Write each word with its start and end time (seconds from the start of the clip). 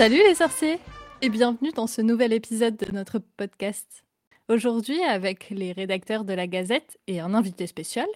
Salut 0.00 0.22
les 0.26 0.36
sorciers 0.36 0.78
et 1.20 1.28
bienvenue 1.28 1.72
dans 1.72 1.86
ce 1.86 2.00
nouvel 2.00 2.32
épisode 2.32 2.74
de 2.74 2.90
notre 2.90 3.18
podcast. 3.18 4.02
Aujourd'hui, 4.48 4.98
avec 5.02 5.50
les 5.50 5.72
rédacteurs 5.72 6.24
de 6.24 6.32
la 6.32 6.46
Gazette 6.46 6.98
et 7.06 7.20
un 7.20 7.34
invité 7.34 7.66
spécial, 7.66 8.06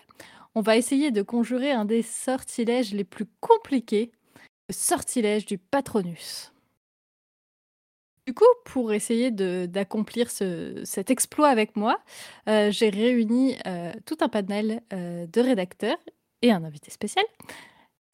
on 0.54 0.62
va 0.62 0.79
essayer 0.79 1.11
de 1.11 1.20
conjurer 1.20 1.72
un 1.72 1.84
des 1.84 2.00
sortilèges 2.00 2.94
les 2.94 3.04
plus 3.04 3.26
compliqués, 3.40 4.12
le 4.70 4.75
sortilège 4.75 5.44
du 5.44 5.58
Patronus. 5.58 6.54
Du 8.26 8.32
coup, 8.32 8.44
pour 8.64 8.94
essayer 8.94 9.30
d'accomplir 9.30 10.30
ce- 10.30 10.80
cet 10.86 11.11
exploit 11.11 11.48
avec 11.48 11.76
moi, 11.76 12.00
euh, 12.48 12.71
j'ai 12.71 12.89
réuni 12.89 13.57
euh, 13.66 13.93
tout 14.07 14.16
un 14.22 14.30
panel 14.30 14.80
euh, 14.94 15.26
de 15.26 15.40
rédacteurs 15.43 15.98
et 16.40 16.50
un 16.50 16.64
invité 16.64 16.90
spécial. 16.90 17.26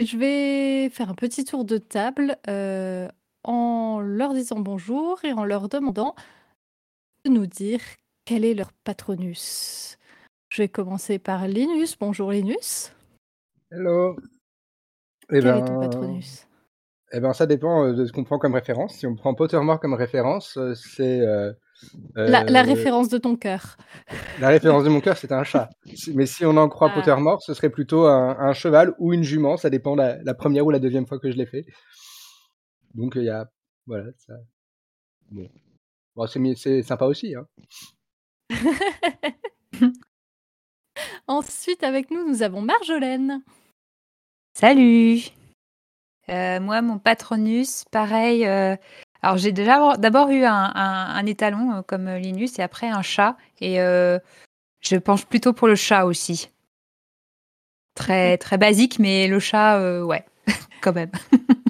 Je 0.01 0.17
vais 0.17 0.89
faire 0.91 1.09
un 1.09 1.15
petit 1.15 1.45
tour 1.45 1.65
de 1.65 1.79
table 1.79 2.37
en 3.45 4.01
leur 4.01 4.35
disant 4.35 4.59
bonjour 4.61 5.25
et 5.25 5.33
en 5.33 5.45
leur 5.45 5.69
demandant 5.69 6.15
de 7.25 7.31
nous 7.31 7.47
dire 7.47 7.81
quel 8.25 8.45
est 8.45 8.55
leur 8.55 8.73
patronus. 8.85 9.99
Je 10.51 10.63
vais 10.63 10.69
commencer 10.69 11.19
par 11.19 11.47
Linus. 11.49 11.97
Bonjour 11.99 12.33
Linus. 12.33 12.93
Hello. 13.71 14.17
Eh 15.33 15.35
Quel 15.35 15.45
ben, 15.45 15.57
est 15.59 15.65
ton 15.65 15.81
patronus? 15.81 16.47
eh 17.13 17.21
ben, 17.21 17.33
ça 17.33 17.47
dépend 17.47 17.85
euh, 17.87 17.93
de 17.93 18.05
ce 18.05 18.13
qu'on 18.13 18.25
prend 18.25 18.39
comme 18.39 18.55
référence. 18.55 18.95
Si 18.95 19.07
on 19.07 19.15
prend 19.15 19.35
Pottermore 19.35 19.81
comme 19.81 19.95
référence, 19.95 20.57
euh, 20.57 20.75
c'est 20.75 21.21
euh, 21.21 21.53
la, 22.15 22.43
la 22.45 22.61
euh, 22.61 22.65
référence 22.65 23.09
de 23.09 23.19
ton 23.19 23.37
cœur. 23.37 23.77
la 24.41 24.49
référence 24.49 24.85
de 24.85 24.89
mon 24.89 25.01
cœur, 25.01 25.17
c'est 25.17 25.33
un 25.33 25.45
chat. 25.45 25.71
Mais 26.15 26.27
si 26.27 26.45
on 26.45 26.57
en 26.57 26.69
croit 26.69 26.89
Ah. 26.91 26.95
Pottermore, 26.97 27.43
ce 27.43 27.55
serait 27.55 27.71
plutôt 27.71 28.07
un, 28.07 28.37
un 28.39 28.53
cheval 28.53 28.95
ou 28.99 29.13
une 29.13 29.23
jument. 29.25 29.57
Ça 29.57 29.71
dépend 29.71 29.95
la, 29.95 30.23
la 30.23 30.35
première 30.35 30.67
ou 30.67 30.71
la 30.71 30.79
deuxième 30.81 31.07
fois 31.07 31.19
que 31.21 31.31
je 31.31 31.37
l'ai 31.37 31.47
fait. 31.47 31.65
Donc 32.95 33.15
il 33.17 33.25
y 33.25 33.31
a, 33.31 33.49
voilà, 33.87 34.11
ça. 34.19 34.35
Bon, 35.31 35.49
Bon, 36.17 36.27
c'est 36.27 36.83
sympa 36.83 37.07
aussi. 37.07 37.35
Hein. 37.35 37.47
Ensuite, 41.27 41.83
avec 41.85 42.11
nous, 42.11 42.27
nous 42.29 42.43
avons 42.43 42.61
Marjolaine. 42.63 43.43
Salut 44.55 45.21
Euh, 46.29 46.61
Moi, 46.61 46.83
mon 46.83 46.99
patronus, 46.99 47.85
pareil. 47.91 48.47
euh, 48.47 48.77
alors, 49.23 49.37
j'ai 49.37 49.53
déjà 49.53 49.97
d'abord 49.99 50.31
eu 50.31 50.45
un, 50.45 50.53
un- 50.75 51.15
un 51.15 51.27
étalon 51.27 51.73
euh, 51.75 51.83
comme 51.83 52.09
Linus 52.09 52.59
et 52.59 52.63
après 52.63 52.89
un 52.89 53.03
chat. 53.03 53.37
Et 53.61 53.81
euh, 53.81 54.19
je 54.81 54.97
penche 54.97 55.27
plutôt 55.27 55.53
pour 55.53 55.69
le 55.69 55.75
chat 55.77 56.05
aussi. 56.07 56.51
Très, 57.95 58.39
très 58.39 58.59
basique, 58.59 58.99
mais 58.99 59.29
le 59.29 59.39
chat, 59.41 59.79
euh, 59.79 60.03
ouais, 60.03 60.25
quand 60.81 60.95
même. 60.95 61.11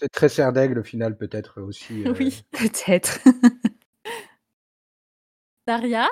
C'est 0.01 0.09
très 0.09 0.29
serre 0.29 0.53
d'aigle 0.53 0.79
au 0.79 0.83
final, 0.83 1.17
peut-être 1.17 1.61
aussi. 1.61 2.03
euh, 2.07 2.15
Oui. 2.19 2.43
Peut-être. 2.53 3.21
Daria? 5.67 6.09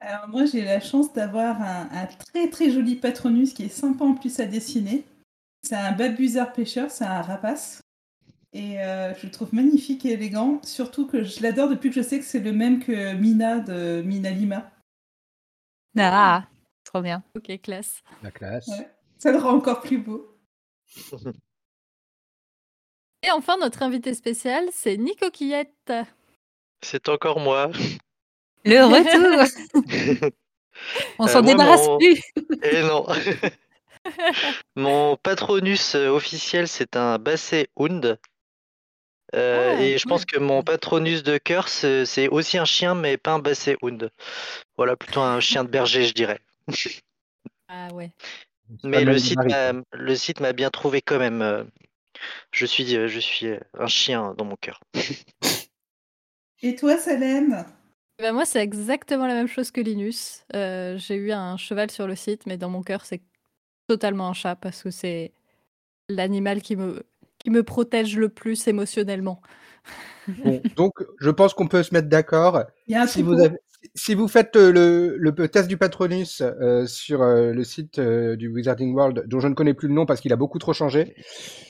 Alors 0.00 0.28
moi 0.28 0.44
j'ai 0.46 0.64
la 0.64 0.80
chance 0.80 1.12
d'avoir 1.12 1.62
un, 1.62 1.88
un 1.92 2.06
très 2.06 2.50
très 2.50 2.70
joli 2.70 2.96
patronus 2.96 3.54
qui 3.54 3.64
est 3.64 3.68
sympa 3.68 4.04
en 4.04 4.14
plus 4.14 4.40
à 4.40 4.46
dessiner. 4.46 5.04
C'est 5.62 5.76
un 5.76 5.92
babusard 5.92 6.52
pêcheur, 6.52 6.90
c'est 6.90 7.04
un 7.04 7.22
rapace. 7.22 7.80
Et 8.52 8.80
euh, 8.80 9.14
je 9.14 9.26
le 9.26 9.32
trouve 9.32 9.54
magnifique 9.54 10.04
et 10.04 10.12
élégant, 10.12 10.60
surtout 10.62 11.06
que 11.06 11.22
je 11.22 11.40
l'adore 11.40 11.70
depuis 11.70 11.88
que 11.88 11.94
je 11.94 12.02
sais 12.02 12.18
que 12.18 12.24
c'est 12.24 12.40
le 12.40 12.52
même 12.52 12.80
que 12.80 13.14
Mina 13.14 13.60
de 13.60 14.02
Mina 14.02 14.30
Lima. 14.30 14.70
Ah, 15.96 16.46
trop 16.84 17.00
bien. 17.00 17.22
Ok, 17.36 17.60
classe. 17.62 18.02
La 18.22 18.30
classe. 18.30 18.68
Ouais. 18.68 18.90
Ça 19.18 19.30
le 19.30 19.38
rend 19.38 19.54
encore 19.54 19.80
plus 19.80 19.98
beau. 19.98 20.36
Et 23.24 23.30
enfin, 23.30 23.56
notre 23.58 23.82
invité 23.82 24.14
spécial, 24.14 24.64
c'est 24.72 24.96
Nico 24.96 25.30
Quillette. 25.30 25.92
C'est 26.82 27.08
encore 27.08 27.38
moi. 27.40 27.70
Le 28.64 28.82
retour 28.84 30.30
On 31.18 31.26
Euh, 31.26 31.28
s'en 31.28 31.42
débarrasse 31.42 31.86
mon- 31.86 31.98
plus 31.98 32.20
Et 32.62 32.82
non. 32.82 33.06
Mon 34.74 35.16
patronus 35.16 35.94
euh, 35.94 36.08
officiel, 36.08 36.66
c'est 36.66 36.96
un 36.96 37.18
Basset 37.18 37.68
Hound. 37.76 38.18
Euh, 39.34 39.76
Ah, 39.78 39.80
et 39.82 39.96
je 39.98 40.06
pense 40.06 40.24
que 40.24 40.38
mon 40.38 40.62
patronus 40.62 41.22
de 41.22 41.38
cœur, 41.38 41.68
c'est 41.68 42.28
aussi 42.28 42.58
un 42.58 42.64
chien, 42.64 42.94
mais 42.94 43.16
pas 43.16 43.32
un 43.32 43.38
Basset 43.38 43.76
Hound. 43.82 44.10
Voilà, 44.76 44.96
plutôt 44.96 45.20
un 45.20 45.38
chien 45.40 45.62
de 45.64 45.70
berger, 45.70 46.04
je 46.04 46.12
dirais. 46.14 46.40
Ah 47.68 47.88
ouais. 47.94 48.10
Mais 48.82 49.04
le 49.04 49.18
site 49.18 49.38
le 49.92 50.14
site 50.16 50.40
m'a 50.40 50.52
bien 50.52 50.70
trouvé 50.70 51.00
quand 51.00 51.18
même. 51.18 51.70
Je 52.52 52.66
suis, 52.66 52.96
euh, 52.96 53.08
je 53.08 53.20
suis 53.20 53.46
euh, 53.46 53.58
un 53.78 53.86
chien 53.86 54.34
dans 54.38 54.44
mon 54.44 54.56
cœur. 54.56 54.80
Et 56.62 56.76
toi 56.76 56.96
Salem? 56.96 57.66
Ben 58.18 58.32
moi, 58.32 58.44
c'est 58.44 58.62
exactement 58.62 59.26
la 59.26 59.34
même 59.34 59.48
chose 59.48 59.70
que 59.70 59.80
Linus. 59.80 60.44
Euh, 60.54 60.96
J'ai 60.98 61.16
eu 61.16 61.32
un 61.32 61.56
cheval 61.56 61.90
sur 61.90 62.06
le 62.06 62.14
site, 62.14 62.46
mais 62.46 62.56
dans 62.56 62.68
mon 62.70 62.82
cœur, 62.82 63.04
c'est 63.04 63.22
totalement 63.88 64.28
un 64.28 64.32
chat 64.34 64.56
parce 64.56 64.82
que 64.82 64.90
c'est 64.90 65.32
l'animal 66.08 66.62
qui 66.62 66.76
me, 66.76 67.04
qui 67.38 67.50
me 67.50 67.62
protège 67.64 68.16
le 68.18 68.28
plus 68.30 68.68
émotionnellement. 68.68 69.42
Bon, 70.44 70.64
donc, 70.74 70.92
je 71.20 71.30
pense 71.30 71.54
qu'on 71.54 71.68
peut 71.68 71.82
se 71.82 71.94
mettre 71.94 72.08
d'accord. 72.08 72.62
Si 73.02 73.22
vous, 73.22 73.38
avez- 73.40 73.58
si 73.94 74.14
vous 74.14 74.28
faites 74.28 74.56
euh, 74.56 74.70
le, 74.72 75.16
le 75.16 75.48
test 75.48 75.68
du 75.68 75.76
Patronus 75.76 76.40
euh, 76.42 76.86
sur 76.86 77.22
euh, 77.22 77.52
le 77.52 77.64
site 77.64 77.98
euh, 77.98 78.36
du 78.36 78.48
Wizarding 78.48 78.94
World, 78.94 79.24
dont 79.26 79.40
je 79.40 79.48
ne 79.48 79.54
connais 79.54 79.74
plus 79.74 79.88
le 79.88 79.94
nom 79.94 80.06
parce 80.06 80.20
qu'il 80.20 80.32
a 80.32 80.36
beaucoup 80.36 80.58
trop 80.58 80.72
changé, 80.72 81.14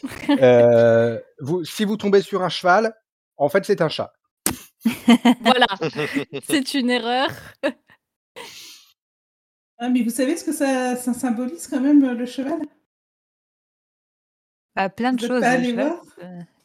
euh, 0.40 1.18
vous, 1.40 1.64
si 1.64 1.84
vous 1.84 1.96
tombez 1.96 2.22
sur 2.22 2.42
un 2.42 2.48
cheval, 2.48 2.94
en 3.36 3.48
fait, 3.48 3.64
c'est 3.64 3.80
un 3.80 3.88
chat. 3.88 4.12
Voilà, 5.40 5.66
c'est 6.48 6.74
une 6.74 6.90
erreur. 6.90 7.28
Ah, 9.78 9.88
mais 9.88 10.02
vous 10.02 10.10
savez 10.10 10.36
ce 10.36 10.44
que 10.44 10.52
ça, 10.52 10.96
ça 10.96 11.12
symbolise 11.14 11.66
quand 11.66 11.80
même 11.80 12.16
le 12.16 12.26
cheval? 12.26 12.58
Bah, 14.74 14.88
plein 14.88 15.12
de 15.12 15.20
Vous 15.20 15.26
choses. 15.26 15.42
allé 15.42 15.70
cheval. 15.70 15.92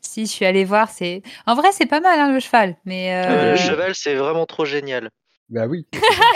si, 0.01 0.25
je 0.25 0.31
suis 0.31 0.45
allée 0.45 0.65
voir. 0.65 0.89
C'est 0.89 1.21
En 1.45 1.55
vrai, 1.55 1.69
c'est 1.71 1.85
pas 1.87 1.99
mal, 1.99 2.19
hein, 2.19 2.31
le 2.31 2.39
cheval. 2.39 2.75
Mais 2.85 3.13
Euh, 3.13 3.29
euh, 3.29 3.51
Le 3.51 3.57
cheval, 3.57 3.95
c'est 3.95 4.15
vraiment 4.15 4.45
trop 4.45 4.65
génial. 4.65 5.09
Bah 5.49 5.65
oui, 5.67 5.85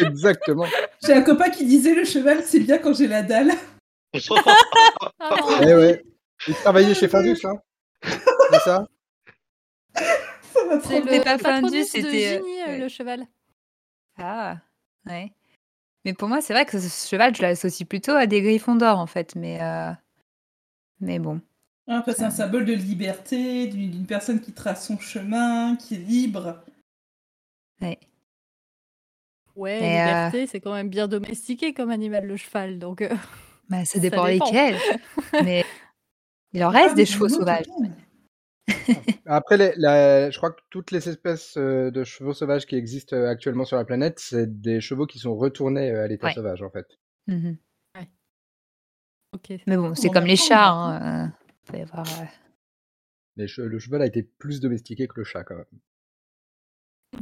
exactement. 0.00 0.66
J'ai 1.04 1.12
un 1.12 1.22
copain 1.22 1.48
qui 1.50 1.64
disait 1.64 1.94
le 1.94 2.04
cheval 2.04 2.42
c'est 2.44 2.60
bien 2.60 2.78
quand 2.78 2.92
j'ai 2.94 3.06
la 3.06 3.22
dalle. 3.22 3.52
Eh 4.12 5.74
ouais. 5.74 6.04
Il 6.48 6.54
travaillait 6.54 6.94
chez 6.94 7.08
Findus, 7.08 7.38
hein 7.44 7.56
C'est 8.02 8.60
ça? 8.60 8.86
Ça 9.94 10.64
m'a 10.66 10.78
trop 10.78 10.88
C'est 10.88 11.02
C'était 11.02 11.20
pas 11.20 11.38
Findus, 11.38 11.84
c'était, 11.84 12.42
euh, 12.68 12.78
le 12.78 12.88
cheval. 12.88 13.26
Ah, 14.18 14.58
ouais. 15.06 15.32
Mais 16.04 16.14
pour 16.14 16.28
moi, 16.28 16.40
c'est 16.40 16.52
vrai 16.52 16.66
que 16.66 16.78
ce 16.78 17.08
cheval, 17.08 17.34
je 17.34 17.42
l'associe 17.42 17.88
plutôt 17.88 18.12
à 18.12 18.26
des 18.26 18.42
griffons 18.42 18.76
d'or, 18.76 18.98
en 18.98 19.06
fait. 19.06 19.34
Mais, 19.34 19.60
euh, 19.62 19.90
mais 21.00 21.18
bon. 21.18 21.40
Ah, 21.88 22.02
c'est 22.06 22.22
un 22.22 22.30
symbole 22.30 22.64
de 22.64 22.72
liberté, 22.72 23.66
d'une 23.68 23.90
d'une 23.90 24.06
personne 24.06 24.40
qui 24.40 24.52
trace 24.52 24.86
son 24.86 24.98
chemin, 24.98 25.76
qui 25.76 25.94
est 25.94 25.98
libre. 25.98 26.62
Ouais. 27.80 27.98
Ouais, 29.56 29.80
Mais, 29.80 30.42
euh, 30.42 30.46
c'est 30.46 30.60
quand 30.60 30.74
même 30.74 30.88
bien 30.90 31.08
domestiqué 31.08 31.72
comme 31.74 31.90
animal, 31.90 32.26
le 32.26 32.36
cheval. 32.36 32.78
Donc, 32.78 33.02
euh, 33.02 33.08
Bah, 33.68 33.84
ça 33.84 33.94
Ça 33.94 33.98
dépend 34.00 34.26
dépend. 34.26 34.44
lesquels. 34.46 34.76
mais 35.44 35.64
il 36.52 36.62
en 36.64 36.68
reste 36.68 36.90
Ah, 36.92 36.94
des 36.94 37.06
chevaux 37.06 37.28
sauvages. 37.28 37.64
Après, 39.26 39.56
les- 39.56 39.72
la- 39.76 40.30
je 40.30 40.36
crois 40.38 40.52
que 40.52 40.60
toutes 40.70 40.90
les 40.92 41.08
espèces 41.08 41.56
euh, 41.56 41.90
de 41.90 42.04
chevaux 42.04 42.32
sauvages 42.34 42.66
qui 42.66 42.76
existent 42.76 43.16
actuellement 43.24 43.64
sur 43.64 43.76
la 43.76 43.84
planète, 43.84 44.18
c'est 44.20 44.60
des 44.60 44.80
chevaux 44.80 45.06
qui 45.06 45.18
sont 45.18 45.34
retournés 45.36 45.90
à 45.90 46.06
l'état 46.06 46.28
Ouais. 46.28 46.32
sauvage, 46.34 46.62
en 46.62 46.70
fait. 46.70 46.86
Mhm. 47.26 47.56
ok. 49.32 49.52
Mais 49.66 49.76
bon, 49.76 49.94
c'est 49.94 50.08
On 50.08 50.12
comme 50.12 50.26
les 50.26 50.36
chats. 50.36 50.70
Hein. 50.70 51.32
faut 51.64 51.76
y 51.76 51.80
avoir, 51.82 52.06
euh, 52.20 52.24
Les 53.36 53.46
che- 53.48 53.62
le 53.62 53.78
cheval 53.78 54.02
a 54.02 54.06
été 54.06 54.22
plus 54.22 54.60
domestiqué 54.60 55.08
que 55.08 55.14
le 55.16 55.24
chat, 55.24 55.42
quand 55.44 55.56
même. 55.56 55.64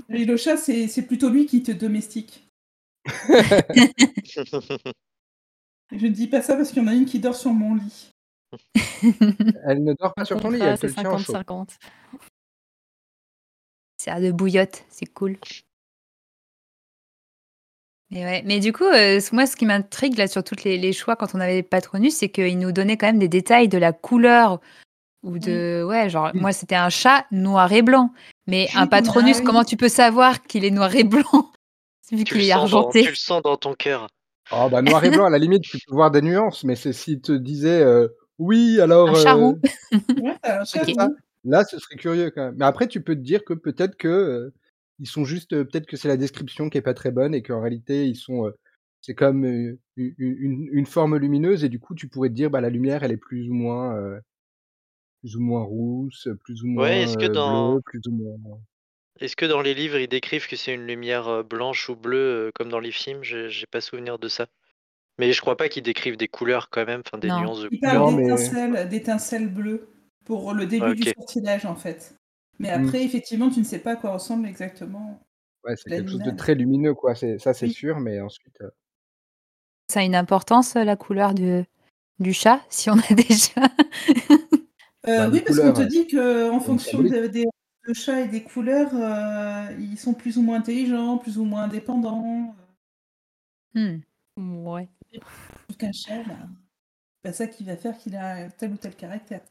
Et 0.09 0.25
le 0.25 0.37
chat, 0.37 0.57
c'est 0.57 1.07
plutôt 1.07 1.31
lui 1.31 1.47
qui 1.47 1.63
te 1.63 1.73
domestique. 1.73 2.49
Je 5.93 6.07
ne 6.07 6.09
dis 6.09 6.27
pas 6.27 6.43
ça 6.43 6.57
parce 6.57 6.71
qu'il 6.71 6.83
y 6.83 6.85
en 6.85 6.89
a 6.89 6.95
une 6.95 7.05
qui 7.05 7.21
dort 7.21 7.37
sur 7.37 7.53
mon 7.53 7.75
lit. 7.75 8.11
Elle 9.67 9.85
ne 9.85 9.93
dort 9.95 10.15
pas 10.15 10.25
sur 10.25 10.41
ton 10.41 10.51
lit, 10.51 10.61
elle 10.61 10.79
te 10.79 10.87
c'est 10.87 10.97
le 10.97 11.03
tient 11.03 11.11
en 11.11 11.19
chaud. 11.19 11.35
50-50. 11.35 11.77
C'est 13.99 14.21
de 14.21 14.33
bouillotte, 14.33 14.85
c'est 14.89 15.07
cool. 15.07 15.37
Mais, 18.11 18.25
ouais. 18.25 18.43
Mais 18.45 18.61
du 18.61 18.73
coup, 18.73 18.85
euh, 18.85 19.21
moi, 19.33 19.47
ce 19.47 19.57
qui 19.57 19.67
m'intrigue 19.67 20.17
là 20.19 20.29
sur 20.29 20.45
tous 20.45 20.63
les, 20.65 20.79
les 20.79 20.93
choix 20.93 21.17
quand 21.17 21.35
on 21.35 21.41
avait 21.41 21.63
Patronus, 21.63 22.15
c'est 22.15 22.29
qu'ils 22.29 22.59
nous 22.59 22.71
donnaient 22.71 22.97
quand 22.97 23.07
même 23.07 23.19
des 23.19 23.29
détails 23.29 23.69
de 23.69 23.79
la 23.79 23.93
couleur 23.93 24.61
ou 25.23 25.39
de. 25.39 25.85
Ouais, 25.87 26.09
genre, 26.11 26.31
moi, 26.35 26.53
c'était 26.53 26.75
un 26.75 26.91
chat 26.91 27.27
noir 27.31 27.73
et 27.73 27.83
blanc. 27.83 28.13
Mais 28.47 28.69
un 28.75 28.87
Patronus, 28.87 29.39
ah 29.41 29.43
comment 29.45 29.65
tu 29.65 29.77
peux 29.77 29.89
savoir 29.89 30.43
qu'il 30.43 30.65
est 30.65 30.71
noir 30.71 30.95
et 30.95 31.05
blanc 31.05 31.53
Vu 32.13 32.25
qu'il 32.25 32.43
est 32.43 32.51
dans, 32.51 32.61
argenté? 32.63 33.03
tu 33.03 33.09
le 33.11 33.15
sens 33.15 33.43
dans 33.43 33.57
ton 33.57 33.75
cœur. 33.75 34.09
Oh, 34.53 34.69
bah, 34.71 34.83
noir 34.83 35.03
et 35.05 35.11
blanc, 35.11 35.25
à 35.25 35.31
la 35.31 35.39
limite, 35.39 35.63
tu 35.63 35.79
peux 35.79 35.95
voir 35.95 36.11
des 36.11 36.21
nuances, 36.21 36.65
mais 36.65 36.77
c'est 36.77 36.93
s'il 36.93 37.21
te 37.23 37.33
disait, 37.33 37.83
euh, 37.83 38.09
oui, 38.39 38.79
alors. 38.81 39.09
Un 39.09 39.15
charroux. 39.15 39.59
euh, 39.93 39.99
Ouais, 40.23 40.37
un 40.45 41.07
roux. 41.07 41.15
Là, 41.45 41.65
ce 41.65 41.79
serait 41.79 41.97
curieux 41.97 42.31
quand 42.31 42.45
même. 42.45 42.55
Mais 42.59 42.65
après, 42.67 42.87
tu 42.89 43.03
peux 43.03 43.15
te 43.15 43.21
dire 43.21 43.45
que 43.45 43.55
peut-être 43.55 43.97
que 43.97 44.09
euh, 44.09 44.55
ils 44.99 45.09
sont 45.09 45.25
juste, 45.25 45.53
euh, 45.55 45.65
peut-être 45.65 45.87
que 45.87 45.97
c'est 45.97 46.09
la 46.09 46.17
description 46.17 46.69
qui 46.71 46.79
est 46.79 46.83
pas 46.83 46.95
très 46.95 47.11
bonne 47.11 47.35
et 47.35 47.43
qu'en 47.43 47.61
réalité 47.61 48.07
ils 48.07 48.17
sont, 48.17 48.47
euh, 48.47 48.51
c'est 49.01 49.15
comme 49.15 49.45
une, 49.45 49.79
une, 49.97 50.69
une 50.73 50.87
forme 50.87 51.17
lumineuse 51.17 51.65
et 51.65 51.69
du 51.69 51.79
coup 51.81 51.95
tu 51.95 52.09
pourrais 52.09 52.29
te 52.29 52.35
dire 52.35 52.49
bah 52.51 52.61
la 52.61 52.71
lumière 52.71 53.03
elle 53.03 53.13
est 53.13 53.17
plus 53.19 53.49
ou 53.51 53.55
moins, 53.55 53.95
euh, 53.97 54.19
plus 55.25 55.37
ou 55.37 55.41
moins 55.41 55.63
rousse, 55.63 56.29
plus 56.45 56.63
ou 56.63 56.67
moins 56.67 56.83
Ouais, 56.85 57.03
est-ce 57.03 57.17
que 57.17 57.25
dans 57.25 57.73
bleue, 57.73 57.81
plus 57.87 58.01
ou 58.09 58.11
moins. 58.13 58.59
est-ce 59.21 59.37
que 59.37 59.47
dans 59.47 59.63
les 59.63 59.73
livres 59.73 59.97
ils 59.99 60.07
décrivent 60.07 60.47
que 60.47 60.55
c'est 60.57 60.75
une 60.75 60.87
lumière 60.87 61.43
blanche 61.45 61.89
ou 61.89 61.97
bleue 61.97 62.51
comme 62.55 62.69
dans 62.69 62.79
les 62.79 62.91
films? 62.93 63.23
J'ai 63.23 63.65
pas 63.71 63.81
souvenir 63.81 64.19
de 64.19 64.29
ça. 64.29 64.47
Mais 65.19 65.33
je 65.33 65.41
crois 65.41 65.57
pas 65.57 65.71
qu'ils 65.71 65.83
décrivent 65.83 66.19
des 66.19 66.29
couleurs 66.29 66.69
quand 66.69 66.85
même, 66.85 67.01
enfin 67.07 67.17
des 67.17 67.29
Non. 67.29 67.41
nuances 67.41 67.63
de 67.63 67.69
Il 67.71 67.79
couleurs. 67.81 67.95
Non, 67.95 68.05
parle 68.11 68.17
mais- 68.17 68.23
d'étincelles, 68.25 68.89
d'étincelles 68.91 69.49
bleues 69.49 69.89
pour 70.27 70.53
le 70.53 70.67
début 70.67 70.95
du 70.95 71.05
sortilège 71.05 71.65
en 71.65 71.75
fait. 71.77 72.15
Mais 72.59 72.69
Mm. 72.77 72.85
après, 72.85 73.03
effectivement, 73.03 73.49
tu 73.49 73.61
ne 73.61 73.65
sais 73.65 73.79
pas 73.79 73.93
à 73.93 73.97
quoi 73.97 74.13
ressemble 74.13 74.47
exactement. 74.47 75.27
Ouais, 75.65 75.75
c'est 75.77 75.89
quelque 75.89 76.11
chose 76.11 76.21
de 76.23 76.33
très 76.37 76.55
lumineux 76.55 76.93
quoi. 76.95 77.15
C'est 77.15 77.39
ça, 77.39 77.55
c'est 77.55 77.67
Oui. 77.67 77.73
sûr, 77.73 77.99
mais 78.01 78.21
ensuite. 78.21 78.61
euh, 78.61 78.69
Ça 79.89 80.01
a 80.01 80.03
une 80.03 80.15
importance, 80.17 80.75
la 80.75 80.97
couleur 80.97 81.33
du, 81.33 81.63
du 82.19 82.35
chat, 82.35 82.61
si 82.69 82.91
on 82.91 82.99
a 82.99 83.03
chats. 83.31 83.71
Euh, 85.07 85.19
Bah, 85.19 85.31
oui, 85.33 85.41
parce 85.45 85.59
qu'on 85.59 85.73
te 85.73 85.81
euh, 85.81 85.87
dit 85.87 86.07
que 86.07 86.51
en 86.51 86.55
une 86.55 86.61
fonction 86.61 87.03
des 87.03 87.45
de 87.87 87.93
chats 87.93 88.23
et 88.23 88.29
des 88.29 88.43
couleurs, 88.43 88.91
euh, 88.95 89.77
ils 89.79 89.99
sont 89.99 90.15
plus 90.15 90.39
ou 90.39 90.43
moins 90.43 90.57
intelligents, 90.59 91.19
plus 91.19 91.37
ou 91.37 91.45
moins 91.45 91.65
indépendants. 91.65 92.55
Hmm. 93.75 93.99
Ouais. 94.37 94.89
Sauf 95.69 95.77
qu'un 95.77 95.93
chat, 95.93 96.23
bah, 96.25 96.35
c'est 96.37 97.23
pas 97.23 97.33
ça 97.33 97.47
qui 97.47 97.65
va 97.65 97.77
faire 97.77 97.99
qu'il 97.99 98.17
a 98.17 98.49
tel 98.51 98.73
ou 98.73 98.77
tel 98.77 98.95
caractère. 98.95 99.43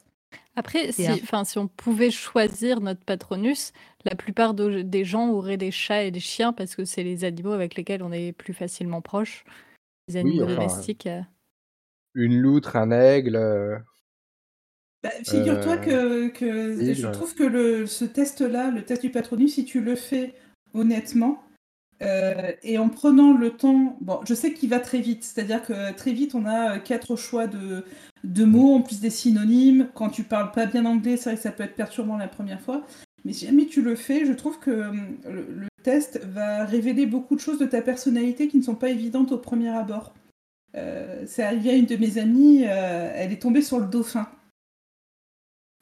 Après, 0.56 0.92
si, 0.92 1.08
enfin, 1.12 1.44
si 1.44 1.58
on 1.58 1.68
pouvait 1.68 2.12
choisir 2.12 2.80
notre 2.80 3.04
patronus, 3.04 3.72
la 4.06 4.16
plupart 4.16 4.54
de- 4.54 4.82
des 4.82 5.04
gens 5.06 5.30
auraient 5.30 5.58
des 5.58 5.72
chats 5.72 6.04
et 6.04 6.12
des 6.12 6.20
chiens 6.20 6.54
parce 6.54 6.76
que 6.76 6.86
c'est 6.86 7.04
les 7.04 7.24
animaux 7.24 7.52
avec 7.54 7.76
lesquels 7.76 8.04
on 8.04 8.12
est 8.12 8.32
plus 8.34 8.54
facilement 8.54 9.02
proche. 9.02 9.44
Les 10.08 10.16
Oui, 10.16 10.22
animaux 10.22 10.44
enfin, 10.44 10.56
domestiques. 10.56 11.08
euh. 11.08 11.22
Une 12.16 12.40
loutre, 12.40 12.76
un 12.76 12.92
aigle. 12.92 13.84
Bah, 15.04 15.10
Figure-toi 15.26 15.78
Euh, 15.88 16.30
que, 16.30 16.94
je 16.94 17.08
trouve 17.10 17.36
que 17.36 17.44
le, 17.44 17.86
ce 17.86 18.06
test-là, 18.06 18.72
le 18.72 18.84
test 18.84 19.02
du 19.02 19.10
patronus, 19.10 19.54
si 19.56 19.66
tu 19.66 19.82
le 19.82 19.96
fais 19.96 20.34
honnêtement, 20.74 21.44
euh, 22.02 22.52
et 22.64 22.78
en 22.78 22.90
prenant 22.90 23.34
le 23.34 23.52
temps, 23.52 23.98
bon, 24.02 24.20
je 24.26 24.34
sais 24.34 24.54
qu'il 24.54 24.70
va 24.70 24.80
très 24.80 25.00
vite, 25.00 25.24
c'est-à-dire 25.24 25.62
que 25.62 25.94
très 25.94 26.12
vite, 26.14 26.36
on 26.36 26.46
a 26.46 26.76
euh, 26.76 26.80
quatre 26.80 27.16
choix 27.16 27.48
de, 27.48 27.86
de 28.24 28.46
mots, 28.46 28.76
en 28.76 28.82
plus 28.82 29.00
des 29.00 29.10
synonymes. 29.10 29.90
Quand 29.94 30.10
tu 30.10 30.24
parles 30.24 30.52
pas 30.52 30.66
bien 30.66 30.86
anglais, 30.86 31.18
c'est 31.18 31.30
vrai 31.30 31.36
que 31.36 31.44
ça 31.44 31.52
peut 31.52 31.64
être 31.64 31.76
perturbant 31.76 32.18
la 32.18 32.28
première 32.28 32.62
fois. 32.62 32.86
Mais 33.26 33.34
si 33.34 33.46
jamais 33.46 33.68
tu 33.68 33.82
le 33.82 33.96
fais, 33.96 34.26
je 34.26 34.34
trouve 34.34 34.60
que 34.60 34.72
hum, 34.72 35.18
le, 35.26 35.46
le 35.56 35.68
test 35.84 36.20
va 36.26 36.66
révéler 36.66 37.06
beaucoup 37.06 37.36
de 37.36 37.42
choses 37.42 37.60
de 37.60 37.66
ta 37.66 37.82
personnalité 37.82 38.48
qui 38.48 38.58
ne 38.58 38.64
sont 38.64 38.76
pas 38.76 38.90
évidentes 38.90 39.32
au 39.32 39.38
premier 39.38 39.70
abord. 39.70 40.14
Euh, 40.76 41.24
c'est 41.28 41.44
arrivé 41.44 41.70
à 41.72 41.76
une 41.76 41.86
de 41.86 41.96
mes 41.98 42.18
amies, 42.18 42.64
euh, 42.66 43.12
elle 43.16 43.32
est 43.32 43.42
tombée 43.42 43.62
sur 43.62 43.80
le 43.80 43.86
dauphin. 43.86 44.28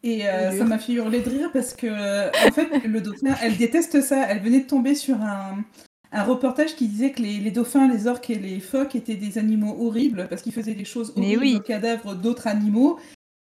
Et 0.04 0.28
euh, 0.28 0.58
ça 0.58 0.66
m'a 0.66 0.80
fait 0.80 0.94
hurler 0.94 1.20
de 1.22 1.30
rire 1.30 1.50
parce 1.54 1.74
que, 1.74 1.88
euh, 1.88 2.30
en 2.48 2.52
fait, 2.52 2.86
le 2.86 3.02
dauphin, 3.02 3.36
elle 3.42 3.58
déteste 3.58 4.02
ça. 4.02 4.26
Elle 4.30 4.40
venait 4.42 4.62
de 4.62 4.68
tomber 4.68 4.96
sur 4.96 5.16
un, 5.22 5.64
un 6.12 6.24
reportage 6.24 6.76
qui 6.76 6.88
disait 6.88 7.12
que 7.12 7.22
les, 7.22 7.38
les 7.38 7.52
dauphins, 7.52 7.88
les 7.88 8.08
orques 8.08 8.30
et 8.32 8.36
les 8.36 8.60
phoques 8.60 8.96
étaient 8.96 9.16
des 9.16 9.38
animaux 9.38 9.78
horribles 9.80 10.28
parce 10.30 10.42
qu'ils 10.42 10.54
faisaient 10.54 10.74
des 10.74 10.86
choses 10.86 11.14
horribles 11.16 11.42
oui. 11.44 11.56
aux 11.56 11.62
cadavres 11.62 12.16
d'autres 12.16 12.48
animaux 12.48 13.00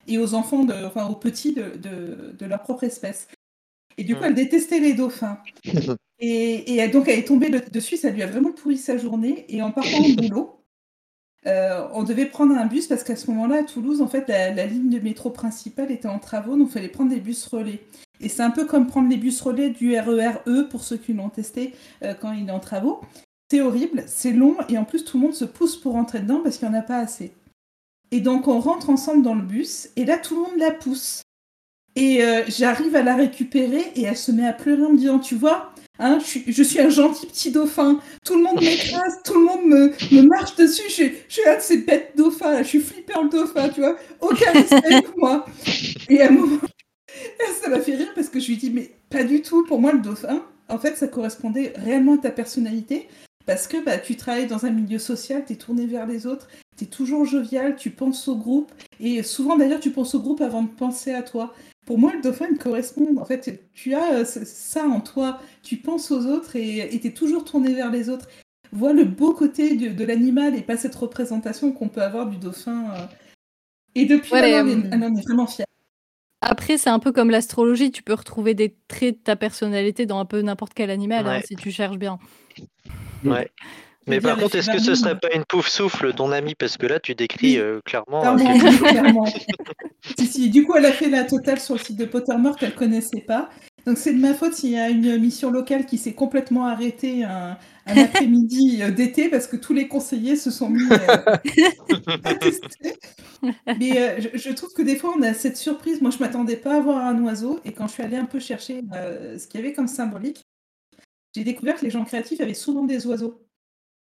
et 0.07 0.17
aux 0.17 0.33
enfants, 0.33 0.65
de, 0.65 0.73
enfin 0.85 1.07
aux 1.07 1.15
petits 1.15 1.53
de, 1.53 1.77
de, 1.77 2.35
de 2.37 2.45
leur 2.45 2.61
propre 2.61 2.83
espèce. 2.83 3.27
Et 3.97 4.03
du 4.03 4.15
coup, 4.15 4.23
elle 4.23 4.35
détestait 4.35 4.79
les 4.79 4.93
dauphins. 4.93 5.39
Et, 6.21 6.77
et 6.77 6.87
donc, 6.89 7.07
elle 7.07 7.19
est 7.19 7.27
tombée 7.27 7.49
dessus, 7.71 7.95
ça 7.95 8.09
lui 8.09 8.21
a 8.21 8.27
vraiment 8.27 8.51
pourri 8.51 8.77
sa 8.77 8.97
journée. 8.97 9.45
Et 9.47 9.61
en 9.61 9.71
partant 9.71 9.99
au 9.99 10.13
boulot, 10.21 10.58
euh, 11.47 11.87
on 11.93 12.03
devait 12.03 12.25
prendre 12.25 12.55
un 12.55 12.65
bus 12.65 12.87
parce 12.87 13.03
qu'à 13.03 13.15
ce 13.15 13.31
moment-là, 13.31 13.59
à 13.59 13.63
Toulouse, 13.63 14.01
en 14.01 14.07
fait, 14.07 14.27
la, 14.27 14.65
ligne 14.65 14.89
de 14.89 14.99
métro 14.99 15.29
principale 15.29 15.91
était 15.91 16.07
en 16.07 16.19
travaux, 16.19 16.57
donc 16.57 16.67
il 16.69 16.73
fallait 16.73 16.89
prendre 16.89 17.09
des 17.09 17.19
bus 17.19 17.45
relais. 17.47 17.81
Et 18.19 18.27
c'est 18.27 18.43
un 18.43 18.51
peu 18.51 18.65
comme 18.65 18.87
prendre 18.87 19.09
les 19.09 19.17
bus 19.17 19.39
relais 19.41 19.69
du 19.69 19.97
RER 19.97 20.39
E 20.47 20.67
pour 20.69 20.83
ceux 20.83 20.97
qui 20.97 21.13
l'ont 21.13 21.29
testé 21.29 21.73
euh, 22.03 22.13
quand 22.13 22.33
il 22.33 22.49
est 22.49 22.51
en 22.51 22.59
travaux. 22.59 23.01
C'est 23.49 23.61
horrible, 23.61 24.03
c'est 24.05 24.33
long, 24.33 24.57
et 24.67 24.77
en 24.77 24.83
plus, 24.83 25.05
tout 25.05 25.17
le 25.17 25.23
monde 25.23 25.33
se 25.33 25.45
pousse 25.45 25.77
pour 25.77 25.93
rentrer 25.93 26.19
dedans 26.19 26.41
parce 26.43 26.57
qu'il 26.57 26.69
n'y 26.69 26.75
en 26.75 26.79
a 26.79 26.83
pas 26.83 26.99
assez. 26.99 27.33
Et 28.11 28.19
donc, 28.19 28.47
on 28.47 28.59
rentre 28.59 28.89
ensemble 28.89 29.23
dans 29.23 29.35
le 29.35 29.41
bus, 29.41 29.89
et 29.95 30.05
là, 30.05 30.17
tout 30.17 30.35
le 30.35 30.41
monde 30.41 30.59
la 30.59 30.71
pousse. 30.71 31.21
Et 31.95 32.23
euh, 32.23 32.43
j'arrive 32.47 32.95
à 32.95 33.01
la 33.01 33.15
récupérer, 33.15 33.83
et 33.95 34.03
elle 34.03 34.17
se 34.17 34.31
met 34.31 34.45
à 34.45 34.53
pleurer 34.53 34.85
en 34.85 34.91
me 34.91 34.97
disant, 34.97 35.19
tu 35.19 35.35
vois, 35.35 35.71
hein, 35.99 36.17
je, 36.19 36.63
suis, 36.63 36.79
un 36.79 36.89
gentil 36.89 37.27
petit 37.27 37.51
dauphin, 37.51 37.99
tout 38.25 38.35
le 38.35 38.43
monde 38.43 38.61
m'écrase, 38.61 39.19
tout 39.23 39.33
le 39.33 39.45
monde 39.45 39.65
me, 39.65 40.21
marche 40.23 40.55
dessus, 40.55 40.83
je, 40.87 40.93
suis- 40.93 41.45
un 41.45 41.57
de 41.57 41.61
ces 41.61 41.77
bêtes 41.77 42.13
dauphins, 42.15 42.63
je 42.63 42.67
suis 42.67 42.79
flipper 42.79 43.13
le 43.21 43.29
dauphin, 43.29 43.69
tu 43.69 43.81
vois, 43.81 43.97
aucun 44.21 44.51
respect 44.51 45.01
pour 45.03 45.17
moi. 45.17 45.45
Et 46.09 46.21
à 46.21 46.27
un 46.27 46.31
moment, 46.31 46.59
ça 47.61 47.69
m'a 47.69 47.79
fait 47.79 47.95
rire 47.95 48.11
parce 48.15 48.29
que 48.29 48.39
je 48.39 48.47
lui 48.47 48.57
dis, 48.57 48.71
mais 48.71 48.91
pas 49.09 49.23
du 49.23 49.41
tout, 49.41 49.65
pour 49.65 49.79
moi, 49.79 49.91
le 49.91 49.99
dauphin, 49.99 50.43
en 50.69 50.79
fait, 50.79 50.97
ça 50.97 51.07
correspondait 51.07 51.73
réellement 51.75 52.15
à 52.15 52.19
ta 52.19 52.31
personnalité. 52.31 53.07
Parce 53.45 53.67
que 53.67 53.83
bah, 53.83 53.97
tu 53.97 54.15
travailles 54.15 54.45
dans 54.45 54.67
un 54.67 54.69
milieu 54.69 54.99
social, 54.99 55.43
tu 55.43 55.53
es 55.53 55.55
tourné 55.55 55.87
vers 55.87 56.05
les 56.05 56.27
autres, 56.27 56.47
tu 56.77 56.83
es 56.83 56.87
toujours 56.87 57.25
jovial, 57.25 57.75
tu 57.75 57.89
penses 57.89 58.27
au 58.27 58.35
groupe. 58.35 58.71
Et 58.99 59.23
souvent, 59.23 59.57
d'ailleurs, 59.57 59.79
tu 59.79 59.89
penses 59.89 60.13
au 60.13 60.19
groupe 60.19 60.41
avant 60.41 60.61
de 60.61 60.69
penser 60.69 61.13
à 61.13 61.23
toi. 61.23 61.53
Pour 61.89 61.97
moi, 61.97 62.13
le 62.13 62.21
dauphin 62.21 62.45
il 62.51 62.59
correspond. 62.59 63.17
En 63.17 63.25
fait, 63.25 63.59
tu 63.73 63.95
as 63.95 64.19
euh, 64.19 64.23
ça 64.23 64.83
en 64.85 65.01
toi. 65.01 65.39
Tu 65.63 65.77
penses 65.77 66.11
aux 66.11 66.27
autres 66.27 66.55
et 66.55 66.87
tu 67.01 67.07
es 67.07 67.11
toujours 67.11 67.43
tourné 67.43 67.73
vers 67.73 67.89
les 67.89 68.09
autres. 68.11 68.27
Vois 68.71 68.93
le 68.93 69.05
beau 69.05 69.33
côté 69.33 69.75
de, 69.75 69.87
de 69.91 70.05
l'animal 70.05 70.55
et 70.55 70.61
pas 70.61 70.77
cette 70.77 70.93
représentation 70.93 71.71
qu'on 71.71 71.89
peut 71.89 72.03
avoir 72.03 72.27
du 72.27 72.37
dauphin. 72.37 72.91
euh. 72.93 73.05
Et 73.95 74.05
depuis, 74.05 74.35
Ouais, 74.35 74.41
là, 74.51 74.63
mais, 74.63 74.75
on 74.75 74.81
est- 74.81 74.85
euh, 74.85 74.89
elle 74.91 75.03
en 75.03 75.15
est 75.15 75.21
vraiment 75.23 75.47
fière. 75.47 75.65
Après, 76.41 76.77
c'est 76.77 76.91
un 76.91 76.99
peu 76.99 77.11
comme 77.11 77.31
l'astrologie. 77.31 77.89
Tu 77.89 78.03
peux 78.03 78.13
retrouver 78.13 78.53
des 78.53 78.75
traits 78.87 79.15
de 79.17 79.23
ta 79.23 79.35
personnalité 79.35 80.05
dans 80.05 80.19
un 80.19 80.25
peu 80.25 80.43
n'importe 80.43 80.75
quel 80.75 80.91
animal 80.91 81.25
hein, 81.25 81.41
si 81.43 81.55
tu 81.55 81.71
cherches 81.71 81.97
bien. 81.97 82.19
Ouais. 83.25 83.49
Mais 84.09 84.21
par 84.21 84.37
contre, 84.37 84.55
est-ce 84.55 84.69
que 84.69 84.79
ce 84.79 84.93
fibres 84.93 84.97
serait 84.97 85.19
pas 85.19 85.29
une 85.33 85.45
pouf 85.45 85.67
souffle, 85.67 86.13
ton 86.13 86.31
ami 86.31 86.55
Parce 86.55 86.77
que 86.77 86.85
là, 86.87 86.99
tu 86.99 87.15
décris 87.15 87.57
euh, 87.57 87.79
clairement. 87.85 88.25
Euh, 88.25 88.37
clairement. 88.37 89.25
si, 90.17 90.25
si. 90.27 90.49
Du 90.49 90.65
coup, 90.65 90.75
elle 90.75 90.85
a 90.85 90.91
fait 90.91 91.09
la 91.09 91.23
totale 91.23 91.59
sur 91.59 91.75
le 91.75 91.79
site 91.79 91.97
de 91.97 92.05
Pottermore 92.05 92.55
qu'elle 92.55 92.75
connaissait 92.75 93.21
pas. 93.21 93.49
Donc 93.85 93.97
c'est 93.97 94.13
de 94.13 94.19
ma 94.19 94.33
faute 94.33 94.53
s'il 94.53 94.71
y 94.71 94.77
a 94.77 94.89
une 94.89 95.17
mission 95.17 95.51
locale 95.51 95.85
qui 95.85 95.97
s'est 95.97 96.13
complètement 96.13 96.65
arrêtée 96.65 97.23
un, 97.23 97.57
un 97.85 97.97
après-midi 98.03 98.81
euh, 98.81 98.91
d'été 98.91 99.29
parce 99.29 99.47
que 99.47 99.55
tous 99.55 99.73
les 99.73 99.87
conseillers 99.87 100.35
se 100.35 100.51
sont 100.51 100.69
mis 100.69 100.83
euh, 100.91 101.37
à 102.23 102.35
tester. 102.35 102.95
Mais 103.79 104.21
je, 104.21 104.37
je 104.37 104.51
trouve 104.51 104.73
que 104.73 104.81
des 104.81 104.95
fois 104.95 105.13
on 105.17 105.21
a 105.21 105.33
cette 105.33 105.57
surprise. 105.57 106.01
Moi 106.01 106.11
je 106.11 106.19
m'attendais 106.19 106.57
pas 106.57 106.75
à 106.75 106.79
voir 106.81 107.05
un 107.05 107.19
oiseau 107.23 107.59
et 107.65 107.71
quand 107.71 107.87
je 107.87 107.93
suis 107.93 108.03
allée 108.03 108.17
un 108.17 108.25
peu 108.25 108.39
chercher 108.39 108.81
ce 109.37 109.47
qu'il 109.47 109.61
y 109.61 109.63
avait 109.63 109.73
comme 109.73 109.87
symbolique, 109.87 110.43
j'ai 111.35 111.43
découvert 111.43 111.75
que 111.79 111.85
les 111.85 111.91
gens 111.91 112.05
créatifs 112.05 112.41
avaient 112.41 112.53
souvent 112.53 112.83
des 112.83 113.05
oiseaux. 113.07 113.48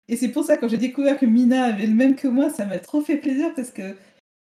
Et 0.09 0.17
c'est 0.17 0.29
pour 0.29 0.45
ça 0.45 0.57
quand 0.57 0.69
j'ai 0.69 0.79
découvert 0.79 1.19
que 1.19 1.27
Mina 1.27 1.65
avait 1.65 1.87
le 1.87 1.95
même 1.95 2.17
que 2.17 2.29
moi, 2.29 2.51
ça 2.51 2.67
m'a 2.67 2.79
trop 2.79 3.01
fait 3.01 3.17
plaisir 3.17 3.55
parce 3.55 3.71
que 3.71 3.97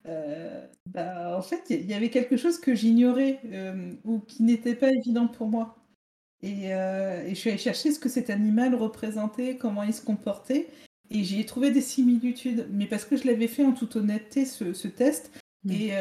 euh, 0.07 0.67
bah, 0.89 1.37
en 1.37 1.41
fait, 1.41 1.63
il 1.69 1.85
y 1.85 1.93
avait 1.93 2.09
quelque 2.09 2.37
chose 2.37 2.59
que 2.59 2.75
j'ignorais 2.75 3.39
euh, 3.45 3.93
ou 4.03 4.19
qui 4.19 4.43
n'était 4.43 4.75
pas 4.75 4.91
évident 4.91 5.27
pour 5.27 5.47
moi. 5.47 5.77
Et, 6.41 6.73
euh, 6.73 7.23
et 7.23 7.29
je 7.29 7.35
suis 7.35 7.49
allée 7.49 7.59
chercher 7.59 7.91
ce 7.91 7.99
que 7.99 8.09
cet 8.09 8.29
animal 8.29 8.75
représentait, 8.75 9.57
comment 9.57 9.83
il 9.83 9.93
se 9.93 10.01
comportait, 10.01 10.67
et 11.09 11.23
j'y 11.23 11.39
ai 11.39 11.45
trouvé 11.45 11.71
des 11.71 11.81
similitudes. 11.81 12.67
Mais 12.71 12.85
parce 12.85 13.05
que 13.05 13.15
je 13.15 13.27
l'avais 13.27 13.47
fait 13.47 13.63
en 13.63 13.71
toute 13.71 13.95
honnêteté, 13.95 14.45
ce, 14.45 14.73
ce 14.73 14.87
test, 14.87 15.31
Mm. 15.65 15.71
et 15.71 15.91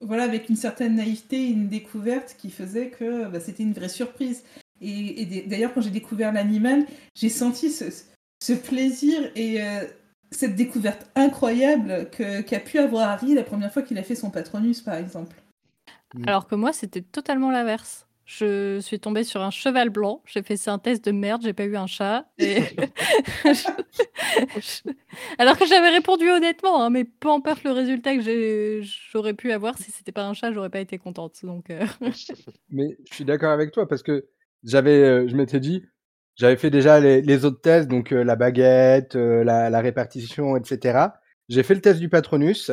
voilà, 0.00 0.24
avec 0.24 0.48
une 0.48 0.56
certaine 0.56 0.96
naïveté 0.96 1.36
et 1.36 1.50
une 1.50 1.68
découverte 1.68 2.36
qui 2.38 2.50
faisait 2.50 2.90
que 2.90 3.28
bah, 3.28 3.40
c'était 3.40 3.62
une 3.62 3.72
vraie 3.72 3.88
surprise. 3.88 4.44
Et, 4.80 5.44
d'ailleurs, 5.46 5.72
quand 5.72 5.80
j'ai 5.80 5.90
découvert 5.90 6.32
l'animal, 6.32 6.84
j'ai 7.14 7.28
senti 7.28 7.70
ce, 7.70 7.84
ce 8.42 8.52
plaisir 8.52 9.30
et 9.34 9.62
euh, 9.62 9.84
cette 10.30 10.54
découverte 10.54 11.10
incroyable 11.14 12.10
que- 12.10 12.42
qu'a 12.42 12.60
pu 12.60 12.78
avoir 12.78 13.08
Harry 13.08 13.34
la 13.34 13.42
première 13.42 13.72
fois 13.72 13.82
qu'il 13.82 13.98
a 13.98 14.02
fait 14.02 14.14
son 14.14 14.30
patronus, 14.30 14.82
par 14.82 14.94
exemple. 14.94 15.36
Mm. 16.14 16.28
Alors 16.28 16.46
que 16.46 16.54
moi, 16.54 16.72
c'était 16.72 17.02
totalement 17.02 17.50
l'inverse. 17.50 18.06
Je 18.26 18.80
suis 18.80 18.98
tombée 18.98 19.22
sur 19.22 19.40
un 19.40 19.52
cheval 19.52 19.88
blanc. 19.88 20.20
J'ai 20.26 20.42
fait 20.42 20.56
c'est 20.56 20.70
un 20.70 20.80
test 20.80 21.04
de 21.04 21.12
merde. 21.12 21.42
J'ai 21.42 21.52
pas 21.52 21.64
eu 21.64 21.76
un 21.76 21.86
chat. 21.86 22.26
Et... 22.38 22.60
Alors 25.38 25.56
que 25.56 25.64
j'avais 25.66 25.90
répondu 25.90 26.28
honnêtement, 26.28 26.82
hein, 26.82 26.90
mais 26.90 27.04
peu 27.04 27.30
importe 27.30 27.62
le 27.64 27.70
résultat 27.70 28.16
que 28.16 28.82
j'aurais 29.12 29.34
pu 29.34 29.52
avoir, 29.52 29.78
si 29.78 29.92
c'était 29.92 30.12
pas 30.12 30.24
un 30.24 30.34
chat, 30.34 30.52
j'aurais 30.52 30.70
pas 30.70 30.80
été 30.80 30.98
contente. 30.98 31.44
Donc, 31.44 31.70
euh, 31.70 31.86
Mais 32.70 32.96
je 33.08 33.14
suis 33.14 33.24
d'accord 33.24 33.52
avec 33.52 33.70
toi 33.70 33.86
parce 33.88 34.02
que 34.02 34.26
j'avais, 34.66 35.02
euh, 35.02 35.28
je 35.28 35.36
m'étais 35.36 35.60
dit, 35.60 35.82
j'avais 36.36 36.56
fait 36.56 36.70
déjà 36.70 37.00
les, 37.00 37.22
les 37.22 37.44
autres 37.46 37.60
tests, 37.60 37.88
donc 37.88 38.12
euh, 38.12 38.22
la 38.22 38.36
baguette, 38.36 39.16
euh, 39.16 39.42
la, 39.42 39.70
la 39.70 39.80
répartition, 39.80 40.56
etc. 40.56 40.98
J'ai 41.48 41.62
fait 41.62 41.74
le 41.74 41.80
test 41.80 41.98
du 41.98 42.08
Patronus. 42.10 42.70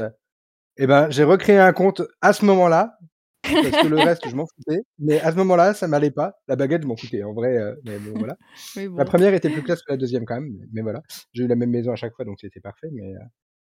Et 0.78 0.88
ben, 0.88 1.10
j'ai 1.12 1.24
recréé 1.24 1.58
un 1.60 1.72
compte 1.72 2.02
à 2.22 2.34
ce 2.34 2.46
moment-là 2.46 2.98
parce 3.44 3.84
que 3.84 3.88
le 3.88 3.98
reste, 4.00 4.28
je 4.28 4.36
m'en 4.36 4.46
foutais. 4.46 4.82
Mais 5.00 5.22
à 5.22 5.32
ce 5.32 5.38
moment-là, 5.38 5.74
ça 5.74 5.88
m'allait 5.88 6.12
pas. 6.12 6.34
La 6.48 6.56
baguette, 6.56 6.82
je 6.82 6.88
m'en 6.88 6.98
foutais. 6.98 7.24
En 7.24 7.34
vrai, 7.34 7.58
euh, 7.58 7.76
mais 7.86 8.00
bon, 8.00 8.18
voilà. 8.18 8.36
Oui, 8.76 8.90
La 8.98 9.06
première 9.06 9.34
était 9.34 9.50
plus 9.50 9.64
classe 9.64 9.82
que 9.82 9.92
la 9.92 9.98
deuxième 9.98 10.26
quand 10.26 10.36
même, 10.36 10.52
mais, 10.74 10.82
voilà. 10.82 11.02
J'ai 11.34 11.44
eu 11.44 11.48
la 11.48 11.56
même 11.56 11.70
maison 11.70 11.92
à 11.92 11.96
chaque 11.96 12.16
fois, 12.16 12.26
donc 12.26 12.40
c'était 12.42 12.60
parfait. 12.60 12.90
Mais, 12.92 13.14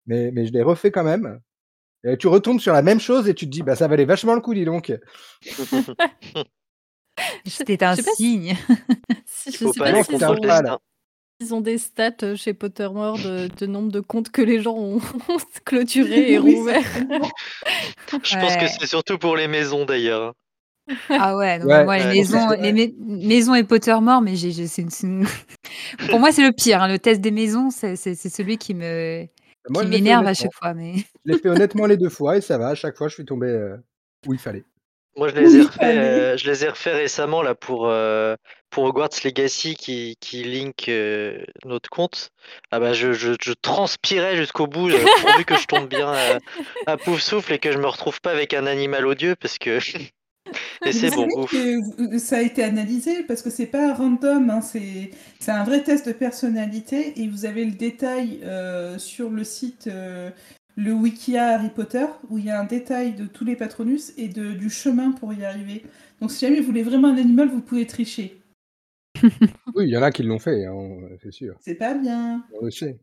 mais, 0.07 0.31
mais 0.33 0.47
je 0.47 0.53
l'ai 0.53 0.63
refait 0.63 0.91
quand 0.91 1.05
même. 1.05 1.41
Et 2.05 2.17
tu 2.17 2.29
retombes 2.29 2.61
sur 2.61 2.73
la 2.73 2.83
même 2.83 3.01
chose 3.01 3.29
et 3.29 3.35
tu 3.35 3.47
te 3.47 3.51
dis, 3.51 3.63
bah 3.63 3.77
ça 3.77 3.89
valait 3.89 4.05
vachement 4.05 4.35
le 4.35 4.41
coup, 4.41 4.55
dis 4.55 4.67
donc. 4.67 4.93
C'était 7.47 7.85
un 7.85 7.95
signe. 7.97 8.57
Si, 9.27 9.53
je 9.53 9.57
sais 9.59 9.79
pas 9.79 10.03
s'ils 10.05 10.25
ont, 10.25 10.37
ils 11.41 11.53
ont 11.55 11.61
des 11.61 11.79
stats 11.79 12.13
euh, 12.23 12.37
chez 12.37 12.55
Pottermore 12.55 13.19
de, 13.19 13.49
de 13.49 13.67
nombre 13.67 13.91
de 13.93 14.01
comptes 14.01 14.31
que 14.31 14.41
les 14.43 14.63
gens 14.63 14.77
ont 14.77 15.01
clôturés 15.65 16.33
et 16.33 16.39
Oui, 16.39 16.55
rouverts. 16.55 16.83
Je 18.23 18.39
pense 18.39 18.57
que 18.57 18.67
c'est 18.69 18.87
surtout 18.87 19.19
pour 19.19 19.37
les 19.37 19.49
maisons 19.49 19.85
d'ailleurs. 19.85 20.33
Ah 21.09 21.37
ouais, 21.37 21.59
mais 21.61 21.85
moi, 21.85 21.99
les 21.99 22.05
maisons, 22.21 22.51
les 22.51 22.73
mai- 22.73 22.95
maisons 22.99 23.55
et 23.55 23.65
Pottermore, 23.65 24.21
mais 24.21 24.39
une- 24.41 24.69
une- 25.03 25.27
pour 26.11 26.21
moi, 26.21 26.31
c'est 26.31 26.43
le 26.47 26.53
pire. 26.53 26.83
hein. 26.83 26.89
Le 26.89 26.99
test 26.99 27.21
des 27.21 27.31
maisons, 27.31 27.71
c'est, 27.71 27.97
celui 27.97 28.59
qui 28.59 28.75
me, 28.75 29.27
Moi, 29.71 29.83
qui 29.83 29.89
m'énerve 29.89 30.27
à 30.27 30.35
chaque 30.35 30.53
fois. 30.55 30.75
Mais 30.75 30.95
Je 31.25 31.33
l'ai 31.33 31.39
fait 31.39 31.49
honnêtement 31.49 31.87
les 31.87 31.97
deux 31.97 32.11
fois 32.11 32.37
et 32.37 32.41
ça 32.43 32.59
va. 32.59 32.69
À 32.69 32.75
chaque 32.75 32.97
fois, 32.97 33.09
je 33.09 33.15
suis 33.15 33.25
tombé 33.25 33.47
euh, 33.49 33.77
où 34.27 34.35
il 34.35 34.39
fallait. 34.39 34.65
Moi, 35.17 35.29
je 35.29 35.35
les 35.41 35.57
ai 35.57 35.63
refait, 35.63 35.99
euh, 35.99 36.37
je 36.37 36.51
les 36.51 36.65
ai 36.65 36.69
refait 36.69 36.93
récemment 36.93 37.43
là 37.43 37.55
pour 37.55 37.89
euh, 37.89 38.37
pour 38.71 38.85
Hogwarts 38.85 39.11
Legacy 39.25 39.77
qui 39.77 40.17
qui 40.21 40.43
link 40.43 40.89
euh, 40.89 41.45
notre 41.65 41.89
compte. 41.91 42.31
Ah 42.71 42.81
bah 42.81 42.93
je, 42.93 43.13
je, 43.13 43.35
je 43.41 43.53
transpirais 43.53 44.37
jusqu'au 44.37 44.67
bout 44.67 44.91
euh, 44.91 45.05
pourvu 45.21 45.45
que 45.45 45.57
je 45.57 45.67
tombe 45.67 45.89
bien 45.89 46.13
à, 46.13 46.39
à 46.87 46.97
pouf 46.97 47.21
souffle 47.21 47.53
et 47.53 47.59
que 47.59 47.71
je 47.71 47.79
me 47.79 47.87
retrouve 47.87 48.21
pas 48.21 48.33
avec 48.33 48.55
un 48.55 48.67
animal 48.67 49.07
odieux 49.07 49.37
parce 49.37 49.59
que 49.59 49.79
et 50.85 50.93
c'est 50.93 51.11
bon 51.11 51.29
que 51.47 52.19
ça 52.19 52.39
a 52.39 52.43
été 52.43 52.63
analysé 52.63 53.23
parce 53.23 53.43
que 53.43 53.51
c'est 53.51 53.67
pas 53.67 53.95
random, 53.95 54.51
hein, 54.51 54.61
c'est 54.61 55.11
c'est 55.39 55.53
un 55.53 55.65
vrai 55.65 55.83
test 55.83 56.07
de 56.07 56.13
personnalité 56.13 57.21
et 57.23 57.29
vous 57.29 57.45
avez 57.45 57.65
le 57.65 57.73
détail 57.73 58.41
euh, 58.43 58.99
sur 58.99 59.31
le 59.31 59.45
site, 59.45 59.89
le 60.77 60.93
Wikia 60.93 61.49
Harry 61.55 61.69
Potter, 61.71 62.07
où 62.31 62.39
il 62.39 62.47
y 62.47 62.51
a 62.51 62.61
un 62.61 62.65
détail 62.65 63.15
de 63.15 63.27
tous 63.27 63.45
les 63.45 63.57
patronus 63.57 64.13
et 64.17 64.29
de, 64.29 64.53
du 64.53 64.71
chemin 64.71 65.13
pour 65.13 65.33
y 65.33 65.45
arriver. 65.45 65.85
Donc 66.21 66.31
si 66.33 66.47
jamais 66.47 66.61
vous 66.61 66.67
voulez 66.67 66.83
vraiment 66.83 67.09
un 67.09 67.17
animal, 67.17 67.49
vous 67.49 67.61
pouvez 67.61 67.87
tricher. 67.87 68.41
Oui, 69.75 69.87
il 69.87 69.91
y 69.91 69.97
en 69.97 70.03
a 70.03 70.11
qui 70.13 70.23
l'ont 70.23 70.39
fait, 70.39 70.67
hein, 70.67 70.99
c'est 71.23 71.33
sûr. 71.33 71.57
C'est 71.61 71.75
pas 71.75 71.95
bien. 71.95 72.45
On 72.61 72.65
le 72.65 72.71
sait. 72.71 72.99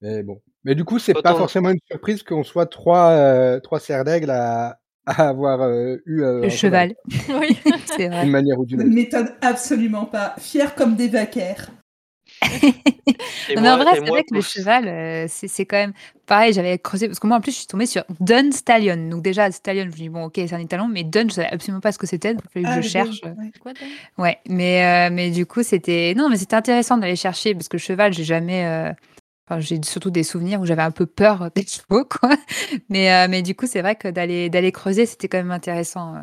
Mais 0.00 0.22
bon. 0.22 0.40
Mais 0.64 0.74
du 0.74 0.84
coup, 0.84 0.98
c'est 0.98 1.12
pas 1.14 1.34
forcément 1.34 1.70
une 1.70 1.78
surprise 1.90 2.22
qu'on 2.22 2.44
soit 2.44 2.66
trois, 2.66 3.10
euh, 3.10 3.60
trois 3.60 3.78
serres 3.80 4.04
d'aigle 4.04 4.30
à, 4.30 4.80
à 5.06 5.28
avoir 5.28 5.60
euh, 5.62 5.96
eu 6.06 6.22
euh, 6.22 6.40
le 6.40 6.46
un 6.46 6.48
cheval, 6.50 6.94
Oui. 7.28 7.58
c'est 7.96 8.08
vrai. 8.08 8.22
d'une 8.22 8.30
manière 8.30 8.58
ou 8.58 8.62
Ça 8.64 8.68
d'une 8.68 8.78
ne 8.78 8.84
autre. 8.84 8.94
m'étonne 8.94 9.28
absolument 9.42 10.06
pas. 10.06 10.34
Fier 10.38 10.74
comme 10.74 10.96
des 10.96 11.08
vaquers. 11.08 11.66
Mais 13.56 13.68
en 13.70 13.76
vrai, 13.78 13.92
c'est 14.02 14.10
vrai 14.10 14.24
que 14.24 14.34
le 14.34 14.40
cheval, 14.40 14.88
euh, 14.88 15.26
c'est 15.28 15.48
c'est 15.48 15.66
quand 15.66 15.76
même 15.76 15.92
pareil. 16.26 16.52
J'avais 16.52 16.78
creusé 16.78 17.06
parce 17.08 17.18
que 17.18 17.26
moi, 17.26 17.36
en 17.36 17.40
plus, 17.40 17.52
je 17.52 17.58
suis 17.58 17.66
tombée 17.66 17.86
sur 17.86 18.04
Dun 18.20 18.50
Stallion. 18.52 19.08
Donc, 19.10 19.22
déjà, 19.22 19.50
Stallion, 19.50 19.82
je 19.84 19.88
me 19.88 19.92
dis, 19.92 20.08
bon, 20.08 20.24
ok, 20.24 20.34
c'est 20.36 20.52
un 20.54 20.58
étalon, 20.58 20.88
mais 20.88 21.04
Dun, 21.04 21.28
je 21.28 21.34
savais 21.34 21.48
absolument 21.48 21.80
pas 21.80 21.92
ce 21.92 21.98
que 21.98 22.06
c'était. 22.06 22.34
Donc, 22.34 22.42
il 22.46 22.50
fallait 22.52 22.66
que 22.66 22.70
Ah, 22.70 22.80
je 22.80 22.88
cherche. 22.88 23.20
belles, 23.22 23.34
ouais. 23.38 23.52
Quoi, 23.60 23.72
Dan 23.74 23.88
Ouais, 24.18 24.38
mais, 24.48 25.08
euh, 25.10 25.14
mais 25.14 25.30
du 25.30 25.46
coup, 25.46 25.62
c'était. 25.62 26.14
Non, 26.16 26.28
mais 26.28 26.36
c'était 26.36 26.56
intéressant 26.56 26.96
d'aller 26.98 27.16
chercher 27.16 27.54
parce 27.54 27.68
que 27.68 27.76
le 27.76 27.82
cheval, 27.82 28.12
j'ai 28.12 28.24
jamais. 28.24 28.66
euh, 28.66 28.92
Enfin, 29.48 29.60
j'ai 29.60 29.80
surtout 29.84 30.10
des 30.10 30.22
souvenirs 30.22 30.60
où 30.60 30.66
j'avais 30.66 30.82
un 30.82 30.92
peu 30.92 31.06
peur 31.06 31.50
des 31.56 31.66
chevaux, 31.66 32.04
quoi. 32.04 32.30
Mais, 32.88 33.12
euh, 33.12 33.28
mais 33.30 33.42
du 33.42 33.54
coup, 33.56 33.66
c'est 33.66 33.82
vrai 33.82 33.96
que 33.96 34.08
d'aller 34.08 34.50
d'aller 34.50 34.72
creuser, 34.72 35.06
c'était 35.06 35.28
quand 35.28 35.38
même 35.38 35.50
intéressant 35.50 36.16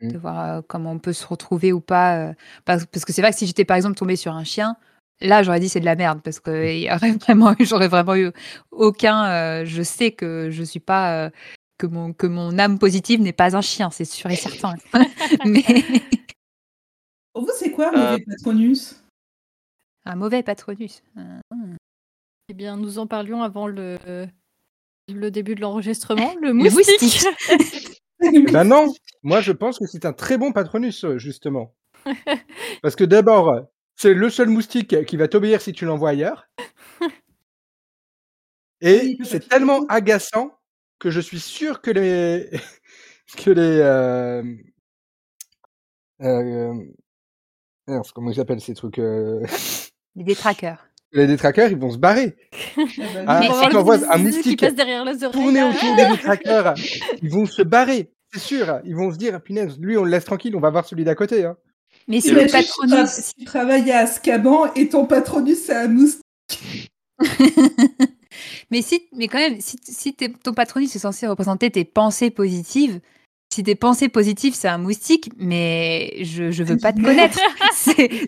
de 0.00 0.18
voir 0.18 0.58
euh, 0.58 0.60
comment 0.66 0.92
on 0.92 0.98
peut 0.98 1.12
se 1.12 1.26
retrouver 1.26 1.72
ou 1.72 1.80
pas. 1.80 2.18
euh, 2.30 2.34
parce, 2.64 2.86
parce 2.86 3.04
que 3.04 3.12
c'est 3.12 3.22
vrai 3.22 3.32
que 3.32 3.38
si 3.38 3.46
j'étais 3.46 3.64
par 3.64 3.76
exemple 3.76 3.96
tombée 3.96 4.16
sur 4.16 4.34
un 4.34 4.44
chien, 4.44 4.76
là, 5.20 5.42
j'aurais 5.42 5.60
dit 5.60 5.68
c'est 5.68 5.80
de 5.80 5.84
la 5.84 5.96
merde 5.96 6.20
parce 6.22 6.40
que 6.40 6.72
il 6.72 6.80
y 6.82 6.90
aurait 6.92 7.12
vraiment, 7.18 7.52
eu- 7.58 7.64
j'aurais 7.64 7.88
vraiment 7.88 8.14
eu 8.16 8.30
aucun. 8.70 9.24
euh, 9.26 9.64
je 9.64 9.82
sais 9.82 10.12
que 10.12 10.48
je 10.50 10.62
suis 10.62 10.80
pas. 10.80 11.26
euh, 11.26 11.30
que 11.76 11.86
mon, 11.88 12.12
que 12.12 12.28
mon 12.28 12.56
âme 12.60 12.78
positive 12.78 13.20
n'est 13.20 13.32
pas 13.32 13.56
un 13.56 13.60
chien, 13.60 13.90
c'est 13.90 14.04
sûr 14.04 14.30
et 14.30 14.36
certain. 14.36 14.74
mais 15.44 15.64
Pour 17.32 17.42
vous, 17.42 17.50
c'est 17.58 17.72
quoi, 17.72 17.92
Euh, 17.94 18.12
mauvais 18.12 18.24
patronus? 18.24 19.02
Un 20.04 20.14
mauvais 20.14 20.42
patronus. 20.44 21.02
Eh 22.48 22.54
bien, 22.54 22.76
nous 22.76 22.98
en 23.00 23.06
parlions 23.08 23.42
avant 23.42 23.66
le, 23.66 23.96
le 25.08 25.30
début 25.30 25.56
de 25.56 25.62
l'enregistrement. 25.62 26.34
Le 26.40 26.48
Le 26.48 26.52
moustique. 26.54 27.24
Eh 28.22 28.40
ben 28.52 28.64
non, 28.64 28.92
moi 29.24 29.40
je 29.40 29.50
pense 29.52 29.78
que 29.80 29.86
c'est 29.86 30.04
un 30.06 30.12
très 30.12 30.38
bon 30.38 30.52
patronus, 30.52 31.04
justement. 31.16 31.74
Parce 32.82 32.94
que 32.94 33.04
d'abord, 33.04 33.66
c'est 33.96 34.14
le 34.14 34.30
seul 34.30 34.48
moustique 34.48 35.04
qui 35.04 35.16
va 35.16 35.28
t'obéir 35.28 35.60
si 35.60 35.72
tu 35.72 35.84
l'envoies 35.84 36.10
ailleurs. 36.10 36.48
Et 38.80 39.16
c'est 39.24 39.48
tellement 39.48 39.86
agaçant 39.86 40.52
que 40.98 41.10
je 41.10 41.20
suis 41.20 41.40
sûr 41.40 41.80
que 41.80 41.90
les 41.90 42.50
que 43.36 43.50
les 43.50 43.78
euh... 43.80 44.42
Euh... 46.20 46.74
merde, 47.86 48.06
comment 48.14 48.30
ils 48.30 48.40
appellent 48.40 48.60
ces 48.60 48.74
trucs 48.74 48.98
euh... 48.98 49.44
Les 50.16 50.24
détraqueurs. 50.24 50.86
Les 51.12 51.28
détraqueurs, 51.28 51.70
ils 51.70 51.78
vont 51.78 51.92
se 51.92 51.96
barrer. 51.96 52.34
Ah 52.76 52.82
bah 53.24 53.24
Ah, 53.28 53.62
si 53.62 53.68
tu 53.68 53.76
envoies 53.76 53.94
un 53.94 53.98
zzzz 53.98 54.14
qui 54.14 54.24
moustique 54.24 54.60
passe 54.60 54.74
derrière 54.74 55.04
les. 55.04 55.18
Tourner 55.30 55.62
autour 55.62 55.94
des 55.94 56.08
détraqueurs, 56.08 56.74
ils 57.22 57.30
vont 57.30 57.46
se 57.46 57.62
barrer. 57.62 58.10
C'est 58.32 58.40
sûr, 58.40 58.80
ils 58.84 58.96
vont 58.96 59.12
se 59.12 59.16
dire, 59.16 59.40
punaise, 59.40 59.78
lui 59.78 59.96
on 59.96 60.02
le 60.02 60.10
laisse 60.10 60.24
tranquille, 60.24 60.56
on 60.56 60.60
va 60.60 60.70
voir 60.70 60.84
celui 60.84 61.04
d'à 61.04 61.14
côté. 61.14 61.44
Hein. 61.44 61.56
Mais 62.08 62.20
si 62.20 62.30
le 62.32 62.46
patronus, 62.50 63.08
si 63.10 63.34
tu 63.34 63.44
travailles 63.44 63.90
à 63.90 64.00
Azkaban 64.00 64.72
et 64.74 64.88
ton 64.88 65.06
patronus, 65.06 65.58
c'est 65.64 65.74
un 65.74 65.88
moustique. 65.88 66.20
mais 68.70 68.82
si, 68.82 69.02
mais 69.16 69.28
quand 69.28 69.38
même, 69.38 69.60
si, 69.60 69.76
si 69.82 70.14
t'es- 70.14 70.28
ton 70.42 70.52
patronus 70.52 70.94
est 70.94 70.98
censé 70.98 71.26
représenter 71.26 71.70
tes 71.70 71.84
pensées 71.84 72.30
positives, 72.30 73.00
si 73.52 73.62
tes 73.62 73.74
pensées 73.76 74.08
positives 74.08 74.54
c'est 74.54 74.68
un 74.68 74.78
moustique, 74.78 75.30
mais 75.38 76.12
je, 76.22 76.50
je 76.50 76.62
veux 76.64 76.76
pas 76.76 76.92
te 76.92 77.00
connaître. 77.00 77.38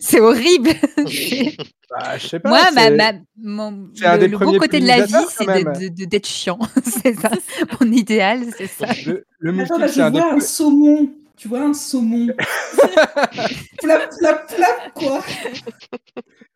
C'est 0.01 0.19
horrible. 0.19 0.69
Bah, 1.89 2.17
je 2.17 2.27
sais 2.27 2.39
pas. 2.41 2.49
Moi, 2.49 2.59
ma, 2.75 2.89
ma- 2.89 3.13
mon, 3.41 3.71
le, 3.95 4.17
le 4.23 4.27
beau 4.27 4.37
premiers 4.39 4.57
côté 4.59 4.81
de 4.81 4.87
la 4.87 5.05
vie, 5.05 5.13
c'est 5.29 6.05
d'être 6.05 6.27
chiant. 6.27 6.59
c'est 6.83 7.15
ça. 7.17 7.31
Mon 7.79 7.89
idéal, 7.93 8.41
c'est 8.57 8.67
ça. 8.67 8.87
Le, 9.05 9.23
le 9.39 9.51
Attends, 9.61 9.79
moustique, 9.79 9.79
là, 9.79 9.87
c'est 9.87 10.11
des 10.11 10.19
un 10.19 10.39
saumon. 10.41 11.09
Tu 11.37 11.47
vois 11.47 11.61
un 11.61 11.73
saumon. 11.73 12.27
flap, 13.81 14.11
flap, 14.19 14.51
flap, 14.51 14.93
quoi. 14.95 15.21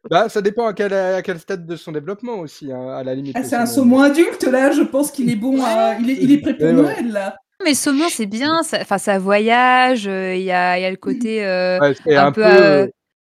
Bah, 0.09 0.27
ça 0.29 0.41
dépend 0.41 0.65
à 0.65 0.73
quel, 0.73 0.93
à 0.93 1.21
quel 1.21 1.39
stade 1.39 1.65
de 1.67 1.75
son 1.75 1.91
développement 1.91 2.39
aussi, 2.39 2.71
hein, 2.71 2.89
à 2.89 3.03
la 3.03 3.13
limite. 3.13 3.35
Ah, 3.38 3.43
c'est 3.43 3.55
un 3.55 3.65
saumon. 3.67 4.01
adulte, 4.01 4.43
là. 4.43 4.71
Je 4.71 4.81
pense 4.81 5.11
qu'il 5.11 5.29
est 5.29 5.35
bon 5.35 5.63
à... 5.63 5.95
Il 6.00 6.09
est, 6.09 6.17
il 6.19 6.31
est 6.31 6.39
prêt 6.39 6.55
pour 6.55 6.65
Ouais, 6.65 6.73
ouais. 6.73 6.81
Noël, 6.81 7.11
là. 7.11 7.38
Mais 7.63 7.75
saumon, 7.75 8.05
c'est 8.09 8.25
bien. 8.25 8.63
ça- 8.63 8.79
Enfin, 8.81 8.97
ça 8.97 9.19
voyage. 9.19 10.07
euh, 10.07 10.33
Il 10.35 10.41
y, 10.41 10.51
a, 10.51 10.79
il 10.79 10.81
y 10.81 10.85
a 10.85 10.89
le 10.89 10.97
côté. 10.97 11.45
euh, 11.45 11.79
Ouais, 11.79 11.93
c'est 12.03 12.15
un 12.15 12.27
un, 12.27 12.31
peu, 12.31 12.41
peu. 12.41 12.47
euh, 12.50 12.88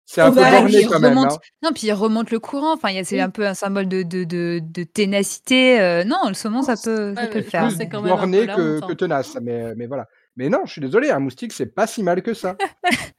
c'est 0.06 0.22
un 0.22 0.32
peu 0.32 0.40
borné 0.40 0.86
quand 0.86 1.00
même. 1.02 1.18
remonte- 1.18 1.34
hein. 1.34 1.38
Non, 1.62 1.72
puis 1.74 1.88
il 1.88 1.92
remonte 1.94 2.32
le 2.32 2.40
courant. 2.40 2.72
Enfin, 2.74 2.90
il 2.92 2.96
y 2.96 3.00
a- 3.00 3.04
c'est 3.04 3.16
Oui. 3.16 3.22
un 3.22 3.30
peu 3.30 3.46
un 3.46 3.54
symbole 3.54 3.90
de, 3.90 4.04
de, 4.04 4.24
de, 4.24 4.62
de 4.64 4.84
ténacité. 4.84 5.82
euh, 5.82 6.06
non, 6.06 6.30
le 6.30 6.34
saumon, 6.36 6.62
ça 6.62 6.76
peut, 6.82 7.14
ça 7.14 7.22
Ouais, 7.24 7.30
peut 7.30 7.40
le 7.40 7.44
faire. 7.44 7.70
c'est 7.70 7.92
même 7.92 8.02
borné 8.04 8.48
que, 8.48 8.82
hein. 8.82 8.88
que 8.88 8.94
tenace, 8.94 9.38
mais, 9.42 9.76
mais 9.76 9.88
voilà. 9.88 10.06
Mais 10.36 10.50
non, 10.50 10.62
je 10.66 10.72
suis 10.72 10.82
désolé, 10.82 11.10
un 11.12 11.20
moustique, 11.20 11.54
c'est 11.54 11.68
pas 11.68 11.88
si 11.88 12.04
mal 12.04 12.22
que 12.24 12.34
ça. 12.34 12.58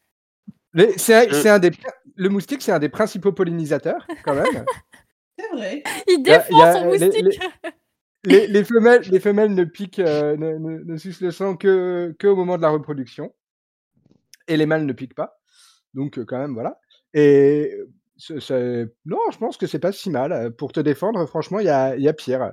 Les- 0.75 0.99
c'est 0.99 1.15
un- 1.15 1.29
Je- 1.29 1.35
c'est 1.41 1.49
un 1.49 1.59
des, 1.61 1.71
le 2.17 2.29
moustique, 2.29 2.61
c'est 2.63 2.73
un 2.73 2.79
des 2.81 2.89
principaux 2.89 3.33
pollinisateurs, 3.33 4.07
quand 4.25 4.35
même. 4.35 4.65
C'est 5.37 5.49
vrai. 5.57 5.83
Il 6.07 6.23
défend 6.23 6.61
a 6.63 6.73
son 6.75 6.91
les- 6.93 6.99
moustique. 7.07 7.41
les, 8.25 8.47
les 8.47 8.65
femelles, 8.65 9.03
les 9.11 9.19
femelles 9.19 9.53
ne 9.53 9.65
piquent, 9.65 9.99
euh, 9.99 10.37
ne, 10.37 10.59
ne, 10.59 10.79
ne 10.85 10.97
sucent 10.97 11.21
le 11.23 11.33
sang 11.33 11.57
que, 11.57 12.15
que 12.21 12.29
au 12.29 12.37
moment 12.37 12.57
de 12.57 12.63
la 12.63 12.69
reproduction. 12.71 13.35
Et 14.47 14.57
les 14.57 14.67
mâles 14.67 14.87
ne 14.87 14.93
piquent 14.93 15.17
pas. 15.17 15.41
Donc, 15.93 16.19
euh, 16.19 16.25
quand 16.25 16.39
même, 16.39 16.55
voilà. 16.55 16.79
Et 17.15 17.77
c'est- 18.17 18.39
c'est- 18.39 18.95
non, 19.07 19.19
je 19.33 19.39
pense 19.39 19.57
que 19.57 19.67
c'est 19.67 19.81
pas 19.81 19.91
si 19.91 20.09
mal. 20.09 20.31
Euh, 20.33 20.51
Pour 20.51 20.71
te 20.73 20.79
défendre, 20.79 21.27
franchement, 21.27 21.59
il 21.59 21.67
y 21.67 21.71
a, 21.71 21.97
il 21.97 22.03
y 22.03 22.09
a 22.09 22.13
pire. 22.13 22.53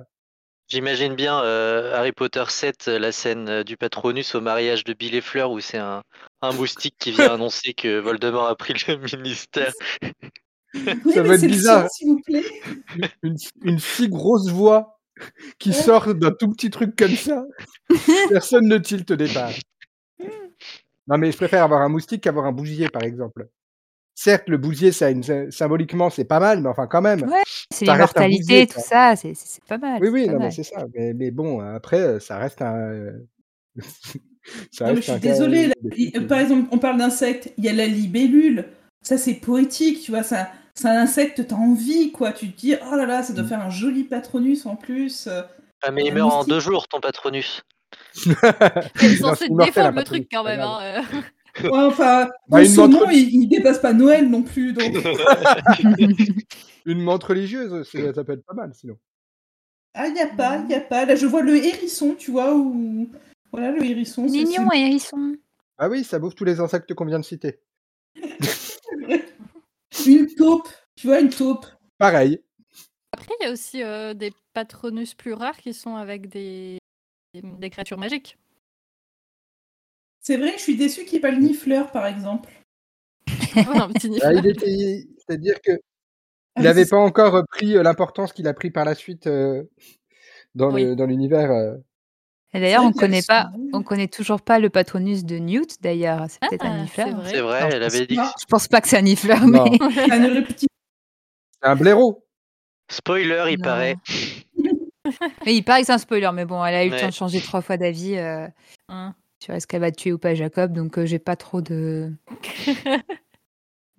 J'imagine 0.76 1.14
bien 1.14 1.38
euh, 1.44 1.94
Harry 1.94 2.12
Potter 2.12 2.44
7, 2.48 2.88
euh, 2.88 2.98
la 2.98 3.12
scène 3.12 3.46
euh, 3.50 3.62
du 3.62 3.76
Patronus 3.76 4.34
au 4.34 4.40
mariage 4.40 4.84
de 4.84 4.94
Bill 4.94 5.14
et 5.14 5.20
Fleur 5.20 5.50
où 5.50 5.60
c'est 5.60 5.76
un, 5.76 6.02
un 6.40 6.52
moustique 6.54 6.94
qui 6.98 7.12
vient 7.12 7.34
annoncer 7.34 7.74
que 7.74 7.98
Voldemort 8.00 8.46
a 8.46 8.56
pris 8.56 8.72
le 8.88 9.16
ministère. 9.18 9.72
Oui, 10.74 11.12
Ça 11.12 11.22
va 11.22 11.34
être 11.34 11.42
bizarre. 11.46 11.82
sang, 11.82 11.88
s'il 11.90 12.08
vous 12.08 12.20
plaît. 12.24 12.44
Une, 13.22 13.36
une 13.60 13.78
si 13.78 14.08
grosse 14.08 14.48
voix 14.48 14.98
qui 15.58 15.68
Ouais. 15.68 15.74
sort 15.74 16.14
d'un 16.14 16.30
tout 16.30 16.48
petit 16.50 16.70
truc 16.70 16.96
comme 16.96 17.14
ça. 17.14 17.44
Personne 18.30 18.66
ne 18.68 18.78
tilte 18.78 19.10
au 19.10 19.16
départ. 19.16 19.50
Non, 21.06 21.18
mais 21.18 21.30
je 21.30 21.36
préfère 21.36 21.62
avoir 21.64 21.82
un 21.82 21.90
moustique 21.90 22.22
qu'avoir 22.22 22.46
un 22.46 22.52
bousier, 22.52 22.88
par 22.88 23.02
exemple. 23.02 23.48
Certes, 24.14 24.48
le 24.48 24.56
bousier, 24.56 24.92
ça 24.92 25.06
a 25.06 25.10
une, 25.10 25.50
symboliquement, 25.50 26.08
c'est 26.08 26.24
pas 26.24 26.40
mal, 26.40 26.62
mais 26.62 26.70
enfin, 26.70 26.86
quand 26.86 27.02
même. 27.02 27.22
Ouais, 27.24 27.42
C'est 27.86 27.92
l'immortalité, 27.92 28.66
tout 28.66 28.80
ça. 28.80 29.14
C'est 29.16 29.34
pas 29.68 29.78
mal. 29.78 29.98
Oui, 30.00 30.06
c'est 30.08 30.12
oui, 30.12 30.26
pas 30.26 30.32
non, 30.32 30.38
mal. 30.38 30.48
mais 30.48 30.54
c'est 30.54 30.62
ça. 30.62 30.84
Mais, 30.94 31.14
mais 31.14 31.30
bon, 31.30 31.60
après, 31.60 32.20
ça 32.20 32.38
reste 32.38 32.62
un. 32.62 33.12
Ça 34.72 34.86
Non, 34.86 34.90
mais 34.90 34.96
reste 34.96 35.06
je 35.06 35.12
suis 35.12 35.20
désolée. 35.20 35.66
euh, 35.68 36.20
là. 36.20 36.26
Par 36.26 36.40
exemple, 36.40 36.68
on 36.72 36.78
parle 36.78 36.98
d'insectes. 36.98 37.52
Il 37.58 37.64
y 37.64 37.68
a 37.68 37.72
la 37.72 37.86
libellule. 37.86 38.66
Ça, 39.00 39.16
c'est 39.16 39.34
poétique, 39.34 40.00
tu 40.00 40.10
vois. 40.10 40.24
Ça, 40.24 40.50
c'est 40.74 40.88
un 40.88 40.96
insecte, 41.02 41.46
t'as 41.46 41.54
envie, 41.54 42.10
quoi. 42.10 42.32
Tu 42.32 42.50
te 42.50 42.58
dis, 42.58 42.74
oh 42.90 42.96
là 42.96 43.06
là, 43.06 43.22
ça 43.22 43.32
doit 43.34 43.44
Mm. 43.44 43.48
faire 43.48 43.60
un 43.60 43.70
joli 43.70 44.02
patronus 44.02 44.66
en 44.66 44.74
plus. 44.74 45.28
euh. 45.28 45.42
Ah, 45.82 45.92
mais 45.92 46.02
il 46.04 46.12
meurt 46.12 46.32
en 46.32 46.44
deux 46.44 46.58
jours, 46.58 46.88
ton 46.88 46.98
Patronus. 47.00 47.62
C'est 48.14 48.30
Non, 48.30 49.28
censé 49.28 49.44
c'est 49.44 49.46
immortel, 49.46 49.66
défendre 49.66 49.86
un 49.86 49.90
le 49.90 49.94
patronus, 49.96 50.06
truc 50.22 50.28
quand 50.32 50.44
même. 50.44 50.60
hein, 50.60 50.78
euh. 50.82 51.00
Ouais, 51.70 51.84
enfin, 51.84 52.28
Bah, 52.48 52.62
une 52.62 52.68
saumon, 52.68 53.00
montre- 53.00 53.12
il, 53.12 53.42
il 53.42 53.46
dépasse 53.48 53.78
pas 53.78 53.92
Noël 53.92 54.28
non 54.28 54.42
plus. 54.42 54.72
Donc... 54.72 54.90
Une 56.86 57.00
menthe 57.02 57.24
religieuse, 57.24 57.82
ça 57.88 58.24
peut 58.24 58.32
être 58.32 58.44
pas 58.44 58.54
mal 58.54 58.74
sinon. 58.74 58.98
ah, 59.94 60.08
il 60.08 60.14
n'y 60.14 60.20
a 60.20 60.26
pas, 60.28 60.58
il 60.58 60.66
n'y 60.66 60.74
a 60.74 60.80
pas. 60.80 61.04
Là, 61.04 61.14
je 61.16 61.26
vois 61.26 61.42
le 61.42 61.56
hérisson, 61.56 62.14
tu 62.14 62.30
vois, 62.30 62.54
ou. 62.54 63.10
Voilà, 63.52 63.70
le 63.72 63.84
hérisson. 63.84 64.26
c'est- 64.28 64.32
Mignon, 64.44 64.70
hérisson. 64.72 65.36
Ah 65.78 65.88
oui, 65.88 66.04
ça 66.04 66.18
bouffe 66.18 66.34
tous 66.34 66.44
les 66.44 66.60
insectes 66.60 66.94
qu'on 66.94 67.04
vient 67.04 67.18
de 67.20 67.24
citer. 67.24 67.60
Une 70.06 70.34
taupe, 70.34 70.68
tu 70.96 71.06
vois, 71.06 71.20
une 71.20 71.30
taupe. 71.30 71.66
Pareil. 71.98 72.42
Après, 73.12 73.34
il 73.40 73.44
y 73.44 73.46
a 73.48 73.52
aussi 73.52 73.82
euh, 73.82 74.14
des 74.14 74.32
patronus 74.54 75.14
plus 75.14 75.32
rares 75.34 75.56
qui 75.58 75.74
sont 75.74 75.96
avec 75.96 76.28
des, 76.28 76.78
des 77.34 77.70
créatures 77.70 77.98
magiques. 77.98 78.38
C'est 80.20 80.36
vrai, 80.36 80.52
je 80.56 80.62
suis 80.62 80.76
déçue 80.76 81.02
qu'il 81.04 81.12
n'y 81.12 81.18
ait 81.18 81.20
pas 81.20 81.30
le 81.30 81.38
nifleur, 81.38 81.90
par 81.92 82.06
exemple. 82.06 82.50
un 83.56 83.88
petit 83.92 84.08
nif. 84.10 84.22
Ah, 84.24 84.32
il 84.32 84.46
était- 84.46 85.06
C'est-à-dire 85.18 85.60
que 85.60 85.72
il 86.56 86.62
n'avait 86.64 86.84
c'est- 86.84 86.90
pas 86.90 86.98
encore 86.98 87.42
pris 87.50 87.76
euh, 87.76 87.82
l'importance 87.82 88.32
qu'il 88.32 88.46
a 88.48 88.54
pris 88.54 88.70
par 88.70 88.84
la 88.84 88.94
suite 88.94 89.26
euh, 89.26 89.62
dans 90.54 90.72
Oui. 90.72 90.84
l'univers. 91.06 91.50
euh. 91.50 91.76
Et 92.54 92.60
d'ailleurs, 92.60 92.82
vrai 92.82 92.90
on 92.90 92.92
connaît 92.92 93.22
pas, 93.26 93.50
on 93.72 93.82
connaît 93.82 94.08
toujours 94.08 94.42
pas 94.42 94.58
le 94.58 94.68
patronus 94.68 95.24
de 95.24 95.38
Newt. 95.38 95.80
D'ailleurs, 95.80 96.26
c'est 96.28 96.38
peut-être 96.40 96.66
un 96.66 96.80
Ah, 96.80 96.82
nifleur. 96.82 97.06
c'est 97.08 97.14
vrai. 97.14 97.30
C'est 97.30 97.40
vrai, 97.40 97.62
Non, 97.62 97.70
je 97.70 97.76
elle 97.76 97.82
pense 97.82 97.94
avait 97.94 98.06
dit. 98.06 98.16
pas. 98.16 98.34
Je 98.40 98.44
pense 98.46 98.68
pas 98.68 98.80
que 98.82 98.88
c'est 98.88 98.98
un 98.98 99.02
nifleur, 99.02 99.46
Non. 99.46 99.64
mais 99.64 99.78
C'est 99.78 99.80
un 100.12 100.34
reptile. 100.34 100.68
C'est 101.62 101.68
un 101.68 101.76
blaireau. 101.76 102.24
Spoiler, 102.90 103.44
il 103.52 103.58
Non. 103.58 103.64
paraît. 103.64 103.96
Mais 105.46 105.54
il 105.54 105.62
paraît 105.62 105.80
que 105.80 105.86
c'est 105.86 105.92
un 105.92 105.98
spoiler. 105.98 106.30
Mais 106.32 106.44
bon, 106.44 106.64
elle 106.64 106.74
a 106.74 106.84
eu 106.84 106.90
le 106.90 106.98
temps 107.00 107.08
de 107.08 107.12
changer 107.12 107.40
trois 107.40 107.60
fois 107.62 107.76
d'avis 107.76 108.16
euh, 108.18 108.46
Hein. 108.88 109.14
sur 109.42 109.52
est-ce 109.54 109.66
qu'elle 109.66 109.80
va 109.80 109.90
tuer 109.90 110.12
ou 110.12 110.18
pas 110.18 110.34
Jacob. 110.34 110.72
Donc, 110.72 110.96
euh, 110.98 111.06
j'ai 111.06 111.18
pas 111.18 111.34
trop 111.36 111.60
de. 111.60 112.12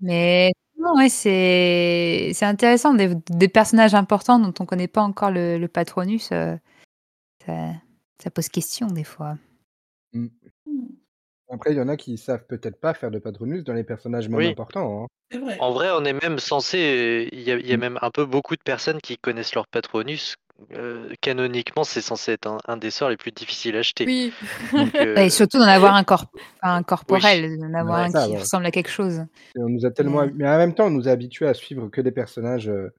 Mais 0.01 0.51
c'est 1.09 2.31
c'est 2.33 2.45
intéressant. 2.45 2.93
Des, 2.93 3.13
des 3.29 3.47
personnages 3.47 3.95
importants 3.95 4.39
dont 4.39 4.53
on 4.59 4.65
connaît 4.65 4.87
pas 4.87 5.01
encore 5.01 5.31
le, 5.31 5.57
le 5.57 5.67
patronus, 5.67 6.29
euh, 6.31 6.55
ça, 7.45 7.71
ça 8.21 8.31
pose 8.31 8.49
question 8.49 8.87
des 8.87 9.03
fois. 9.03 9.37
Après, 11.49 11.71
il 11.71 11.77
y 11.77 11.81
en 11.81 11.87
a 11.89 11.97
qui 11.97 12.17
savent 12.17 12.45
peut-être 12.47 12.79
pas 12.79 12.93
faire 12.93 13.11
de 13.11 13.19
patronus 13.19 13.63
dans 13.63 13.73
les 13.73 13.83
personnages 13.83 14.27
même 14.29 14.37
Oui. 14.39 14.47
importants. 14.47 15.03
hein. 15.03 15.07
Vrai. 15.37 15.57
En 15.59 15.71
vrai, 15.71 15.89
on 15.91 16.03
est 16.05 16.13
même 16.13 16.39
censé. 16.39 16.77
euh, 16.77 17.29
Il 17.31 17.41
y 17.41 17.51
a, 17.51 17.57
il 17.57 17.67
y 17.67 17.73
a 17.73 17.77
Mm. 17.77 17.79
même 17.79 17.99
un 18.01 18.11
peu 18.11 18.25
beaucoup 18.25 18.55
de 18.55 18.61
personnes 18.63 18.99
qui 19.01 19.17
connaissent 19.17 19.55
leur 19.55 19.67
Patronus. 19.67 20.35
Euh, 20.71 21.09
canoniquement, 21.19 21.83
c'est 21.83 21.99
censé 22.01 22.31
être 22.33 22.47
un, 22.47 22.57
un 22.67 22.77
des 22.77 22.91
sorts 22.91 23.09
les 23.09 23.17
plus 23.17 23.31
difficiles 23.31 23.75
à 23.75 23.79
acheter. 23.79 24.05
Oui. 24.05 24.31
Donc, 24.71 24.95
euh, 24.95 25.15
et 25.17 25.29
surtout 25.29 25.57
d'en 25.57 25.65
avoir 25.67 25.95
un, 25.95 26.03
corp 26.03 26.29
enfin, 26.61 26.75
un 26.75 26.83
corporel, 26.83 27.57
d'en 27.59 27.73
avoir 27.73 27.99
Ouais, 28.01 28.05
un 28.05 28.11
ça, 28.11 28.25
qui 28.25 28.31
ouais. 28.33 28.39
ressemble 28.39 28.65
à 28.67 28.71
quelque 28.71 28.89
chose. 28.89 29.25
Et 29.55 29.59
on 29.59 29.67
nous 29.69 29.85
a 29.85 29.91
tellement, 29.91 30.25
mais 30.33 30.47
en 30.47 30.57
même 30.57 30.73
temps, 30.73 30.85
on 30.85 30.91
nous 30.91 31.07
a 31.07 31.11
habitués 31.11 31.47
à 31.47 31.53
suivre 31.53 31.89
que 31.89 32.01
des 32.01 32.11
personnages 32.11 32.69
euh, 32.69 32.93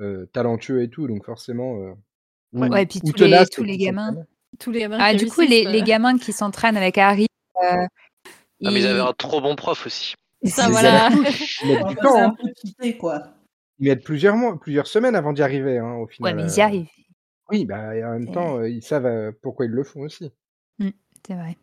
euh, 0.00 0.26
talentueux 0.32 0.82
et 0.82 0.88
tout, 0.90 1.08
donc 1.08 1.24
forcément. 1.24 1.76
euh, 1.80 1.92
ou- 2.52 2.64
Ouais, 2.66 2.82
et 2.82 2.86
puis 2.86 3.00
ou 3.02 3.10
tous 3.12 3.24
les- 3.24 3.44
tous 3.50 3.64
gamins. 3.64 4.08
s'entraînent. 4.08 4.26
Tous 4.60 4.70
les 4.70 4.80
gamins 4.80 4.98
Ah, 5.00 5.14
du 5.14 5.26
coup, 5.26 5.40
les, 5.42 5.66
euh, 5.66 5.82
gamins 5.84 6.18
qui 6.18 6.32
s'entraînent 6.32 6.76
avec 6.76 6.98
Harry, 6.98 7.26
euh, 7.64 7.66
ah, 7.74 8.70
mais 8.70 8.80
ils 8.80 8.86
avaient 8.86 9.00
un 9.00 9.12
trop 9.12 9.40
bon 9.40 9.56
prof 9.56 9.86
aussi. 9.86 10.14
Ça, 10.44 10.68
voilà. 10.68 11.08
du 11.88 11.96
temps, 11.96 12.22
hein. 12.22 12.34
peu 12.40 12.48
quitté, 12.54 12.96
quoi. 12.96 13.24
Ils 13.78 13.88
mettent 13.88 14.04
plusieurs 14.04 14.36
mois, 14.36 14.58
plusieurs 14.58 14.86
semaines 14.86 15.14
avant 15.14 15.32
d'y 15.32 15.42
arriver, 15.42 15.78
hein, 15.78 15.92
au 15.94 16.06
ouais, 16.06 16.12
final. 16.12 16.36
mais 16.36 16.42
ils 16.42 16.50
euh. 16.52 16.56
y 16.56 16.60
arrivent, 16.60 16.88
Oui, 17.50 17.64
bah, 17.64 17.94
et 17.96 18.04
en 18.04 18.10
même 18.12 18.32
temps, 18.32 18.58
euh, 18.58 18.68
ils 18.68 18.82
savent 18.82 19.06
euh, 19.06 19.32
pourquoi 19.42 19.66
ils 19.66 19.70
le 19.72 19.84
font 19.84 20.00
aussi. 20.00 20.30
c'est 20.80 21.34
vrai. 21.34 21.56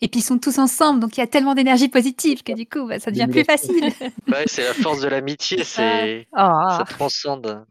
Et 0.00 0.06
puis 0.08 0.20
ils 0.20 0.22
sont 0.22 0.38
tous 0.38 0.58
ensemble, 0.58 1.00
donc 1.00 1.16
il 1.16 1.20
y 1.20 1.24
a 1.24 1.26
tellement 1.26 1.54
d'énergie 1.56 1.88
positive 1.88 2.42
que 2.44 2.52
du 2.52 2.66
coup, 2.66 2.86
bah, 2.86 3.00
ça 3.00 3.10
devient 3.10 3.26
plus 3.30 3.44
facile. 3.44 3.74
Ouais, 4.28 4.44
c'est 4.46 4.62
la 4.64 4.72
force 4.74 5.00
de 5.00 5.08
l'amitié, 5.08 5.64
c'est 5.64 6.28
Oh, 6.32 6.36
ça 6.70 6.84
transcende. 6.88 7.66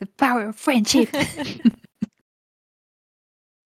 the 0.00 0.06
power 0.16 0.46
of 0.46 0.56
friendship. 0.56 1.08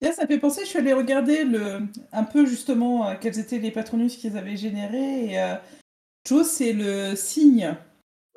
Là, 0.00 0.12
ça 0.12 0.22
me 0.22 0.28
fait 0.28 0.38
penser, 0.38 0.60
je 0.62 0.66
suis 0.68 0.78
allée 0.78 0.92
regarder 0.92 1.44
le, 1.44 1.80
un 2.12 2.22
peu 2.22 2.46
justement 2.46 3.08
euh, 3.08 3.14
quels 3.20 3.38
étaient 3.40 3.58
les 3.58 3.72
patronus 3.72 4.16
qu'ils 4.16 4.36
avaient 4.36 4.56
générés. 4.56 5.24
Et 5.32 5.40
euh, 5.40 5.56
Joe, 6.24 6.46
c'est 6.48 6.72
le 6.72 7.16
cygne. 7.16 7.76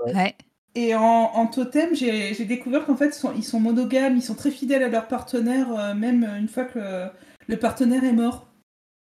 ouais. 0.08 0.36
Et 0.76 0.96
en, 0.96 1.02
en 1.02 1.48
totem, 1.48 1.94
j'ai 1.94 2.34
découvert 2.46 2.86
qu'en 2.86 2.96
fait, 2.96 3.08
ils 3.08 3.14
sont, 3.14 3.34
ils 3.36 3.44
sont 3.44 3.60
monogames, 3.60 4.16
ils 4.16 4.22
sont 4.22 4.36
très 4.36 4.52
fidèles 4.52 4.84
à 4.84 4.88
leur 4.90 5.08
partenaire, 5.08 5.68
euh, 5.78 5.94
même 5.94 6.24
une 6.40 6.48
fois 6.48 6.64
que 6.64 6.80
le, 6.80 7.06
le 7.48 7.58
partenaire 7.58 8.04
est 8.06 8.14
mort. 8.14 8.48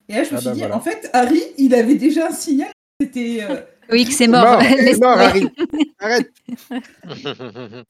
Et 0.10 0.15
là, 0.15 0.23
je 0.23 0.31
me 0.31 0.36
Ah 0.38 0.41
suis 0.41 0.47
bah 0.49 0.53
dit, 0.53 0.60
voilà. 0.60 0.75
en 0.75 0.81
fait, 0.81 1.10
Harry, 1.13 1.41
il 1.57 1.73
avait 1.73 1.95
déjà 1.95 2.27
un 2.27 2.31
signal. 2.34 2.71
C'était. 2.99 3.39
euh, 3.49 3.62
Oui, 3.91 4.05
que 4.05 4.12
c'est 4.13 4.27
mort. 4.27 4.43
mort, 4.45 4.62
mort. 5.01 5.17
Harry. 5.17 5.47
Arrête. 5.99 6.31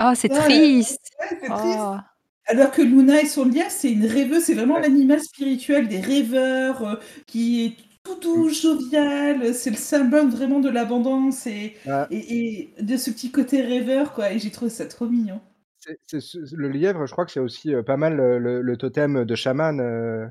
Oh, 0.00 0.12
c'est 0.14 0.32
Ouais. 0.32 0.38
triste. 0.40 1.10
ouais, 1.20 1.26
c'est 1.40 1.48
triste. 1.48 1.78
Oh. 1.80 1.96
Alors 2.46 2.70
que 2.70 2.82
Luna 2.82 3.20
et 3.20 3.26
son 3.26 3.46
lièvre, 3.46 3.70
c'est 3.70 3.90
une 3.90 4.06
rêveuse, 4.06 4.44
c'est 4.44 4.54
vraiment 4.54 4.76
Ouais. 4.76 4.82
l'animal 4.82 5.20
spirituel 5.20 5.88
des 5.88 6.00
rêveurs, 6.00 6.86
euh, 6.86 6.94
qui 7.26 7.64
est 7.64 7.76
tout 8.16 8.20
doux, 8.20 8.48
jovial, 8.48 9.54
c'est 9.54 9.70
le 9.70 9.76
symbole 9.76 10.28
vraiment 10.28 10.60
de 10.60 10.68
l'abondance 10.68 11.46
et, 11.46 11.74
Ah. 11.88 12.06
et, 12.10 12.70
et 12.78 12.82
de 12.82 12.96
ce 12.96 13.10
petit 13.10 13.30
côté 13.30 13.60
rêveur, 13.62 14.12
quoi. 14.14 14.32
Et 14.32 14.38
j'ai 14.38 14.50
trouvé 14.50 14.70
ça 14.70 14.86
trop 14.86 15.06
mignon. 15.08 15.40
C'est- 15.78 15.98
c'est 16.06 16.20
ce- 16.20 16.54
le 16.56 16.68
lièvre, 16.68 17.06
je 17.06 17.12
crois 17.12 17.24
que 17.24 17.32
c'est 17.32 17.40
aussi 17.40 17.74
euh, 17.74 17.82
pas 17.82 17.96
mal 17.96 18.18
euh, 18.20 18.38
le, 18.38 18.62
le 18.62 18.76
totem 18.76 19.24
de 19.24 19.34
chaman. 19.34 19.80
euh, 19.80 20.26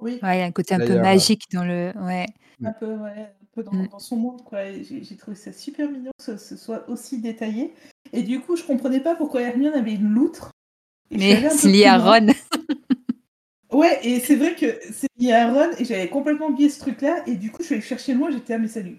Oui, 0.00 0.18
Ouais, 0.22 0.36
il 0.36 0.40
y 0.40 0.42
a 0.42 0.46
un 0.46 0.50
côté 0.52 0.74
un 0.74 0.78
peu 0.78 0.98
magique 1.00 1.44
dans 1.52 1.64
le. 1.64 1.92
Ouais. 2.02 2.26
un 2.64 2.72
peu, 2.72 2.86
ouais, 2.86 3.30
un 3.30 3.46
peu 3.54 3.62
dans, 3.62 3.72
Mm. 3.72 3.88
dans 3.88 3.98
son 3.98 4.16
monde, 4.16 4.42
quoi. 4.44 4.64
Et 4.64 4.82
J'ai 4.84 5.04
j'ai 5.04 5.16
trouvé 5.16 5.36
ça 5.36 5.52
super 5.52 5.88
mignon 5.90 6.10
que 6.18 6.24
ce, 6.24 6.36
ce 6.36 6.56
soit 6.56 6.88
aussi 6.88 7.20
détaillé. 7.20 7.74
Et 8.12 8.22
du 8.22 8.40
coup, 8.40 8.56
je 8.56 8.64
comprenais 8.64 9.00
pas 9.00 9.14
pourquoi 9.14 9.42
Hermione 9.42 9.74
avait 9.74 9.94
une 9.94 10.08
loutre. 10.12 10.50
Et 11.10 11.18
Mais 11.18 11.50
c'est 11.50 11.68
lié 11.68 11.84
à. 11.84 11.98
Ron. 11.98 12.28
Ouais, 13.72 13.98
et 14.06 14.20
c'est 14.20 14.36
vrai 14.36 14.54
que 14.54 14.66
c'est 14.92 15.08
lié 15.16 15.32
à 15.32 15.52
Ron, 15.52 15.70
et 15.78 15.84
j'avais 15.84 16.08
complètement 16.08 16.48
oublié 16.48 16.68
ce 16.68 16.78
truc-là, 16.80 17.22
et 17.26 17.34
du 17.36 17.50
coup, 17.50 17.58
je 17.62 17.66
suis 17.66 17.74
allée 17.74 17.82
chercher 17.82 18.14
loin, 18.14 18.30
j'étais, 18.30 18.54
ah, 18.54 18.58
mais 18.58 18.68
salut. 18.68 18.98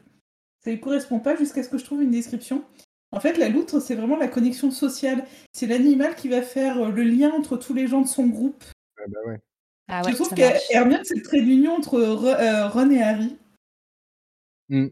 Ça 0.64 0.72
ne 0.72 0.76
correspond 0.78 1.20
pas 1.20 1.36
jusqu'à 1.36 1.64
ce 1.64 1.70
que 1.70 1.78
je 1.78 1.86
trouve 1.86 2.02
une 2.02 2.12
description. 2.12 2.66
En 3.12 3.20
fait, 3.20 3.38
la 3.38 3.48
loutre, 3.50 3.80
c'est 3.80 3.96
vraiment 3.96 4.18
la 4.18 4.28
connexion 4.28 4.72
sociale. 4.72 5.26
C'est 5.54 5.68
l'animal 5.68 6.16
qui 6.16 6.28
va 6.28 6.42
faire 6.42 6.82
euh, 6.82 6.90
le 6.90 7.04
lien 7.04 7.32
entre 7.32 7.56
tous 7.56 7.74
les 7.74 7.88
gens 7.88 8.02
de 8.02 8.08
son 8.08 8.26
groupe. 8.28 8.64
ah 8.98 9.04
bah 9.08 9.20
ouais. 9.28 9.40
Ah 9.88 10.02
ouais, 10.04 10.12
je 10.12 10.16
trouve 10.16 10.34
qu'Hermione, 10.34 11.04
c'est 11.04 11.16
le 11.16 11.22
trait 11.22 11.42
d'union 11.42 11.76
entre 11.76 11.96
euh, 12.00 12.68
Ron 12.68 12.90
et 12.90 13.02
Harry. 13.02 13.38
Mm. 14.70 14.88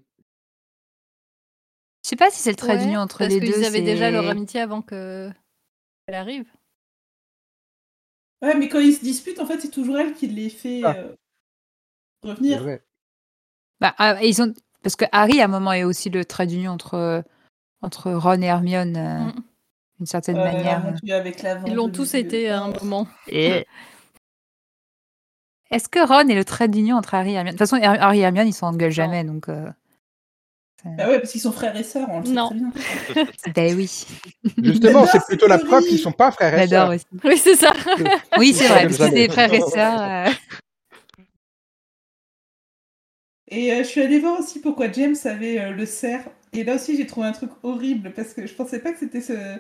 Je 2.04 2.10
sais 2.10 2.16
pas 2.16 2.30
si 2.30 2.40
c'est 2.40 2.52
le 2.52 2.56
trait 2.56 2.78
Ouais, 2.78 2.84
d'union 2.86 3.00
entre 3.00 3.18
parce 3.18 3.34
les 3.34 3.40
qu'ils 3.40 3.52
deux. 3.52 3.64
avaient 3.66 3.82
déjà 3.82 4.12
leur 4.12 4.30
amitié 4.30 4.62
avant 4.62 4.82
que 4.84 5.32
elle 6.06 6.16
arrive. 6.16 6.46
Ouais, 8.44 8.56
mais 8.58 8.68
quand 8.70 8.80
ils 8.80 8.94
se 8.94 9.02
disputent, 9.02 9.40
en 9.40 9.46
fait, 9.46 9.60
c'est 9.62 9.72
toujours 9.72 9.98
elle 9.98 10.14
qui 10.14 10.28
les 10.28 10.50
fait 10.50 10.82
Ah. 10.84 10.96
euh, 10.98 11.16
revenir. 12.24 12.62
vrai. 12.62 12.84
Bah, 13.80 13.96
ah, 13.98 14.22
ils 14.24 14.42
ont... 14.42 14.54
Parce 14.82 14.96
que 14.98 15.06
Harry, 15.14 15.40
à 15.40 15.46
un 15.46 15.48
moment, 15.48 15.72
est 15.72 15.86
aussi 15.86 16.10
le 16.10 16.26
trait 16.26 16.46
d'union 16.46 16.74
entre, 16.74 17.24
entre 17.82 18.12
Ron 18.12 18.42
et 18.42 18.46
Hermione, 18.46 18.98
euh, 18.98 19.20
Mm. 19.28 19.34
d'une 20.00 20.06
certaine 20.06 20.38
Euh, 20.38 20.44
manière. 20.44 20.86
avec 21.12 21.42
la 21.42 21.62
Ils 21.66 21.74
l'ont 21.74 21.90
tous 21.90 22.14
été 22.16 22.50
à 22.50 22.62
un 22.64 22.74
moment. 22.74 23.08
Et... 23.30 23.66
Est-ce 25.72 25.88
que 25.90 26.06
Ron 26.06 26.28
est 26.28 26.36
le 26.36 26.46
trait 26.46 26.68
d'union 26.68 26.98
entre 26.98 27.14
Harry 27.16 27.32
et 27.32 27.36
Hermione? 27.36 27.56
De 27.56 27.58
toute 27.58 27.68
façon, 27.68 27.82
Harry 27.82 28.20
et 28.20 28.24
Hermione, 28.24 28.48
ils 28.48 28.54
s'engueulent 28.54 28.92
jamais, 28.92 29.24
donc... 29.24 29.48
euh, 30.86 30.90
Bah 30.98 31.08
ouais, 31.10 31.20
parce 31.20 31.32
qu'ils 31.32 31.42
sont 31.42 31.52
frères 31.52 31.76
et 31.76 31.84
sœurs, 31.84 32.08
on 32.12 32.20
le 32.20 32.26
sait 32.26 32.32
Non. 32.34 32.48
très 32.50 32.56
bien. 32.56 33.26
Ben 33.56 33.76
oui, 33.76 34.06
Justement, 34.62 35.06
c'est 35.06 35.24
plutôt 35.26 35.48
la 35.48 35.58
preuve 35.60 35.86
qu'ils 35.86 36.00
sont 36.00 36.12
pas 36.12 36.32
frères 36.32 36.58
et 36.58 36.68
sœurs. 36.68 36.90
aussi. 36.94 37.06
Oui, 37.24 37.38
c'est 37.38 37.56
ça. 37.56 37.72
Oui, 38.38 38.54
c'est 38.54 38.68
vrai, 38.68 38.84
parce 38.88 38.98
que 38.98 39.14
des 39.14 39.30
frères 39.30 39.54
et 39.54 39.62
sœurs. 39.62 40.28
euh, 40.30 40.32
Et 43.50 43.72
euh, 43.74 43.78
je 43.80 43.84
suis 43.84 44.02
allée 44.02 44.20
voir 44.20 44.40
aussi 44.40 44.60
pourquoi 44.60 44.92
James 44.92 45.16
avait 45.26 45.60
euh, 45.60 45.72
le 45.72 45.86
cerf. 45.86 46.28
Et 46.54 46.64
là 46.64 46.76
aussi, 46.76 46.96
j'ai 46.98 47.06
trouvé 47.06 47.28
un 47.28 47.32
truc 47.34 47.52
horrible 47.64 48.12
parce 48.16 48.34
que 48.34 48.46
je 48.48 48.54
pensais 48.54 48.80
pas 48.80 48.92
que 48.94 49.00
c'était 49.00 49.22
ce- 49.22 49.58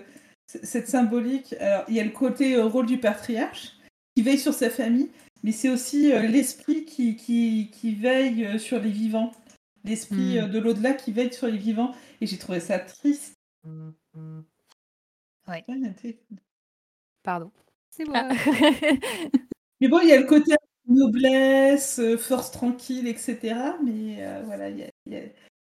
ce- 0.51 0.59
cette 0.65 0.87
symbolique. 0.87 1.53
Alors, 1.59 1.83
il 1.89 1.95
y 1.95 1.99
a 1.99 2.03
le 2.03 2.09
côté 2.11 2.55
euh, 2.55 2.65
rôle 2.65 2.85
du 2.85 2.97
patriarche 2.97 3.73
qui 4.15 4.23
veille 4.23 4.39
sur 4.39 4.53
sa 4.53 4.69
famille, 4.69 5.09
mais 5.43 5.51
c'est 5.51 5.69
aussi 5.69 6.11
euh, 6.11 6.21
l'esprit 6.21 6.85
qui, 6.85 7.15
qui, 7.15 7.69
qui 7.71 7.93
veille 7.95 8.45
euh, 8.45 8.57
sur 8.57 8.79
les 8.79 8.89
vivants. 8.91 9.31
L'esprit 9.83 10.39
Hmm. 10.39 10.43
euh, 10.43 10.47
de 10.47 10.59
l'au-delà 10.59 10.93
qui 10.93 11.11
veille 11.11 11.33
sur 11.33 11.47
les 11.47 11.57
vivants. 11.57 11.93
Et 12.21 12.27
j'ai 12.27 12.37
trouvé 12.37 12.59
ça 12.59 12.79
triste. 12.79 13.35
Noté. 15.67 16.19
Pardon. 17.23 17.51
C'est 17.89 18.05
Ah. 18.13 18.29
Mais 19.81 19.87
bon, 19.87 19.99
il 20.01 20.07
y 20.09 20.13
a 20.13 20.19
le 20.19 20.25
côté 20.25 20.53
noblesse, 20.87 21.99
euh, 21.99 22.17
force 22.17 22.51
tranquille, 22.51 23.07
etc. 23.07 23.55
Mais 23.83 24.17
euh, 24.25 24.41
voilà, 24.45 24.69
il 24.69 24.79
y 24.79 24.83
a, 24.83 24.89
il 25.05 25.13
y 25.13 25.15
a- 25.17 25.23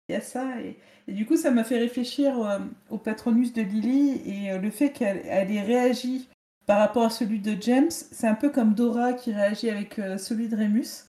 il 0.09 0.13
y 0.13 0.15
a 0.15 0.21
ça. 0.21 0.61
Et, 0.63 0.79
et 1.09 1.13
du 1.13 1.27
coup, 1.27 1.37
ça 1.37 1.51
m'a 1.51 1.65
fait 1.65 1.79
réfléchir 1.79 2.39
euh, 2.41 2.59
au 2.91 2.99
patronus 2.99 3.53
de 3.53 3.63
Lily 3.63 4.23
et 4.25 4.53
euh, 4.53 4.59
le 4.59 4.71
fait 4.71 4.93
qu'elle 4.93 5.21
elle 5.25 5.51
ait 5.51 5.63
réagi 5.63 6.29
par 6.67 6.79
rapport 6.79 7.05
à 7.05 7.11
celui 7.11 7.41
de 7.41 7.61
James. 7.61 7.91
C'est 7.91 8.27
un 8.27 8.35
peu 8.35 8.51
comme 8.51 8.75
Dora 8.75 9.13
qui 9.15 9.33
réagit 9.33 9.69
avec 9.71 9.99
euh, 9.99 10.17
celui 10.19 10.49
de 10.49 10.57
Remus. 10.57 11.07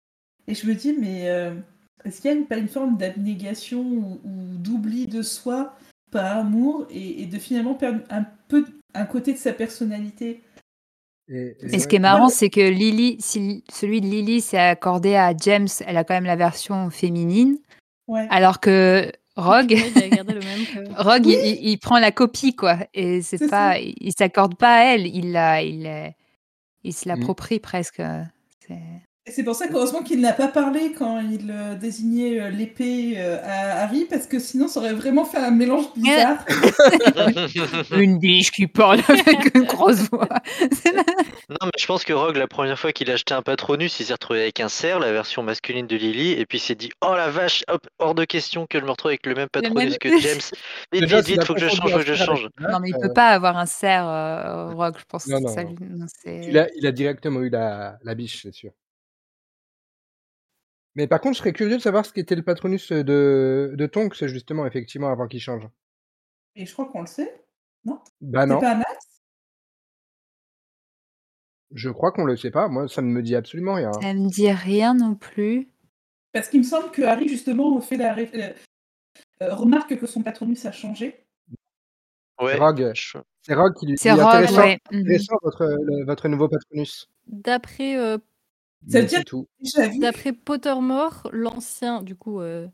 Et 0.47 0.55
je 0.55 0.67
me 0.67 0.75
dis, 0.75 0.95
mais 0.99 1.29
euh, 1.31 1.55
est-ce 2.05 2.21
qu'il 2.21 2.31
y 2.31 2.35
a 2.35 2.37
une, 2.37 2.47
pas 2.47 2.57
une 2.59 2.69
forme 2.69 2.97
d'abnégation 2.97 3.81
ou, 3.83 4.21
ou 4.25 4.57
d'oubli 4.59 5.07
de 5.07 5.23
soi 5.23 5.75
par 6.11 6.37
amour 6.39 6.87
et, 6.91 7.23
et 7.23 7.27
de 7.27 7.39
finalement 7.39 7.75
perdre 7.75 8.01
un 8.11 8.25
peu 8.49 8.65
un 8.95 9.05
côté 9.07 9.33
de 9.33 9.39
sa 9.39 9.53
personnalité? 9.53 10.43
Et, 11.29 11.57
Et 11.63 11.79
ce 11.79 11.89
qui 11.89 11.97
est 11.97 12.01
marrant, 12.01 12.29
c'est 12.29 12.51
que 12.51 12.61
Lily, 12.61 13.17
si 13.21 13.65
celui 13.73 14.01
de 14.03 14.07
Lily 14.07 14.43
s'est 14.43 14.59
accordé 14.59 15.15
à 15.17 15.35
James, 15.37 15.69
elle 15.87 15.97
a 15.97 16.05
quand 16.05 16.13
même 16.15 16.25
la 16.27 16.37
version 16.37 16.91
féminine, 16.91 17.59
Ouais. 18.07 18.27
alors 18.31 18.61
que 18.61 19.11
Rogue, 19.37 19.75
Rogue, 20.99 21.27
il, 21.27 21.33
il- 21.33 21.69
il 21.71 21.79
prend 21.79 21.99
la 21.99 22.13
copie, 22.13 22.55
quoi. 22.55 22.77
Et 22.93 23.23
c'est 23.23 23.39
pas, 23.39 23.73
ça. 23.73 23.79
il, 23.81 23.95
il 23.99 24.13
s'accorde 24.13 24.55
pas 24.57 24.75
à 24.77 24.85
elle, 24.95 25.07
il 25.07 25.33
la, 25.33 25.63
il, 25.63 25.83
la- 25.85 26.11
il 26.85 26.93
se 26.93 27.09
Mm. 27.09 27.13
l'approprie 27.13 27.59
presque. 27.61 28.03
C'est- 29.27 29.43
pour 29.45 29.55
ça 29.55 29.69
qu'heureusement 29.69 30.03
qu'il 30.03 30.21
n'a 30.21 30.33
pas 30.33 30.49
parlé 30.49 30.93
quand 30.93 31.21
il 31.21 31.51
euh, 31.51 31.75
désignait 31.75 32.41
euh, 32.41 32.51
l'épée 32.51 33.15
euh, 33.17 33.39
à 33.43 33.83
Harry, 33.83 34.07
parce 34.09 34.27
que 34.27 34.39
sinon 34.39 34.69
ça 34.69 34.81
aurait 34.81 34.93
vraiment 34.95 35.25
fait 35.25 35.39
un 35.39 35.51
mélange 35.51 35.85
bizarre. 35.97 36.45
Une 37.93 38.19
biche 38.19 38.51
qui 38.51 38.67
parle 38.67 39.01
avec 39.09 39.55
une 39.55 39.65
grosse 39.65 40.09
voix. 40.11 40.29
Non, 41.49 41.57
mais 41.63 41.71
je 41.79 41.87
pense 41.87 42.05
que 42.05 42.13
Rogue, 42.13 42.37
la 42.37 42.47
première 42.49 42.79
fois 42.79 42.93
qu'il 42.93 43.11
a 43.11 43.15
acheté 43.15 43.35
un 43.35 43.43
Patronus, 43.43 43.99
il 44.01 44.07
s'est 44.07 44.13
retrouvé 44.13 44.43
avec 44.43 44.61
un 44.61 44.69
cerf, 44.69 44.99
la 44.99 45.13
version 45.13 45.43
masculine 45.43 45.87
de 45.87 45.97
Lily, 45.97 46.33
et 46.33 46.47
puis 46.47 46.59
il 46.59 46.61
s'est 46.63 46.75
dit 46.75 46.91
Oh 47.03 47.15
la 47.15 47.31
vache, 47.31 47.65
hop, 47.69 47.87
hors 47.99 48.15
de 48.15 48.25
question 48.25 48.67
que 48.67 48.79
je 48.81 48.85
me 48.85 48.91
retrouve 48.91 49.11
avec 49.11 49.27
le 49.27 49.35
même 49.35 49.49
Patronus 49.49 49.91
même. 49.91 49.99
que 49.99 50.19
James. 50.21 50.41
Vite, 50.93 51.05
vite, 51.05 51.27
vite, 51.27 51.45
faut 51.45 51.55
que 51.55 51.61
je 51.61 51.69
change, 51.69 51.91
faut 51.91 51.99
que 51.99 52.05
je 52.05 52.15
change. 52.15 52.49
non, 52.61 52.79
mais 52.81 52.89
il 52.89 52.93
vache, 52.93 53.03
peut 53.03 53.13
pas 53.13 53.29
avoir 53.29 53.57
un 53.57 53.67
cerf, 53.67 54.07
euh, 54.09 54.71
Rogue, 54.75 54.97
je 54.99 55.05
pense. 55.09 55.27
Non, 55.27 55.39
que 55.39 55.43
non, 55.45 55.49
ça 55.55 55.65
non. 55.65 55.75
Il 56.27 56.59
a, 56.59 56.69
il 56.77 56.87
a 56.87 56.93
directement 56.93 57.41
eu 57.41 57.49
la, 57.51 57.99
la 58.03 58.15
biche, 58.15 58.43
c'est 58.43 58.55
sûr. 58.55 58.71
Mais 60.97 61.07
par 61.09 61.21
contre, 61.21 61.35
je 61.35 61.39
serais 61.41 61.53
curieux 61.53 61.77
de 61.77 61.83
savoir 61.83 62.07
ce 62.07 62.13
qu'était 62.13 62.37
le 62.37 62.43
patronus 62.43 62.93
de, 62.93 63.75
de 63.77 63.87
Tonks, 63.87 64.25
justement, 64.27 64.65
effectivement, 64.67 65.11
avant 65.11 65.27
qu'il 65.27 65.41
change. 65.41 65.69
Et 66.57 66.67
je 66.67 66.73
crois 66.73 66.87
qu'on 66.87 67.01
le 67.01 67.07
sait. 67.07 67.45
Bah 67.85 68.43
C'est 68.43 68.47
non, 68.47 68.61
pas 68.61 68.75
un 68.77 68.81
axe? 68.81 69.23
Je 71.73 71.91
crois 71.91 72.13
qu'on 72.13 72.25
le 72.25 72.37
sait 72.37 72.51
pas. 72.53 72.69
Moi, 72.69 72.89
ça 72.89 73.03
ne 73.03 73.09
me 73.09 73.23
dit 73.23 73.35
absolument 73.35 73.75
rien. 73.75 73.93
Ça 73.95 74.15
me 74.15 74.29
dit 74.29 74.51
rien 74.51 74.95
non 74.95 75.15
plus. 75.17 75.69
Parce 76.33 76.49
qu'il 76.49 76.61
me 76.61 76.65
semble 76.65 76.91
que 76.93 77.03
Harry, 77.03 77.29
justement, 77.29 77.81
fait 77.81 77.97
la 77.97 78.13
ré- 78.15 78.31
euh, 78.35 78.53
euh, 79.43 79.55
remarque 79.55 79.97
que 79.97 80.07
son 80.07 80.23
patronus 80.23 80.65
a 80.67 80.73
changé. 80.73 81.25
Ouais. 82.41 82.53
C'est 83.43 83.55
Rogue 83.55 83.75
qui 83.79 83.87
lui 83.87 83.99
C'est 83.99 84.11
intéressant, 84.11 84.63
ouais. 84.63 84.79
mhm. 84.91 85.01
intéressant 85.01 85.37
votre, 85.43 85.65
le- 85.67 86.05
votre 86.05 86.29
nouveau 86.29 86.49
patronus. 86.49 87.09
D'après 87.27 87.97
euh, 87.97 88.19
Ça 88.89 89.01
veut 89.01 89.07
dire- 89.07 89.25
tout. 89.25 89.49
D'après 89.99 90.33
Pottermore, 90.33 91.29
l'ancien, 91.33 92.03
du 92.03 92.15
coup, 92.17 92.41
euh, 92.41 92.69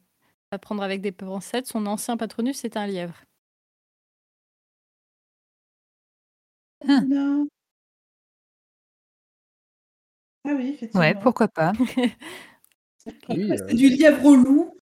à 0.50 0.58
prendre 0.58 0.82
avec 0.82 1.00
des 1.02 1.12
pincettes, 1.12 1.66
son 1.66 1.86
ancien 1.86 2.16
patronus 2.16 2.58
c'est 2.58 2.76
un 2.76 2.86
lièvre. 2.86 3.14
Ah. 6.88 7.00
Non. 7.06 7.48
Ah 10.44 10.52
oui, 10.56 10.70
effectivement. 10.74 11.00
Ouais, 11.00 11.14
pourquoi 11.14 11.48
pas. 11.48 11.72
Oui, 13.30 13.48
C'est 13.56 13.62
euh, 13.62 13.74
du 13.74 13.88
lièvre 13.88 14.24
au 14.26 14.36
loup. 14.36 14.76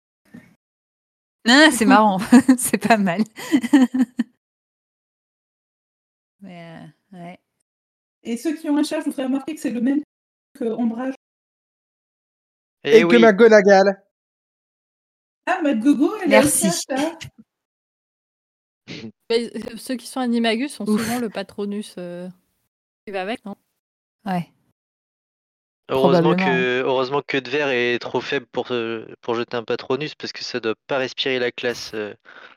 Ah, 1.48 1.68
c'est 1.72 1.84
marrant, 1.86 2.18
c'est 2.58 2.78
pas 2.78 2.96
mal. 2.96 3.22
Mais, 6.40 6.82
euh, 7.12 7.16
ouais. 7.18 7.38
Et 8.24 8.36
ceux 8.36 8.54
qui 8.56 8.68
ont 8.70 8.76
un 8.76 8.82
chat, 8.82 9.00
je 9.00 9.06
vous 9.06 9.12
ferai 9.12 9.24
remarquer 9.24 9.54
que 9.54 9.60
c'est 9.60 9.70
le 9.70 9.80
même 9.80 10.02
que 10.54 10.64
Ombrage. 10.64 11.14
Eh 12.84 12.98
Et 12.98 13.02
que 13.02 13.06
oui, 13.06 13.18
McGonagall. 13.22 14.02
Ah, 15.46 15.60
Matt 15.62 15.78
Gogo, 15.80 16.14
elle 16.22 16.28
Merci. 16.28 16.66
a 16.66 16.68
aussi 16.70 16.84
un 16.90 16.96
chat. 16.96 17.18
Mais, 19.30 19.50
euh, 19.56 19.76
ceux 19.76 19.96
qui 19.96 20.06
sont 20.06 20.20
animagus 20.20 20.78
ont 20.80 20.84
Ouf. 20.86 21.00
souvent 21.00 21.18
le 21.18 21.28
patronus 21.28 21.94
euh, 21.98 22.28
qui 23.06 23.12
va 23.12 23.22
avec, 23.22 23.44
non? 23.44 23.56
Ouais. 24.24 24.48
heureusement 25.90 26.36
que, 26.36 26.80
heureusement 26.82 27.22
que 27.26 27.38
De 27.38 27.48
Verre 27.50 27.68
est 27.70 27.98
trop 27.98 28.20
faible 28.20 28.46
pour, 28.46 28.72
euh, 28.72 29.06
pour 29.22 29.34
jeter 29.34 29.56
un 29.56 29.64
Patronus, 29.64 30.14
parce 30.14 30.32
que 30.32 30.44
ça 30.44 30.60
doit 30.60 30.74
pas 30.86 30.98
respirer 30.98 31.38
la 31.38 31.50
classe, 31.50 31.92
euh, 31.94 32.14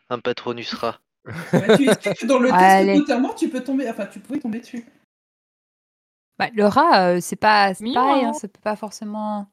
un 0.10 0.20
Patronus 0.20 0.74
rat. 0.74 1.00
Bah, 1.26 1.78
tu 1.78 1.90
expliques 1.90 2.20
que 2.20 2.26
dans 2.26 2.40
le 2.40 2.52
Allez. 2.52 2.88
test 2.94 3.00
notamment, 3.00 3.34
tu 3.34 3.50
peux 3.50 3.64
tomber, 3.64 3.90
enfin, 3.90 4.06
tu 4.08 4.20
pouvais 4.20 4.40
tomber 4.40 4.60
dessus. 4.60 4.86
Bah, 6.40 6.50
le 6.54 6.66
rat, 6.66 7.12
euh, 7.16 7.20
c'est 7.22 7.36
pas 7.36 7.74
c'est 7.74 7.94
pareil, 7.94 8.26
hein, 8.26 8.30
hein. 8.30 8.34
ça 8.34 8.48
peut 8.48 8.62
pas 8.62 8.76
forcément. 8.76 9.48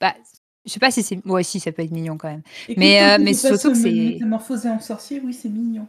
Bah, 0.00 0.14
je 0.66 0.70
sais 0.72 0.80
pas 0.80 0.90
si 0.90 1.02
c'est. 1.02 1.24
Ouais, 1.26 1.42
si, 1.42 1.60
ça 1.60 1.72
peut 1.72 1.82
être 1.82 1.90
mignon 1.90 2.16
quand 2.16 2.28
même. 2.28 2.42
Et 2.68 2.74
Mais, 2.76 3.02
euh, 3.02 3.18
mais 3.20 3.34
surtout 3.34 3.70
que 3.72 3.76
c'est- 3.78 3.90
métamorphoser 3.90 4.68
en 4.68 4.80
sorcier, 4.80 5.20
oui, 5.24 5.32
c'est 5.34 5.48
mignon. 5.48 5.86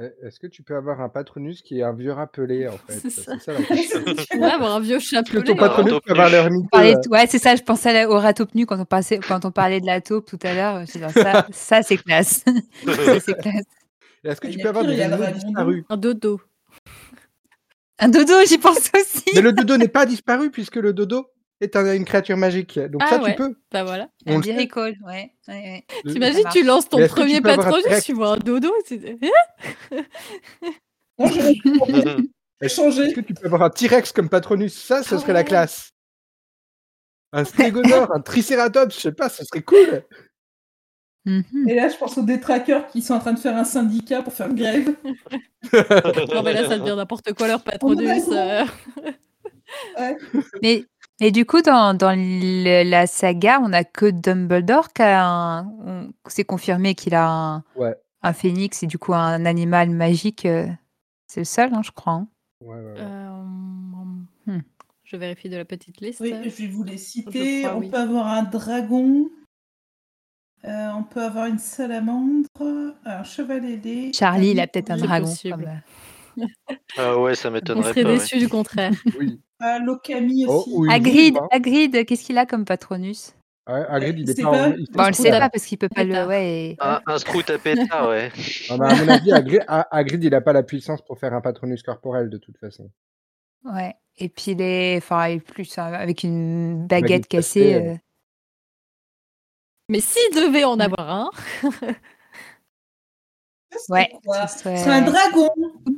Euh, 0.00 0.08
Est-ce 0.22 0.40
que 0.40 0.46
tu 0.46 0.62
peux 0.62 0.74
avoir 0.74 1.00
un 1.02 1.10
patronus 1.10 1.60
qui 1.60 1.80
est 1.80 1.82
un 1.82 1.92
vieux 1.92 2.12
rappelé, 2.12 2.66
en 2.66 2.78
fait? 2.88 2.98
C'est 3.02 3.10
ça. 3.10 3.38
Ça 3.38 3.52
la 3.52 3.62
question. 3.62 4.00
Tu 4.16 4.26
pourrais 4.38 4.50
avoir 4.52 4.74
un 4.76 4.80
vieux 4.80 4.96
Est-ce 4.96 5.10
que 5.10 5.16
chapelet. 5.16 5.42
ton 5.44 5.54
pas- 5.54 5.68
patronus 5.68 6.00
peut 6.04 6.12
avoir 6.12 6.30
leur 6.30 6.48
Ouais, 7.10 7.26
c'est 7.28 7.38
ça, 7.38 7.54
je 7.56 7.62
pensais 7.62 7.90
à 7.90 7.92
la- 7.92 8.08
au 8.10 8.18
rat 8.18 8.32
taupe 8.32 8.54
nu 8.54 8.64
quand 8.66 8.80
on, 8.80 8.84
passait, 8.86 9.18
quand 9.18 9.44
on 9.44 9.50
parlait 9.50 9.80
de 9.80 9.86
la 9.86 10.00
taupe 10.00 10.26
tout 10.26 10.38
à 10.42 10.54
l'heure. 10.54 10.84
Ça, 10.88 11.46
ça 11.52 11.82
c'est 11.82 11.98
classe. 11.98 12.42
ça, 12.86 13.20
c'est 13.20 13.34
classe. 13.38 13.64
Est-ce 14.24 14.40
que 14.40 14.48
tu 14.48 14.58
peux 14.58 14.68
avoir 14.68 14.84
des 14.86 15.00
animaux 15.00 15.26
disparus? 15.34 15.84
Un 15.90 15.96
dodo. 15.96 16.40
Un 17.98 18.08
dodo, 18.08 18.32
j'y 18.48 18.58
pense 18.58 18.90
aussi. 18.94 19.24
Mais 19.34 19.40
le 19.42 19.52
dodo 19.52 19.76
n'est 19.76 19.88
pas 19.88 20.06
disparu 20.06 20.50
puisque 20.50 20.76
le 20.76 20.92
dodo 20.92 21.26
est 21.62 21.76
un- 21.76 21.94
une 21.94 22.04
créature 22.04 22.36
magique. 22.36 22.78
Donc 22.78 23.00
Ah 23.04 23.10
ça, 23.10 23.22
ouais. 23.22 23.30
tu 23.30 23.36
peux. 23.36 23.54
Bah 23.70 23.84
voilà. 23.84 24.08
On 24.26 24.36
Un 24.36 24.40
miracle, 24.40 24.78
ouais. 24.78 24.98
ouais, 25.06 25.32
ouais. 25.48 25.84
T'imagines, 26.12 26.44
tu 26.52 26.62
lances 26.64 26.88
ton 26.88 27.06
premier 27.08 27.40
T-Rex 27.40 28.04
tu 28.04 28.12
vois 28.14 28.32
un 28.34 28.36
dodo. 28.38 28.72
changé. 32.68 33.02
Est-ce 33.06 33.14
que 33.14 33.20
tu 33.20 33.34
peux 33.34 33.46
avoir 33.46 33.62
un 33.62 33.70
T-Rex 33.70 34.12
comme 34.12 34.28
patronus? 34.28 34.74
Ça, 34.74 35.02
ce 35.02 35.14
Ah 35.14 35.18
serait 35.18 35.32
la 35.32 35.40
ouais. 35.40 35.44
classe. 35.44 35.90
Un 37.32 37.44
stégosaure, 37.44 38.12
un 38.14 38.20
tricératops, 38.20 38.94
je 38.94 39.00
sais 39.00 39.12
pas, 39.12 39.28
ce 39.28 39.44
serait 39.44 39.62
cool. 39.62 40.04
Mhm. 41.24 41.68
Et 41.68 41.74
là, 41.74 41.88
je 41.88 41.96
pense 41.96 42.18
aux 42.18 42.22
détraqueurs 42.22 42.88
qui 42.88 43.00
sont 43.00 43.14
en 43.14 43.20
train 43.20 43.32
de 43.32 43.38
faire 43.38 43.56
un 43.56 43.64
syndicat 43.64 44.22
pour 44.22 44.32
faire 44.34 44.52
grève. 44.52 44.94
Non, 45.72 46.42
mais 46.42 46.52
là, 46.52 46.68
ça 46.68 46.78
devient 46.78 46.94
n'importe 46.96 47.32
quoi 47.32 47.46
leur 47.48 47.62
patronus. 47.62 48.24
euh. 48.32 48.64
Mais, 50.60 50.84
mais 51.22 51.30
du 51.30 51.46
coup, 51.46 51.62
dans, 51.62 51.94
dans 51.96 52.12
le- 52.14 52.82
la 52.88 53.06
saga, 53.06 53.60
on 53.62 53.72
a 53.72 53.84
que 53.84 54.10
Dumbledore 54.10 54.92
qui 54.92 55.02
a 55.02 55.24
un. 55.24 55.64
on- 55.86 56.12
C'est 56.26 56.44
confirmé 56.44 56.94
qu'il 56.94 57.14
a 57.14 57.26
un, 57.30 57.64
Ouais. 57.76 57.94
un 58.22 58.32
phénix 58.34 58.82
et 58.82 58.86
du 58.86 58.98
coup 58.98 59.14
un 59.14 59.46
animal 59.46 59.88
magique. 59.90 60.44
euh, 60.44 60.66
C'est 61.26 61.40
le 61.40 61.44
seul, 61.46 61.72
hein, 61.72 61.80
je 61.82 61.90
crois. 61.92 62.12
hein. 62.12 62.28
Ouais, 62.60 62.76
ouais, 62.76 62.82
ouais. 62.82 62.94
Euh, 62.98 63.28
Hmm. 64.46 64.60
Je 65.04 65.16
vérifie 65.16 65.48
de 65.48 65.56
la 65.56 65.64
petite 65.64 66.00
liste. 66.00 66.20
Oui, 66.20 66.34
je 66.44 66.48
vais 66.50 66.66
vous 66.66 66.82
les 66.82 66.98
citer. 66.98 67.62
Je 67.62 67.66
crois, 67.66 67.76
on 67.76 67.80
oui. 67.80 67.90
peut 67.90 67.96
avoir 67.98 68.26
un 68.26 68.42
dragon. 68.42 69.28
Euh, 70.64 70.90
on 70.96 71.02
peut 71.04 71.22
avoir 71.22 71.46
une 71.46 71.58
salamandre, 71.58 72.46
un 73.04 73.24
cheval 73.24 73.64
ailé. 73.64 74.12
Charlie, 74.12 74.50
il 74.50 74.60
a 74.60 74.66
peut-être 74.66 74.90
un 74.90 74.96
C'est 74.98 75.06
dragon. 75.06 75.26
possible. 75.26 75.54
comme, 76.36 76.44
euh, 76.44 76.46
Ah 76.98 77.18
ouais, 77.18 77.34
ça 77.34 77.48
On 77.48 77.52
m'étonnerait 77.52 77.88
serait 77.90 78.02
pas. 78.02 78.08
ouais. 78.10 78.18
déçus 78.18 78.38
du 78.38 78.48
contraire. 78.48 78.92
Oui. 79.18 79.40
Lokami 79.78 80.46
Oh, 80.48 80.58
aussi. 80.60 80.74
hein. 81.36 81.48
Hagrid, 81.50 82.06
qu'est-ce 82.06 82.24
qu'il 82.24 82.38
a 82.38 82.46
comme 82.46 82.64
patronus? 82.64 83.34
Ouais, 83.68 83.84
Hagrid, 83.88 84.18
il 84.18 84.28
est 84.28 84.42
pas, 84.42 84.50
pas- 84.50 84.68
en- 84.68 84.72
il 84.72 84.86
Bon, 84.90 85.04
on 85.04 85.06
le 85.06 85.12
sait 85.12 85.30
pas 85.30 85.48
parce 85.48 85.64
qu'il 85.64 85.78
peut 85.78 85.88
pas 85.88 86.02
le. 86.02 86.26
Ouais, 86.26 86.48
et- 86.70 86.76
Un, 86.80 87.00
un 87.06 87.18
scout 87.18 87.48
à 87.48 87.58
pétard, 87.58 88.08
ouais. 88.08 88.32
Ah, 88.70 88.76
mais 88.76 88.86
à 88.86 88.94
mon 88.96 89.08
avis, 89.08 89.32
Hagrid, 89.32 89.64
Ha- 89.68 89.86
Hagrid, 89.90 90.24
il 90.24 90.34
a 90.34 90.40
pas 90.40 90.52
la 90.52 90.62
puissance 90.64 91.00
pour 91.02 91.18
faire 91.18 91.32
un 91.32 91.40
patronus 91.40 91.82
corporel 91.82 92.28
de 92.28 92.38
toute 92.38 92.58
façon. 92.58 92.90
ouais. 93.64 93.94
Et 94.18 94.28
puis 94.28 94.50
il 94.52 94.60
est, 94.60 94.96
enfin, 94.98 95.28
il 95.28 95.36
est 95.36 95.40
plus 95.40 95.78
euh, 95.78 95.82
avec 95.82 96.22
une 96.24 96.86
Baguette 96.86 97.28
cassée, 97.28 97.74
euh. 97.74 97.92
euh, 97.92 97.96
Mais 99.88 100.00
s'il 100.00 100.34
devait 100.34 100.64
en 100.64 100.78
avoir 100.80 101.08
un, 101.10 101.30
Ouais, 103.88 104.10
quoi? 104.24 104.46
ce 104.48 104.58
serait- 104.58 104.76
C'est 104.76 104.90
un 104.90 105.00
dragon. 105.02 105.48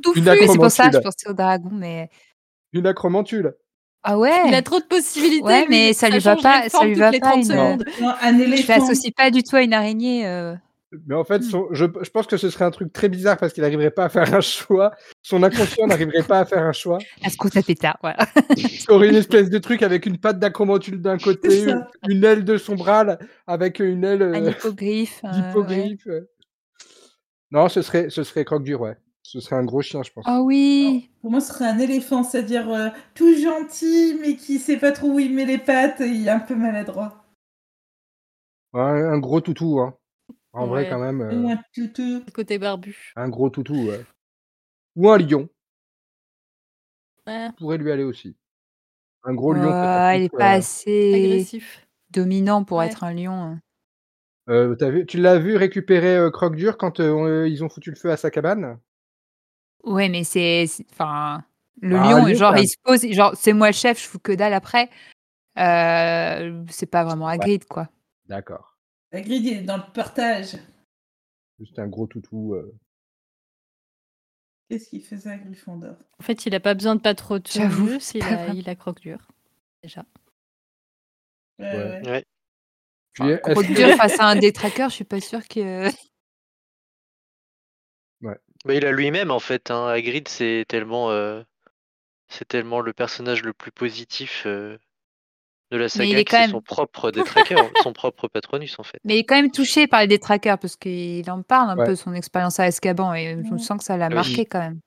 tout 0.01 0.13
c'est 0.15 0.21
pour 0.55 0.71
ça, 0.71 0.83
je 0.83 0.97
Acromantule. 0.97 1.01
pensais 1.01 1.29
au 1.29 1.33
dragon, 1.33 1.69
mais. 1.73 2.09
Une 2.75 2.85
acromantule. 2.87 3.53
Ah 4.03 4.19
ouais 4.19 4.31
il 4.47 4.53
a 4.53 4.61
trop 4.61 4.79
de 4.79 4.85
possibilités. 4.85 5.41
Ouais, 5.43 5.65
mais 5.67 5.93
ça 5.93 6.09
lui 6.09 6.19
va 6.19 6.35
pas- 6.35 6.69
ça 6.69 6.85
lui 6.85 6.93
va 6.93 7.09
les 7.09 7.19
pas, 7.19 7.29
30 7.31 7.37
une- 7.39 7.43
secondes. 7.45 7.83
Non, 8.01 8.09
un 8.21 8.37
Je 8.37 8.43
éléphant. 8.43 8.73
l'associe 8.77 9.11
pas 9.15 9.31
du 9.31 9.41
tout 9.41 9.55
à 9.55 9.63
une 9.63 9.73
araignée. 9.73 10.27
euh. 10.27 10.53
Mais 11.07 11.15
en 11.15 11.23
fait, 11.25 11.41
son- 11.43 11.67
je, 11.71 11.85
je 12.03 12.09
pense 12.11 12.27
que 12.27 12.37
ce 12.37 12.49
serait 12.49 12.63
un 12.65 12.71
truc 12.71 12.93
très 12.93 13.09
bizarre 13.09 13.35
parce 13.37 13.51
qu'il 13.51 13.63
n'arriverait 13.63 13.89
pas 13.91 14.05
à 14.05 14.09
faire 14.09 14.33
un 14.33 14.41
choix. 14.41 14.91
Son 15.23 15.41
inconscient 15.43 15.87
n'arriverait 15.87 16.21
pas 16.23 16.39
à 16.41 16.45
faire 16.45 16.61
un 16.63 16.71
choix. 16.71 16.99
À 17.23 17.29
ce 17.29 17.35
coup, 17.37 17.49
ça 17.49 17.61
pétard, 17.63 17.97
voilà. 18.01 18.17
Il 18.55 18.85
aurait 18.89 19.09
une 19.09 19.15
espèce 19.15 19.49
de 19.49 19.57
truc 19.57 19.81
avec 19.81 20.05
une 20.05 20.17
patte 20.19 20.37
d'acromantule 20.39 21.01
d'un 21.01 21.17
côté, 21.17 21.65
ça. 21.65 21.87
une 22.07 22.23
aile 22.23 22.45
de 22.45 22.57
son 22.57 22.75
bras 22.75 23.17
avec 23.47 23.79
une 23.79 24.03
aile 24.03 24.21
Un 24.21 24.45
euh, 24.45 24.51
hippogriffe. 24.51 25.21
euh, 25.25 25.53
ouais. 26.11 26.23
Non, 27.51 27.67
ce 27.69 27.81
serait, 27.81 28.09
ce 28.09 28.23
serait 28.23 28.45
croque-dur, 28.45 28.81
ouais. 28.81 28.95
Ce 29.27 29.39
serait 29.39 29.55
un 29.55 29.63
gros 29.65 29.81
chien, 29.81 30.03
je 30.03 30.11
pense. 30.11 30.23
Oh 30.27 30.43
oui. 30.45 31.09
Pour 31.21 31.31
moi, 31.31 31.41
ce 31.41 31.51
serait 31.51 31.65
un 31.67 31.79
éléphant, 31.79 32.23
c'est-à-dire 32.23 32.69
euh, 32.69 32.89
tout 33.15 33.35
gentil, 33.35 34.15
mais 34.21 34.35
qui 34.35 34.59
sait 34.59 34.77
pas 34.77 34.91
trop 34.91 35.13
où 35.13 35.19
il 35.19 35.33
met 35.33 35.45
les 35.45 35.57
pattes, 35.57 35.99
et 35.99 36.07
il 36.09 36.27
est 36.27 36.31
un 36.31 36.39
peu 36.39 36.53
maladroit. 36.55 37.25
Ouais, 38.73 38.81
un 38.81 39.17
gros 39.17 39.41
toutou, 39.41 39.79
hein. 39.79 39.97
En 40.53 40.67
vrai, 40.67 40.87
quand 40.87 40.99
même. 40.99 41.21
euh, 41.21 41.41
Ou 41.41 41.49
un 41.49 41.59
toutou. 41.73 42.21
Côté 42.33 42.59
barbu. 42.59 42.95
un 43.15 43.27
gros 43.29 43.49
toutou, 43.49 43.73
ouais. 43.87 44.05
Ou 44.95 45.09
un 45.09 45.17
lion. 45.17 45.49
Ouais, 47.25 47.49
pourrait 47.57 47.79
lui 47.79 47.91
aller 47.91 48.03
aussi. 48.03 48.37
Un 49.23 49.33
gros 49.33 49.53
lion. 49.53 49.71
Il 50.13 50.21
est 50.21 50.29
pas 50.29 50.53
euh, 50.53 50.57
assez 50.59 51.13
agressif. 51.15 51.87
dominant 52.11 52.63
pour 52.63 52.77
Ouais. 52.77 52.85
être 52.85 53.03
un 53.03 53.13
lion. 53.15 53.33
hein. 53.33 53.59
euh, 54.49 54.75
t'as 54.75 54.91
vu, 54.91 55.07
tu 55.07 55.17
l'as 55.17 55.39
vu 55.39 55.55
récupérer 55.57 56.15
euh, 56.15 56.29
Croque-Dur 56.29 56.77
quand 56.77 56.99
euh, 56.99 57.49
ils 57.49 57.63
ont 57.63 57.69
foutu 57.69 57.89
le 57.89 57.95
feu 57.95 58.11
à 58.11 58.17
sa 58.17 58.29
cabane? 58.29 58.77
Ouais, 59.85 60.09
mais 60.09 60.23
c'est. 60.23 60.65
Enfin. 60.91 61.43
Le 61.81 61.97
Ah, 61.97 62.03
lion, 62.21 62.33
genre, 62.33 62.53
ça- 62.53 62.61
il 62.61 62.67
se 62.69 62.77
pose, 62.81 63.05
genre, 63.11 63.33
c'est 63.35 63.51
moi 63.53 63.67
le 63.67 63.73
chef, 63.73 64.01
je 64.01 64.07
fous 64.07 64.17
que 64.19 64.31
dalle 64.31 64.53
après. 64.53 64.89
Euh, 65.57 66.63
c'est 66.69 66.85
pas 66.85 67.03
vraiment 67.03 67.27
Hagrid, 67.27 67.65
quoi. 67.65 67.89
D'accord. 68.27 68.77
La 69.11 69.21
grille, 69.21 69.45
il 69.47 69.57
est 69.57 69.61
dans 69.61 69.77
le 69.77 69.83
partage. 69.93 70.55
Juste 71.59 71.77
un 71.77 71.87
gros 71.87 72.07
toutou. 72.07 72.55
euh. 72.55 72.73
Qu'est-ce 74.69 74.89
qu'il 74.89 75.03
faisait 75.03 75.29
à 75.31 75.37
Gryffondor? 75.37 75.95
En 76.19 76.23
fait, 76.23 76.45
il 76.45 76.55
a 76.55 76.59
pas 76.59 76.73
besoin 76.73 76.95
de 76.95 77.01
pas 77.01 77.13
trop 77.13 77.39
de 77.39 77.47
J'avoue, 77.47 77.99
il 78.15 78.23
a, 78.23 78.47
il 78.53 78.69
a 78.69 78.75
croque-dur. 78.75 79.27
Déjà. 79.83 80.05
Ouais, 81.59 81.71
Ouais. 81.71 82.01
ouais. 82.01 82.09
Ouais. 82.09 82.25
Puis, 83.13 83.29
est-ce 83.29 83.51
Gros 83.51 83.61
que- 83.61 83.73
dur 83.73 83.95
face 83.97 84.19
à 84.19 84.27
un 84.27 84.35
détraqueur, 84.37 84.89
je 84.89 84.95
suis 84.95 85.03
pas 85.05 85.21
sûre 85.21 85.45
que. 85.47 85.89
Bah, 88.65 88.73
il 88.73 88.85
a 88.85 88.91
lui-même 88.91 89.31
en 89.31 89.39
fait. 89.39 89.71
Hein. 89.71 89.87
Hagrid, 89.87 90.27
c'est 90.27 90.65
tellement, 90.67 91.11
euh, 91.11 91.43
c'est 92.27 92.47
tellement 92.47 92.81
le 92.81 92.93
personnage 92.93 93.43
le 93.43 93.53
plus 93.53 93.71
positif 93.71 94.43
euh, 94.45 94.77
de 95.71 95.77
la 95.77 95.85
il 95.85 95.89
saga 95.89 96.19
est 96.19 96.25
quand 96.25 96.37
c'est 96.37 96.41
même- 96.43 96.51
son 96.51 96.61
propre 96.61 97.11
détraqueur, 97.59 97.69
son 97.83 97.93
propre 97.93 98.27
patronus 98.27 98.77
en 98.79 98.83
fait. 98.83 98.99
Mais 99.03 99.15
il 99.15 99.19
est 99.19 99.23
quand 99.23 99.35
même 99.35 99.51
touché 99.51 99.87
par 99.87 100.01
les 100.01 100.07
détraqueurs 100.07 100.57
parce 100.57 100.75
qu'il 100.75 101.29
en 101.29 101.41
parle 101.43 101.69
un 101.71 101.77
Ouais. 101.77 101.85
peu 101.85 101.95
son 101.95 102.13
expérience 102.13 102.59
à 102.59 102.63
Azkaban 102.63 103.13
et 103.13 103.37
je 103.45 103.51
Ouais. 103.53 103.59
sens 103.59 103.77
que 103.79 103.83
ça 103.83 103.97
l'a 103.97 104.07
Oui. 104.07 104.15
marqué 104.15 104.45
quand 104.45 104.59
même. 104.59 104.79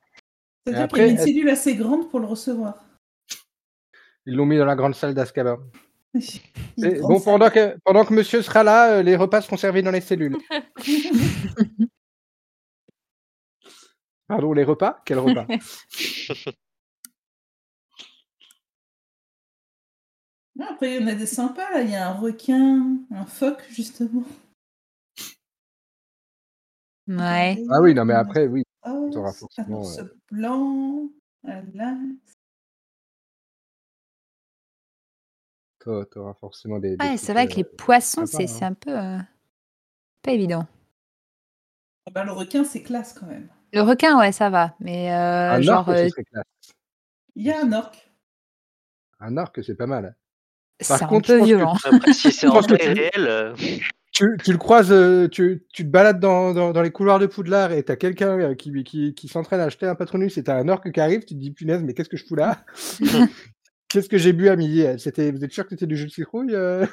C'est-à-dire 0.66 0.84
après, 0.84 1.00
qu'il 1.00 1.06
y 1.08 1.10
avait 1.12 1.20
une 1.20 1.26
cellule 1.26 1.48
assez 1.48 1.74
grande 1.76 2.10
pour 2.10 2.20
le 2.20 2.26
recevoir. 2.26 2.74
Ils 4.26 4.34
l'ont 4.34 4.44
mis 4.44 4.58
dans 4.58 4.66
la 4.66 4.74
grande 4.76 4.94
salle 4.94 5.14
d'Azkaban. 5.14 5.58
Il 6.76 7.00
Bon, 7.00 7.20
pendant 7.20 7.48
que, 7.50 7.76
pendant 7.84 8.04
que 8.04 8.12
monsieur 8.12 8.42
sera 8.42 8.62
là, 8.64 8.92
euh, 8.98 9.02
les 9.02 9.14
repas 9.16 9.40
seront 9.40 9.56
servis 9.56 9.82
dans 9.82 9.90
les 9.90 10.00
cellules. 10.00 10.36
Pardon, 14.28 14.52
les 14.52 14.64
repas? 14.64 15.02
Quel 15.04 15.18
repas? 15.18 15.46
Non, 20.56 20.66
Après, 20.70 20.96
il 20.96 21.00
y 21.00 21.04
en 21.04 21.06
a 21.06 21.14
des 21.14 21.26
sympas. 21.26 21.70
là. 21.70 21.82
Il 21.82 21.90
y 21.90 21.94
a 21.94 22.08
un 22.10 22.14
requin, 22.14 22.98
un 23.12 23.24
phoque, 23.26 23.64
justement. 23.70 24.24
Ouais. 27.06 27.56
Ah 27.70 27.80
oui, 27.80 27.94
non, 27.94 28.04
mais 28.04 28.14
après, 28.14 28.46
oui. 28.48 28.64
Oh, 28.84 29.08
t'auras 29.12 29.30
un 29.30 29.32
forcément, 29.32 29.80
ours 29.80 30.00
blanc. 30.30 31.08
Voilà. 31.42 31.96
T'auras 36.10 36.34
forcément 36.34 36.80
des. 36.80 36.96
des 36.96 37.04
Ouais, 37.04 37.16
c'est 37.16 37.32
vrai 37.32 37.46
que 37.46 37.52
euh, 37.52 37.56
les 37.58 37.64
poissons, 37.64 38.26
c'est 38.26 38.42
hein. 38.44 38.46
c'est 38.46 38.64
un 38.64 38.74
peu. 38.74 38.98
euh, 38.98 39.18
pas 40.22 40.32
évident. 40.32 40.66
Ah 42.06 42.10
bah, 42.10 42.24
le 42.24 42.32
requin, 42.32 42.64
c'est 42.64 42.82
classe 42.82 43.12
quand 43.12 43.26
même. 43.26 43.48
Le 43.72 43.82
requin, 43.82 44.18
ouais, 44.18 44.32
ça 44.32 44.50
va. 44.50 44.74
Mais 44.80 45.12
euh, 45.12 45.52
Un 45.52 45.60
genre. 45.60 45.88
orque, 45.88 45.98
ce 45.98 46.02
euh, 46.04 46.08
serait 46.08 46.24
classe. 46.24 46.44
Il 47.36 47.44
y 47.46 47.50
a 47.52 47.60
un 47.62 47.72
orque. 47.72 48.10
Un 49.20 49.36
orque, 49.36 49.62
c'est 49.64 49.74
pas 49.74 49.86
mal. 49.86 50.16
c'est 50.80 50.92
un 51.02 51.06
contre, 51.06 51.28
je 51.28 51.32
peu 51.34 51.38
pense 51.38 51.48
que- 51.48 51.54
violent. 51.54 51.74
Après, 51.84 52.12
si 52.12 52.32
c'est 52.32 52.46
Je 52.46 52.50
en 52.50 52.54
pense 52.54 52.66
que 52.66 52.74
taille 52.76 52.94
tu- 52.94 53.00
réelle, 53.00 53.28
euh, 53.28 53.54
Tu, 54.12 54.26
tu 54.42 54.52
le 54.52 54.58
croises, 54.58 54.94
tu, 55.30 55.64
tu 55.72 55.84
te 55.84 55.88
balades 55.88 56.18
dans, 56.18 56.52
dans, 56.54 56.72
dans 56.72 56.82
les 56.82 56.90
couloirs 56.90 57.18
de 57.18 57.26
Poudlard 57.26 57.72
et 57.72 57.82
t'as 57.84 57.96
quelqu'un 57.96 58.54
qui, 58.54 58.82
qui, 58.84 59.14
qui 59.14 59.28
s'entraîne 59.28 59.60
à 59.60 59.64
acheter 59.64 59.86
un 59.86 59.94
patronus 59.94 60.36
et 60.38 60.44
t'as 60.44 60.56
un 60.56 60.68
orque 60.68 60.90
qui 60.90 61.00
arrive, 61.00 61.20
tu 61.20 61.34
te 61.34 61.40
dis 61.40 61.50
punaise, 61.52 61.82
mais 61.84 61.94
qu'est-ce 61.94 62.08
que 62.08 62.16
je 62.16 62.24
fous 62.24 62.34
là? 62.34 62.64
Qu'est-ce 63.88 64.08
que 64.08 64.18
j'ai 64.18 64.32
bu 64.32 64.48
à 64.48 64.56
midi? 64.56 64.84
C'était, 64.98 65.30
Vous 65.30 65.44
êtes 65.44 65.52
sûr 65.52 65.64
que 65.64 65.70
c'était 65.70 65.86
du 65.86 65.96
jus 65.96 66.06
de 66.06 66.10
citrouille 66.10 66.54
euh? 66.54 66.84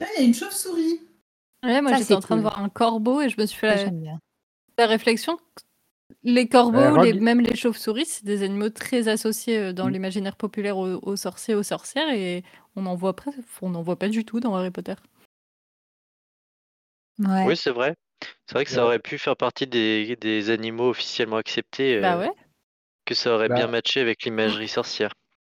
Il 0.00 0.06
y 0.18 0.20
a 0.20 0.22
une 0.22 0.34
chauve-souris. 0.34 1.00
Ouais, 1.62 1.80
moi 1.80 1.92
Ça, 1.92 1.98
j'étais 1.98 2.14
en 2.14 2.20
train 2.20 2.36
de 2.36 2.40
voir 2.42 2.58
un 2.60 2.68
corbeau 2.68 3.20
et 3.20 3.28
je 3.28 3.40
me 3.40 3.46
suis 3.46 3.58
fait 3.58 3.86
Ça, 3.86 3.90
la, 4.78 4.86
réflexion. 4.86 5.38
Les 6.24 6.46
corbeaux, 6.48 6.78
Euh, 6.78 7.02
les- 7.02 7.14
même 7.14 7.40
les 7.40 7.56
chauves-souris, 7.56 8.04
c'est 8.06 8.24
des 8.24 8.42
animaux 8.42 8.68
très 8.68 9.08
associés 9.08 9.58
euh, 9.58 9.72
dans 9.72 9.86
Mm. 9.88 9.90
l'imaginaire 9.92 10.36
populaire 10.36 10.76
aux, 10.78 10.98
aux 11.02 11.16
sorciers, 11.16 11.54
aux 11.54 11.62
sorcières, 11.62 12.10
et 12.12 12.44
on 12.76 12.82
n'en 12.82 12.94
voit, 12.94 13.14
presque- 13.16 13.38
on 13.62 13.70
n'en 13.70 13.82
voit 13.82 13.96
pas 13.98 14.08
du 14.08 14.24
tout 14.24 14.38
dans 14.40 14.54
Harry 14.54 14.70
Potter. 14.70 14.94
Ouais. 17.18 17.44
oui, 17.46 17.56
c'est 17.56 17.70
vrai. 17.70 17.94
C'est 18.46 18.54
vrai 18.54 18.64
que 18.64 18.70
ça 18.70 18.78
Ouais. 18.78 18.82
aurait 18.84 18.98
pu 18.98 19.18
faire 19.18 19.36
partie 19.36 19.66
des, 19.66 20.16
des 20.20 20.50
animaux 20.50 20.90
officiellement 20.90 21.36
acceptés, 21.36 22.00
Bah 22.00 22.16
euh, 22.16 22.20
ouais. 22.20 22.30
que 23.04 23.14
ça 23.14 23.34
aurait 23.34 23.48
Bah. 23.48 23.56
bien 23.56 23.66
matché 23.66 24.00
avec 24.00 24.22
l'imagerie 24.24 24.68
sorcière. 24.68 25.12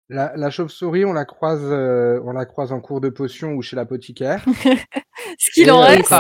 La, 0.09 0.33
la 0.37 0.51
chauve-souris, 0.51 1.05
on 1.05 1.13
la 1.13 1.25
croise, 1.25 1.65
euh, 1.65 2.21
on 2.25 2.33
la 2.33 2.45
croise 2.47 2.73
en 2.73 2.81
cours 2.81 3.01
de 3.01 3.09
potion 3.09 3.53
ou 3.55 3.63
chez 3.63 3.75
l'apothicaire. 3.77 4.45
Ce 5.39 5.51
qu'il 5.53 5.71
en 5.71 5.81
reste. 5.81 6.13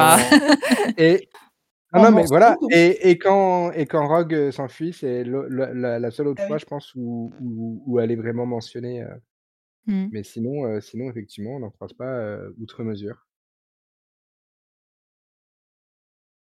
Et 0.99 1.29
ah 1.97 2.11
non 2.11 2.17
mais 2.17 2.27
voilà 2.27 2.57
et, 2.71 3.11
et 3.11 3.19
quand 3.19 3.73
et 3.73 3.87
quand 3.87 4.07
Rogue 4.09 4.35
euh, 4.35 4.51
s'enfuit, 4.53 4.93
c'est 4.93 5.25
la, 5.25 5.99
la 5.99 6.11
seule 6.11 6.29
autre 6.29 6.43
Ah 6.45 6.47
fois, 6.47 6.57
oui. 6.57 6.61
je 6.61 6.67
pense, 6.67 6.95
où, 6.95 7.33
où, 7.41 7.83
où 7.87 8.01
elle 8.01 8.11
est 8.11 8.17
vraiment 8.17 8.47
mentionnée. 8.47 9.03
euh. 9.03 9.15
Mm. 9.87 10.09
Mais 10.13 10.23
sinon, 10.25 10.67
euh, 10.67 10.81
sinon 10.81 11.11
effectivement, 11.11 11.53
on 11.57 11.61
n'en 11.61 11.71
croise 11.71 11.93
pas 11.93 12.05
euh, 12.07 12.51
outre 12.61 12.83
mesure. 12.85 13.27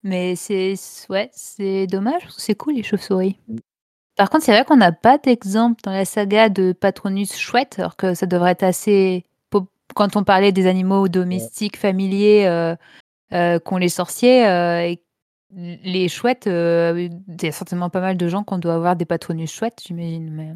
Mais 0.03 0.35
c'est 0.35 0.75
ouais, 1.09 1.29
c'est 1.33 1.87
dommage 1.87 2.21
parce 2.23 2.35
que 2.35 2.41
c'est 2.41 2.55
cool 2.55 2.75
les 2.75 2.83
chauves-souris? 2.83 3.39
Mm. 3.47 3.57
Par 4.17 4.29
contre, 4.29 4.45
c'est 4.45 4.51
vrai 4.53 4.65
qu'on 4.65 4.77
n'a 4.77 4.91
pas 4.91 5.17
d'exemple 5.17 5.81
dans 5.83 5.91
la 5.91 6.05
saga 6.05 6.49
de 6.49 6.73
Patronus 6.73 7.35
chouette, 7.37 7.77
alors 7.79 7.95
que 7.97 8.13
ça 8.13 8.25
devrait 8.25 8.51
être 8.51 8.63
assez. 8.63 9.25
Quand 9.95 10.15
on 10.17 10.23
parlait 10.23 10.51
des 10.51 10.67
animaux 10.67 11.07
domestiques, 11.07 11.77
familiers, 11.77 12.45
euh, 12.47 12.75
euh, 13.33 13.59
qu'ont 13.59 13.77
les 13.77 13.89
sorciers, 13.89 14.47
euh, 14.47 14.81
et 14.83 15.01
les 15.51 16.07
chouettes, 16.09 16.47
euh, 16.47 17.07
il 17.27 17.41
y 17.43 17.47
a 17.47 17.51
certainement 17.51 17.89
pas 17.89 18.01
mal 18.01 18.17
de 18.17 18.27
gens 18.27 18.43
qu'on 18.43 18.57
doit 18.57 18.73
avoir 18.75 18.95
des 18.95 19.05
Patronus 19.05 19.51
chouettes, 19.51 19.81
j'imagine. 19.85 20.29
Mais... 20.31 20.53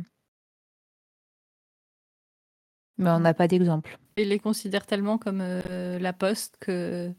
mais 2.98 3.10
on 3.10 3.20
n'a 3.20 3.34
pas 3.34 3.48
d'exemple. 3.48 3.98
Ils 4.18 4.30
les 4.30 4.40
considèrent 4.40 4.86
tellement 4.86 5.18
comme 5.18 5.40
euh, 5.42 5.98
la 6.00 6.14
poste 6.14 6.56
que 6.60 7.12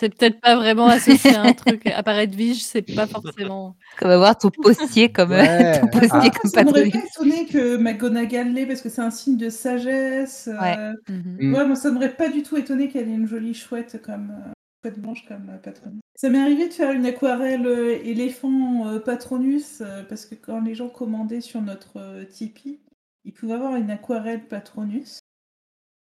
c'est 0.00 0.08
peut-être 0.14 0.40
pas 0.40 0.56
vraiment 0.56 0.86
associé 0.88 1.34
à 1.36 1.42
un 1.42 1.52
truc. 1.52 1.86
Apparaître 1.86 2.34
vige, 2.36 2.62
c'est 2.64 2.82
pas 2.82 3.06
forcément. 3.06 3.76
On 4.02 4.08
va 4.08 4.16
voir 4.18 4.36
ton 4.36 4.50
postier 4.50 5.12
comme, 5.12 5.30
Ouais. 5.30 5.80
ton 5.80 5.86
postier 5.86 6.10
Ah. 6.12 6.30
comme 6.30 6.50
Ça 6.50 6.64
m'aurait 6.64 6.90
Patronus. 6.90 6.92
pas 7.14 7.22
étonné 7.24 7.46
que 7.46 7.76
McGonagall 7.76 8.52
l'ait 8.52 8.66
parce 8.66 8.80
que 8.82 8.88
c'est 8.88 9.00
un 9.00 9.10
signe 9.12 9.36
de 9.36 9.48
sagesse. 9.48 10.50
Ouais. 10.60 10.76
euh, 10.76 10.92
Mhm. 11.08 11.36
Mm. 11.40 11.54
Ouais, 11.54 11.66
moi 11.66 11.76
ça 11.76 11.90
m'aurait 11.92 12.14
pas 12.16 12.28
du 12.28 12.42
tout 12.42 12.56
étonné 12.56 12.88
qu'elle 12.88 13.08
ait 13.08 13.14
une 13.14 13.28
jolie 13.28 13.54
chouette 13.54 14.02
comme 14.04 14.34
chouette 14.82 15.00
blanche 15.00 15.24
comme 15.26 15.58
Patronus. 15.62 16.00
Ça 16.16 16.28
m'est 16.28 16.40
arrivé 16.40 16.68
de 16.68 16.72
faire 16.72 16.92
une 16.92 17.06
aquarelle 17.06 17.66
euh, 17.66 17.98
éléphant 18.04 18.86
euh, 18.88 18.98
Patronus 18.98 19.80
euh, 19.80 20.02
parce 20.04 20.26
que 20.26 20.34
quand 20.34 20.60
les 20.60 20.74
gens 20.74 20.88
commandaient 20.88 21.40
sur 21.40 21.62
notre 21.62 22.24
Tipeee, 22.24 22.80
ils 23.24 23.32
pouvaient 23.32 23.54
avoir 23.54 23.76
une 23.76 23.90
aquarelle 23.90 24.46
Patronus. 24.46 25.20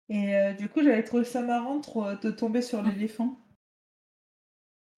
Et 0.08 0.36
euh, 0.36 0.52
du 0.52 0.68
coup, 0.68 0.82
j'avais 0.82 1.02
trouvé 1.02 1.24
ça 1.24 1.42
marrant 1.42 1.80
de, 2.22 2.30
tomber 2.30 2.62
sur 2.62 2.82
l'éléphant. 2.82 3.38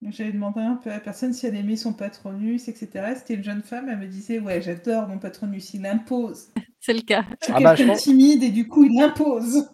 Donc, 0.02 0.12
J'avais 0.12 0.32
demandé 0.32 0.60
un 0.60 0.76
peu 0.76 0.90
à 0.90 0.94
la 0.94 1.00
personne 1.00 1.32
si 1.32 1.46
elle 1.46 1.56
aimait 1.56 1.76
son 1.76 1.92
Patronus, 1.92 2.68
etc. 2.68 3.14
C'était 3.16 3.34
une 3.34 3.42
jeune 3.44 3.62
femme, 3.62 3.88
elle 3.88 3.98
me 3.98 4.06
disait 4.06 4.38
Ouais, 4.38 4.62
j'adore 4.62 5.08
mon 5.08 5.18
Patronus, 5.18 5.74
il 5.74 5.86
impose. 5.86 6.50
C'est 6.80 6.94
le 6.94 7.00
cas. 7.00 7.24
Je 7.40 7.46
suis 7.46 7.54
Ah 7.56 7.60
bah, 7.60 7.74
pense- 7.74 8.02
timide 8.02 8.42
et 8.42 8.50
du 8.50 8.68
coup, 8.68 8.84
il 8.84 9.00
impose. 9.00 9.68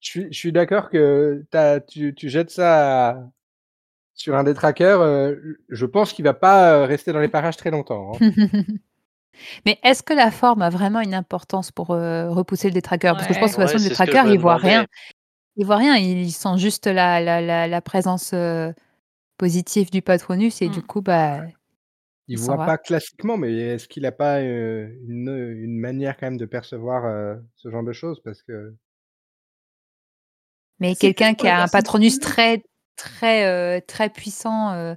Je 0.00 0.08
suis, 0.10 0.32
je 0.32 0.38
suis 0.38 0.52
d'accord 0.52 0.90
que 0.90 1.44
tu, 1.88 2.14
tu 2.14 2.28
jettes 2.28 2.50
ça 2.50 3.10
à- 3.10 3.30
sur 4.14 4.36
un 4.36 4.44
des 4.44 4.54
trackers. 4.54 5.00
euh, 5.00 5.36
je 5.70 5.86
pense 5.86 6.12
qu'il 6.12 6.24
va 6.24 6.34
pas 6.34 6.74
euh, 6.74 6.86
rester 6.86 7.12
dans 7.12 7.20
les 7.20 7.28
parages 7.28 7.56
très 7.56 7.70
longtemps. 7.70 8.14
hein. 8.16 8.18
Mais 9.66 9.78
est-ce 9.82 10.02
que 10.02 10.14
la 10.14 10.30
forme 10.30 10.62
a 10.62 10.70
vraiment 10.70 11.00
une 11.00 11.14
importance 11.14 11.70
pour 11.72 11.90
euh, 11.92 12.30
repousser 12.30 12.68
le 12.68 12.74
détraqueur? 12.74 13.14
Parce 13.16 13.26
que 13.26 13.34
je 13.34 13.38
pense 13.38 13.52
que 13.52 13.56
de 13.60 13.62
toute 13.62 13.72
façon, 13.72 13.82
le 13.82 13.88
détraqueur, 13.88 14.26
il 14.26 14.38
voit 14.38 14.56
rien. 14.56 14.86
Il 15.56 15.66
voit 15.66 15.76
rien, 15.78 15.96
il 15.96 16.32
sent 16.32 16.58
juste 16.58 16.86
la, 16.86 17.20
la, 17.20 17.40
la, 17.40 17.68
la 17.68 17.80
présence 17.82 18.32
euh, 18.34 18.72
positif 19.38 19.90
du 19.90 20.02
patronus 20.02 20.62
et 20.62 20.68
Mmh. 20.68 20.72
du 20.72 20.82
coup, 20.82 21.02
bah, 21.02 21.40
Il 22.28 22.38
voit 22.38 22.56
va. 22.58 22.66
pas 22.66 22.78
classiquement, 22.78 23.36
mais 23.36 23.52
est-ce 23.56 23.88
qu'il 23.88 24.06
a 24.06 24.12
pas, 24.12 24.40
une, 24.42 25.28
une 25.58 25.78
manière 25.78 26.16
quand 26.16 26.26
même 26.26 26.36
de 26.36 26.46
percevoir, 26.46 27.38
ce 27.56 27.70
genre 27.70 27.82
de 27.82 27.92
choses? 27.92 28.20
Parce 28.22 28.42
que 28.42 28.74
mais 30.80 30.96
quelqu'un 30.96 31.34
qui 31.34 31.48
a 31.48 31.62
un 31.62 31.68
patronus 31.68 32.20
très, 32.20 32.62
très, 32.96 33.46
heu, 33.78 33.80
très 33.86 34.10
puissant, 34.10 34.74
heu, 34.74 34.96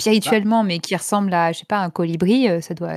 spirituellement, 0.00 0.64
mais 0.64 0.80
qui 0.80 0.96
ressemble 0.96 1.34
à, 1.34 1.52
je 1.52 1.60
sais 1.60 1.66
pas, 1.66 1.80
un 1.80 1.90
colibri, 1.90 2.48
heu, 2.48 2.60
ça 2.60 2.74
doit 2.74 2.94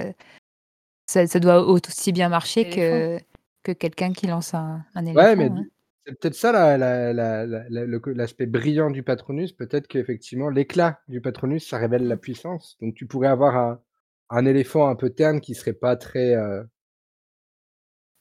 ça 1.08 1.28
ça 1.28 1.40
doit 1.40 1.62
aussi 1.68 2.12
bien 2.12 2.30
marcher 2.30 2.66
Éléphant. 2.66 3.04
que 3.06 3.20
que 3.64 3.72
quelqu'un 3.74 4.14
qui 4.14 4.28
lance 4.28 4.54
un 4.54 4.86
un 4.96 5.06
ouais, 5.16 5.36
éléphant, 5.36 5.36
mais 5.36 5.50
du 5.50 5.72
c'est 6.06 6.20
peut-être 6.20 6.36
ça 6.36 6.52
la 6.54 6.78
la 6.78 7.12
la 7.14 7.46
la 7.46 7.66
la 7.70 7.86
le 7.86 8.00
co 8.00 8.12
l'aspect 8.12 8.46
brillant 8.46 8.90
du 8.92 9.04
patronus, 9.04 9.52
peut-être 9.52 9.88
qu'effectivement 9.88 10.50
l'éclat 10.50 11.02
du 11.10 11.20
patronus, 11.22 11.68
ça 11.68 11.78
révèle 11.78 12.08
la 12.08 12.16
puissance. 12.18 12.78
Donc 12.82 12.96
tu 12.96 13.06
pourrais 13.08 13.28
avoir 13.28 13.56
un 13.58 13.82
un 14.30 14.46
éléphant 14.46 14.88
un 14.90 14.96
peu 14.96 15.10
terne 15.10 15.42
qui 15.42 15.56
serait 15.56 15.74
pas 15.74 15.96
très, 15.96 16.36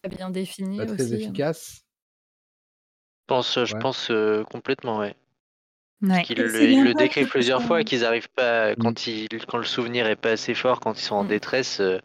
bien 0.09 0.31
défini 0.31 0.79
pas 0.79 0.87
très 0.87 1.03
aussi, 1.05 1.25
hein. 1.27 1.33
efficace. 1.33 1.86
Pense, 3.27 3.65
je 3.65 3.75
Ouais. 3.75 3.81
pense 3.81 4.11
euh, 4.11 4.45
complètement, 4.45 4.99
ouais. 4.99 5.15
Ouais. 6.03 6.23
qu'ils 6.23 6.39
Et 6.39 6.43
le, 6.43 6.63
ils 6.71 6.85
le 6.85 6.95
décrivent 6.95 7.29
plusieurs 7.29 7.63
fois 7.63 7.81
et 7.81 7.85
qu'ils 7.85 8.05
arrivent 8.05 8.31
pas, 8.31 8.75
Mmh. 8.77 8.83
quand, 8.83 9.07
ils, 9.07 9.29
quand 9.49 9.59
le 9.59 9.65
souvenir 9.65 10.07
est 10.07 10.17
pas 10.17 10.31
assez 10.33 10.55
fort, 10.55 10.81
quand 10.81 10.99
ils 10.99 11.03
sont 11.05 11.17
en 11.17 11.25
Mmh. 11.25 11.29
détresse, 11.29 11.81
euh, 11.81 11.99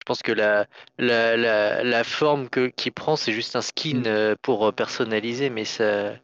je 0.00 0.04
pense 0.06 0.22
que 0.22 0.32
la, 0.32 0.66
la, 0.98 1.36
la, 1.36 1.82
la 1.84 2.04
forme 2.04 2.48
que, 2.48 2.68
qu'il 2.68 2.92
prend, 2.92 3.16
c'est 3.16 3.32
juste 3.32 3.56
un 3.56 3.62
skin 3.62 4.00
Mmh. 4.00 4.06
euh, 4.06 4.34
pour 4.42 4.72
personnaliser, 4.74 5.50
mais 5.50 5.64
ça, 5.64 6.10
un 6.12 6.16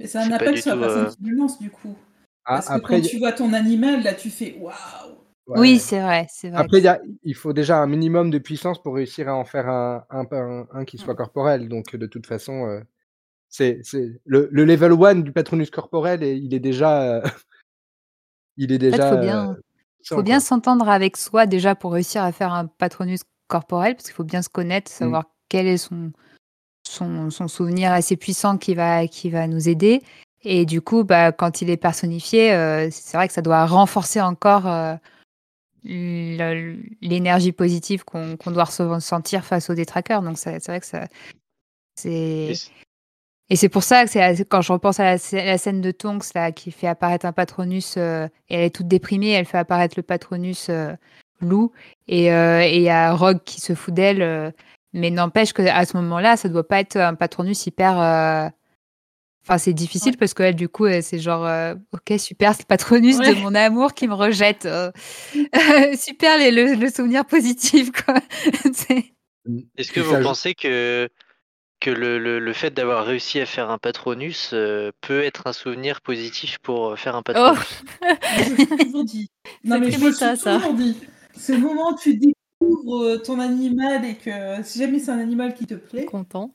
c'est 0.00 0.14
pas 0.14 0.22
impact 0.34 0.54
du 0.54 0.62
sur 0.62 0.70
la 0.76 0.76
tout. 0.76 0.80
personne 0.82 1.06
euh, 1.06 1.10
qui 1.10 1.30
le 1.30 1.36
lance, 1.36 1.58
du 1.58 1.70
coup. 1.70 1.96
A 2.44 2.54
Parce 2.54 2.68
que 2.68 2.74
après 2.74 2.96
quand 3.02 3.08
tu 3.08 3.18
vois 3.18 3.32
ton 3.32 3.52
animal, 3.52 4.02
là, 4.02 4.14
tu 4.14 4.30
fais 4.30 4.56
waouh 4.60 4.74
Oui, 5.48 5.78
c'est 5.78 6.00
vrai, 6.00 6.26
c'est 6.30 6.50
vrai 6.50 6.62
Après, 6.62 6.78
il 6.78 6.80
que 6.80 6.84
y 6.86 6.88
a 6.88 7.00
il 7.24 7.34
faut 7.34 7.52
déjà 7.52 7.78
un 7.82 7.86
minimum 7.86 8.30
de 8.30 8.38
puissance 8.38 8.80
pour 8.82 8.94
réussir 8.94 9.28
à 9.28 9.34
en 9.34 9.44
faire 9.44 9.68
un 9.68 10.04
un 10.10 10.26
un 10.32 10.66
un 10.72 10.84
qui 10.84 10.98
soit 10.98 11.14
corporel. 11.14 11.68
Donc 11.68 11.94
de 11.96 12.06
toute 12.06 12.26
façon, 12.26 12.82
c'est 13.48 13.80
c'est 13.82 14.20
le 14.24 14.48
le 14.50 14.64
level 14.64 14.92
one 14.92 15.22
du 15.22 15.32
patronus 15.32 15.70
corporel 15.70 16.22
et 16.22 16.34
il 16.34 16.52
est 16.54 16.60
déjà, 16.60 17.22
il 18.56 18.72
est 18.72 18.76
en 18.76 18.90
fait, 18.90 19.02
faut 19.02 19.16
déjà, 19.16 19.16
heu, 19.16 19.20
bien 19.20 19.56
faut 20.08 20.22
bien 20.22 20.40
s'entendre 20.40 20.88
avec 20.88 21.16
soi 21.16 21.46
déjà 21.46 21.74
pour 21.74 21.92
réussir 21.92 22.22
à 22.22 22.32
faire 22.32 22.52
un 22.52 22.66
patronus 22.66 23.20
corporel, 23.48 23.94
parce 23.94 24.04
qu'il 24.06 24.14
faut 24.14 24.24
bien 24.24 24.42
se 24.42 24.48
connaître, 24.48 24.90
Mmh. 24.90 24.94
savoir 24.94 25.24
quel 25.48 25.66
est 25.66 25.78
son 25.78 26.12
son 26.86 27.30
son 27.30 27.48
souvenir 27.48 27.92
assez 27.92 28.16
puissant 28.16 28.58
qui 28.58 28.74
va 28.74 29.06
qui 29.08 29.30
va 29.30 29.46
nous 29.48 29.68
aider. 29.68 30.02
Et 30.42 30.64
du 30.64 30.80
coup, 30.80 31.02
bah, 31.02 31.32
quand 31.32 31.60
il 31.60 31.70
est 31.70 31.76
personnifié, 31.76 32.54
heu, 32.54 32.88
c'est 32.92 33.16
vrai 33.16 33.26
que 33.26 33.34
ça 33.34 33.42
doit 33.42 33.66
renforcer 33.66 34.20
encore, 34.20 34.64
le 35.84 36.76
l'énergie 37.00 37.52
positive 37.52 38.04
qu'on 38.04 38.36
qu'on 38.36 38.50
doit 38.52 38.64
ressentir 38.64 39.44
face 39.44 39.70
aux 39.70 39.74
détraqueurs. 39.74 40.22
Donc 40.22 40.38
ça 40.38 40.58
c'est 40.60 40.70
vrai 40.72 40.80
que 40.80 40.86
ça 40.86 41.06
c'est- 41.96 42.70
et 43.50 43.56
c'est 43.56 43.68
pour 43.68 43.82
ça 43.84 44.04
que 44.04 44.10
c'est 44.10 44.44
quand 44.48 44.60
je 44.62 44.72
repense 44.72 45.00
à 45.00 45.04
la 45.04 45.18
scè 45.18 45.44
la 45.44 45.58
scène 45.58 45.80
de 45.80 45.90
Tonks 45.92 46.34
là, 46.34 46.52
qui 46.52 46.70
fait 46.72 46.86
apparaître 46.88 47.26
un 47.26 47.32
patronus, 47.32 47.96
heu, 47.96 48.28
et 48.48 48.54
elle 48.56 48.64
est 48.64 48.74
toute 48.74 48.88
déprimée, 48.88 49.30
elle 49.30 49.46
fait 49.46 49.58
apparaître 49.58 49.94
le 49.96 50.02
patronus, 50.02 50.68
heu, 50.70 50.96
loup 51.40 51.72
et 52.08 52.26
et 52.26 52.76
il 52.76 52.82
y 52.82 52.88
a 52.90 53.12
Rogue 53.14 53.40
qui 53.44 53.60
se 53.60 53.74
fout 53.74 53.94
d'elle, 53.94 54.22
heu, 54.22 54.52
mais 54.92 55.10
n'empêche 55.10 55.52
qu'à 55.52 55.84
ce 55.84 55.96
moment-là, 55.98 56.36
ça 56.36 56.48
doit 56.48 56.66
pas 56.66 56.80
être 56.80 56.96
un 56.96 57.14
patronus 57.14 57.66
hyper, 57.66 57.98
heu 58.00 58.50
enfin, 59.44 59.58
c'est 59.58 59.72
difficile 59.74 60.12
Ouais. 60.12 60.16
parce 60.18 60.34
qu'elle, 60.34 60.56
du 60.56 60.68
coup, 60.68 60.86
c'est 61.02 61.20
genre, 61.20 61.46
«OK, 61.92 62.18
super, 62.18 62.52
c'est 62.54 62.62
le 62.62 62.66
patronus 62.66 63.18
de 63.18 63.34
mon 63.42 63.54
amour 63.54 63.94
qui 63.94 64.08
me 64.08 64.14
rejette, 64.14 64.68
super 65.98 66.38
les 66.38 66.50
le 66.50 66.74
le 66.74 66.90
souvenir 66.90 67.24
positif, 67.26 67.92
quoi». 67.92 68.14
Est-ce 69.78 69.92
que 69.92 70.00
vous 70.00 70.20
pensez 70.22 70.54
que, 70.54 71.08
que 71.86 71.90
le, 71.92 72.18
le, 72.18 72.40
le 72.40 72.52
fait 72.52 72.72
d'avoir 72.72 73.06
réussi 73.06 73.38
à 73.38 73.46
faire 73.46 73.70
un 73.70 73.78
patronus 73.78 74.50
euh, 74.52 74.90
peut 75.02 75.22
être 75.22 75.46
un 75.46 75.52
souvenir 75.52 76.00
positif 76.00 76.58
pour 76.58 76.90
euh, 76.90 76.96
faire 76.96 77.14
un 77.14 77.22
Oh! 77.36 77.52
patronus 77.52 77.84
dit. 79.04 79.30
Non, 79.62 79.76
C'est 79.76 79.80
mais 79.80 79.90
je 79.92 79.98
me 80.00 80.10
ça. 80.12 80.36
toujours 80.36 80.74
dit. 80.74 81.00
Ce 81.36 81.52
moment 81.52 81.90
où 81.92 81.96
tu 81.96 82.16
découvres 82.16 83.04
euh, 83.04 83.18
ton 83.18 83.38
animal 83.38 84.04
et 84.04 84.16
que 84.16 84.62
si 84.64 84.80
jamais 84.80 84.98
c'est 84.98 85.12
un 85.12 85.18
animal 85.20 85.54
qui 85.54 85.66
te 85.66 85.74
plaît, 85.74 86.06
Content. 86.06 86.52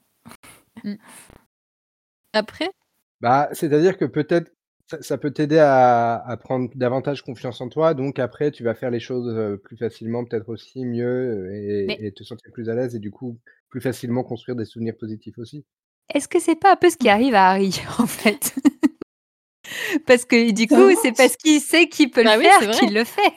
Mmh. 0.84 0.96
Après? 2.34 2.70
Bah, 3.22 3.50
c'est-à-dire 3.54 3.98
que 3.98 4.06
peut-être 4.06 4.52
ça 4.90 5.02
ça 5.02 5.18
peut 5.18 5.32
t'aider 5.32 5.60
à 5.60 6.16
à 6.16 6.38
prendre 6.38 6.70
davantage 6.76 7.22
confiance 7.22 7.62
en 7.62 7.70
toi, 7.70 7.94
donc 7.94 8.20
après 8.20 8.52
tu 8.52 8.64
vas 8.64 8.76
faire 8.76 8.90
les 8.92 9.00
choses, 9.00 9.58
plus 9.64 9.78
facilement, 9.78 10.26
peut-être 10.26 10.50
aussi 10.50 10.84
mieux, 10.86 11.48
mais 11.88 12.04
et 12.04 12.08
et 12.08 12.12
te 12.12 12.24
sentir 12.24 12.52
plus 12.52 12.70
à 12.70 12.76
l'aise 12.76 12.96
et 12.96 13.00
du 13.00 13.12
coup, 13.12 13.40
plus 13.72 13.82
facilement 13.82 14.24
construire 14.24 14.56
des 14.56 14.66
souvenirs 14.66 14.96
positifs 15.00 15.40
aussi. 15.40 15.66
est-ce 16.14 16.28
que 16.28 16.40
c'est 16.40 16.56
pas 16.56 16.74
un 16.74 16.76
peu 16.76 16.90
ce 16.92 16.98
qui 16.98 17.10
arrive 17.10 17.34
à 17.34 17.50
Harry, 17.50 17.82
en 18.00 18.06
fait? 18.06 18.54
Parce 20.06 20.26
que 20.26 20.52
du 20.52 20.68
coup, 20.68 20.96
c'est 21.02 21.14
parce 21.14 21.38
qu'il 21.38 21.62
sait 21.62 21.88
qu'il 21.88 22.12
peut 22.12 22.24
Bah 22.24 22.36
le 22.36 22.42
oui, 22.42 22.48
c'est 22.60 22.66
faire 22.66 22.80
qu'il 22.80 22.94
le 22.94 23.04
fait. 23.04 23.34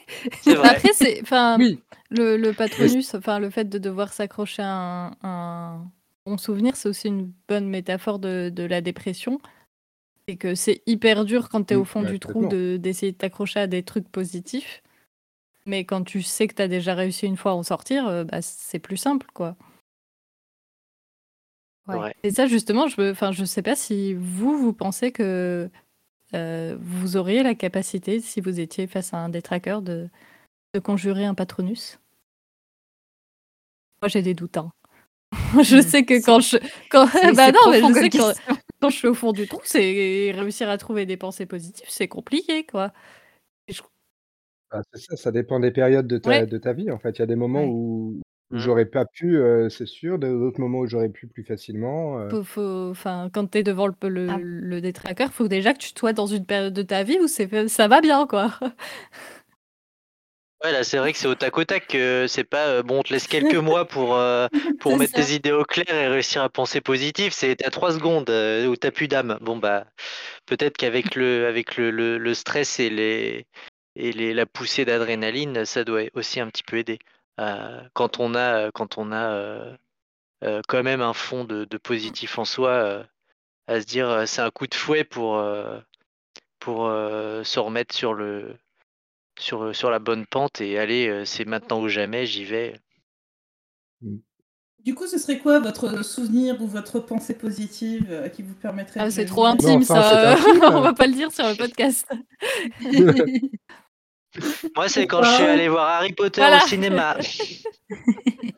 Après, 0.63 0.91
c'est 0.93 1.21
enfin, 1.21 1.57
Oui, 1.57 1.79
le 2.09 2.51
patronus, 2.51 3.13
enfin, 3.15 3.39
le 3.39 3.49
fait 3.49 3.65
de 3.65 3.77
devoir 3.77 4.11
s'accrocher 4.11 4.63
à 4.63 4.67
un 4.67 5.11
un 5.23 5.85
bon 6.25 6.37
souvenir, 6.37 6.75
c'est 6.75 6.89
aussi 6.89 7.07
une 7.07 7.31
bonne 7.47 7.69
métaphore 7.69 8.19
de 8.19 8.49
de 8.53 8.63
la 8.63 8.81
dépression. 8.81 9.39
C'est 10.27 10.35
que 10.35 10.55
c'est 10.55 10.81
hyper 10.87 11.23
dur 11.23 11.49
quand 11.49 11.63
tu 11.63 11.73
es 11.75 11.77
mmh, 11.77 11.81
au 11.81 11.85
fond 11.85 12.01
bah, 12.01 12.11
du 12.11 12.19
trou 12.19 12.47
de 12.47 12.77
d'essayer 12.77 13.11
de 13.11 13.17
t'accrocher 13.17 13.59
à 13.61 13.67
des 13.67 13.83
trucs 13.83 14.09
positifs. 14.09 14.81
Mais 15.67 15.85
quand 15.85 16.03
tu 16.03 16.21
sais 16.21 16.47
que 16.47 16.55
tu 16.55 16.61
as 16.61 16.67
déjà 16.67 16.93
réussi 16.95 17.25
une 17.27 17.37
fois 17.37 17.51
à 17.51 17.55
en 17.55 17.63
sortir, 17.63 18.07
heu, 18.07 18.23
bah, 18.23 18.41
c'est 18.41 18.79
plus 18.79 18.97
simple, 18.97 19.27
quoi. 19.33 19.55
Ouais. 21.87 21.99
Ouais. 21.99 22.15
Et 22.23 22.31
ça, 22.31 22.47
justement, 22.47 22.87
je 22.87 22.99
me 22.99 23.11
enfin, 23.11 23.31
je 23.31 23.45
sais 23.45 23.61
pas 23.61 23.75
si 23.75 24.13
vous, 24.15 24.57
vous 24.57 24.73
pensez 24.73 25.11
que, 25.11 25.69
heu, 26.35 26.77
vous 26.81 27.17
auriez 27.17 27.43
la 27.43 27.55
capacité, 27.55 28.19
si 28.21 28.41
vous 28.41 28.59
étiez 28.59 28.87
face 28.87 29.13
à 29.13 29.17
un 29.19 29.29
détraqueur, 29.29 29.81
de 29.81 30.09
de 30.75 30.79
conjurer 30.81 31.25
un 31.25 31.35
patronus? 31.35 31.99
Moi, 34.01 34.09
j'ai 34.09 34.21
des 34.21 34.33
doutes, 34.33 34.57
hein. 34.57 34.71
Je 35.63 35.81
Mmh. 35.81 35.81
sais 35.81 36.05
que 36.05 36.15
quand 36.23 36.39
je 36.41 36.57
quand 36.89 37.07
bah, 37.35 37.51
non, 37.51 37.69
mais 37.71 37.83
je 37.83 37.93
sais 37.93 38.11
que 38.11 38.19
quand 38.81 38.89
je 38.89 38.97
suis 38.97 39.07
au 39.09 39.13
fond 39.15 39.33
du 39.33 39.47
trou, 39.47 39.61
c'est 39.65 40.31
réussir 40.35 40.69
à 40.69 40.77
trouver 40.77 41.05
des 41.05 41.17
pensées 41.17 41.45
positives, 41.47 41.87
c'est 41.89 42.07
compliqué, 42.07 42.65
quoi. 42.65 42.93
Je 43.69 43.81
Bah, 44.71 44.81
c'est 44.93 44.99
ça, 45.01 45.15
ça 45.15 45.31
dépend 45.31 45.59
des 45.59 45.71
périodes 45.71 46.07
de 46.07 46.17
ta 46.17 46.45
ouais, 46.45 46.45
de 46.45 46.57
ta 46.57 46.73
vie, 46.73 46.89
en 46.91 46.97
fait. 46.99 47.17
Il 47.17 47.19
y 47.19 47.23
a 47.23 47.25
des 47.27 47.35
moments 47.35 47.63
Ouais. 47.63 47.65
où 47.65 48.19
où 48.51 48.57
Mm. 48.57 48.59
j'aurais 48.59 48.85
pas 48.85 49.05
pu, 49.05 49.37
heu, 49.37 49.69
c'est 49.69 49.85
sûr, 49.87 50.19
d'autres 50.19 50.59
moments 50.61 50.79
où 50.79 50.87
j'aurais 50.87 51.09
pu 51.09 51.27
plus 51.27 51.43
facilement, 51.43 52.19
heu. 52.21 52.31
faut 52.31 52.43
faut 52.43 52.89
enfin, 52.91 53.29
quand 53.33 53.47
tu 53.51 53.59
es 53.59 53.63
devant 53.63 53.87
le 53.87 53.93
le 54.09 54.27
Ah. 54.27 54.41
le 54.41 54.81
détraqueur, 54.81 55.31
faut 55.33 55.47
déjà 55.47 55.73
que 55.73 55.79
tu 55.79 55.89
sois 55.97 56.13
dans 56.13 56.25
une 56.27 56.45
période 56.45 56.73
de 56.73 56.81
ta 56.81 57.03
vie 57.03 57.19
où 57.21 57.27
c'est 57.27 57.67
ça 57.67 57.87
va 57.87 58.01
bien, 58.01 58.25
quoi. 58.27 58.51
Ouais, 60.63 60.71
là, 60.71 60.83
c'est 60.83 60.97
vrai 60.97 61.11
que 61.11 61.17
c'est 61.19 61.27
au 61.27 61.35
tac 61.35 61.57
au 61.57 61.63
tac. 61.65 61.85
c'est 62.27 62.43
pas 62.45 62.81
bon, 62.81 62.99
on 62.99 63.03
te 63.03 63.13
laisse 63.13 63.27
quelques 63.27 63.55
mois 63.55 63.85
pour, 63.85 64.15
pour 64.79 64.95
C'est 64.95 64.97
mettre 64.97 65.13
ça. 65.13 65.21
tes 65.21 65.33
idées 65.35 65.51
au 65.51 65.63
clair 65.63 65.85
et 65.93 66.07
réussir 66.07 66.41
à 66.41 66.49
penser 66.49 66.81
positif. 66.81 67.33
C'est 67.33 67.63
à 67.63 67.69
trois 67.69 67.91
secondes 67.93 68.29
euh, 68.29 68.65
où 68.67 68.75
t'as 68.75 68.91
plus 68.91 69.07
d'âme. 69.07 69.37
Bon, 69.41 69.57
bah, 69.57 69.85
peut-être 70.45 70.77
qu'avec 70.77 71.15
le, 71.15 71.47
avec 71.47 71.77
le, 71.77 71.91
le, 71.91 72.17
le 72.17 72.33
stress 72.33 72.79
et, 72.79 72.89
les, 72.89 73.45
et 73.95 74.11
les, 74.13 74.33
la 74.33 74.45
poussée 74.45 74.85
d'adrénaline, 74.85 75.65
ça 75.65 75.83
doit 75.83 76.03
aussi 76.15 76.39
un 76.39 76.47
petit 76.49 76.63
peu 76.63 76.77
aider. 76.77 76.99
Euh, 77.39 77.81
quand 77.93 78.19
on 78.19 78.35
a, 78.35 78.71
quand 78.71 78.97
on 78.97 79.11
a 79.11 79.31
euh, 79.31 79.77
euh, 80.43 80.61
quand 80.67 80.83
même 80.83 81.01
un 81.01 81.13
fond 81.13 81.43
de, 81.43 81.65
de 81.65 81.77
positif 81.77 82.37
en 82.39 82.45
soi, 82.45 82.69
euh, 82.69 83.03
à 83.67 83.81
se 83.81 83.85
dire 83.85 84.09
euh, 84.09 84.25
c'est 84.25 84.41
un 84.41 84.51
coup 84.51 84.67
de 84.67 84.75
fouet 84.75 85.03
pour, 85.03 85.37
euh, 85.37 85.79
pour 86.59 86.87
euh, 86.87 87.43
se 87.43 87.59
remettre 87.59 87.93
sur 87.95 88.13
le, 88.13 88.55
sur, 89.39 89.75
sur 89.75 89.89
la 89.91 89.99
bonne 89.99 90.25
pente 90.25 90.61
et 90.61 90.79
aller, 90.79 91.07
euh, 91.07 91.25
c'est 91.25 91.45
maintenant 91.45 91.81
ou 91.81 91.87
jamais, 91.89 92.25
j'y 92.25 92.45
vais. 92.45 92.79
Mmh. 94.01 94.17
Du 94.85 94.93
coup, 94.93 95.07
ce 95.07 95.17
serait 95.17 95.39
quoi 95.39 95.59
votre 95.59 96.05
souvenir 96.05 96.61
ou 96.61 96.67
votre 96.67 96.99
pensée 96.99 97.33
positive 97.35 98.05
euh, 98.11 98.29
qui 98.29 98.43
vous 98.43 98.53
permettrait 98.53 98.99
Ah, 98.99 99.05
de 99.05 99.09
c'est 99.09 99.25
trop 99.25 99.45
intime, 99.45 99.79
Non, 99.79 99.81
ça, 99.81 100.33
intime. 100.33 100.61
on 100.61 100.81
va 100.81 100.93
pas 100.93 101.07
le 101.07 101.13
dire 101.13 101.31
sur 101.31 101.47
le 101.47 101.55
podcast. 101.57 102.07
Moi, 104.75 104.89
c'est 104.89 105.07
quand 105.07 105.23
je 105.23 105.31
suis 105.31 105.43
allé 105.43 105.67
voir 105.69 105.87
Harry 105.89 106.13
Potter 106.13 106.41
Voilà. 106.41 106.63
au 106.63 106.67
cinéma. 106.67 107.17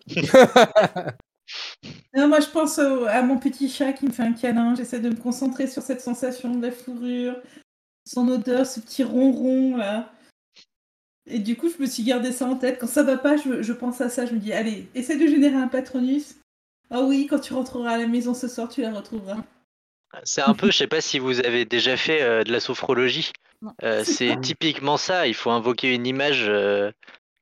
Non, 2.13 2.28
moi, 2.28 2.39
je 2.41 2.47
pense 2.47 2.78
au- 2.80 3.05
à 3.05 3.21
mon 3.21 3.38
petit 3.38 3.69
chat 3.69 3.93
qui 3.93 4.05
me 4.05 4.11
fait 4.11 4.23
un 4.23 4.34
câlin. 4.34 4.75
J'essaie 4.75 4.99
de 4.99 5.09
me 5.09 5.15
concentrer 5.15 5.67
sur 5.67 5.82
cette 5.82 6.01
sensation 6.01 6.53
de 6.55 6.65
la 6.65 6.71
fourrure, 6.71 7.36
son 8.05 8.28
odeur, 8.28 8.65
ce 8.65 8.80
petit 8.82 9.03
ronron 9.03 9.78
là. 9.78 10.11
Et 11.30 11.39
du 11.39 11.55
coup, 11.55 11.69
je 11.69 11.82
me 11.82 11.86
suis 11.88 12.03
gardé 12.03 12.32
ça 12.32 12.45
en 12.47 12.55
tête. 12.55 12.80
Quand 12.80 12.88
ça 12.88 13.03
va 13.03 13.17
pas, 13.17 13.38
je, 13.38 13.61
je 13.61 13.73
pense 13.73 14.01
à 14.01 14.09
ça. 14.09 14.25
Je 14.25 14.34
me 14.34 14.39
dis, 14.39 14.51
allez, 14.51 14.88
essaie 14.95 15.17
de 15.17 15.28
générer 15.28 15.55
un 15.55 15.67
patronus. 15.67 16.36
Ah 16.89 17.01
oui, 17.03 17.28
quand 17.30 17.39
tu 17.39 17.53
rentreras 17.53 17.91
à 17.91 17.97
la 17.97 18.07
maison 18.07 18.34
ce 18.34 18.47
soir, 18.47 18.67
tu 18.69 18.82
la 18.82 18.91
retrouveras. 18.91 19.38
C'est 20.23 20.41
un 20.41 20.53
peu, 20.53 20.71
je 20.71 20.77
sais 20.77 20.87
pas 20.87 21.01
si 21.01 21.19
vous 21.19 21.39
avez 21.39 21.65
déjà 21.65 21.97
fait 21.97 22.21
euh, 22.21 22.43
de 22.43 22.51
la 22.51 22.59
sophrologie. 22.59 23.31
Euh, 23.83 24.03
C'est 24.05 24.39
typiquement 24.41 24.97
ça. 24.97 25.27
Il 25.27 25.33
faut 25.33 25.51
invoquer 25.51 25.93
une 25.93 26.07
image, 26.07 26.45
euh, 26.47 26.91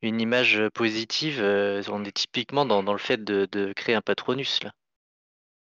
une 0.02 0.20
image 0.20 0.62
positive. 0.74 1.40
euh, 1.42 1.82
on 1.90 2.04
est 2.04 2.12
typiquement 2.12 2.66
dans, 2.66 2.84
dans 2.84 2.94
le 2.94 3.00
fait 3.00 3.24
de, 3.24 3.48
de 3.52 3.72
créer 3.74 3.96
un 3.96 4.02
patronus 4.02 4.62
là. 4.64 4.72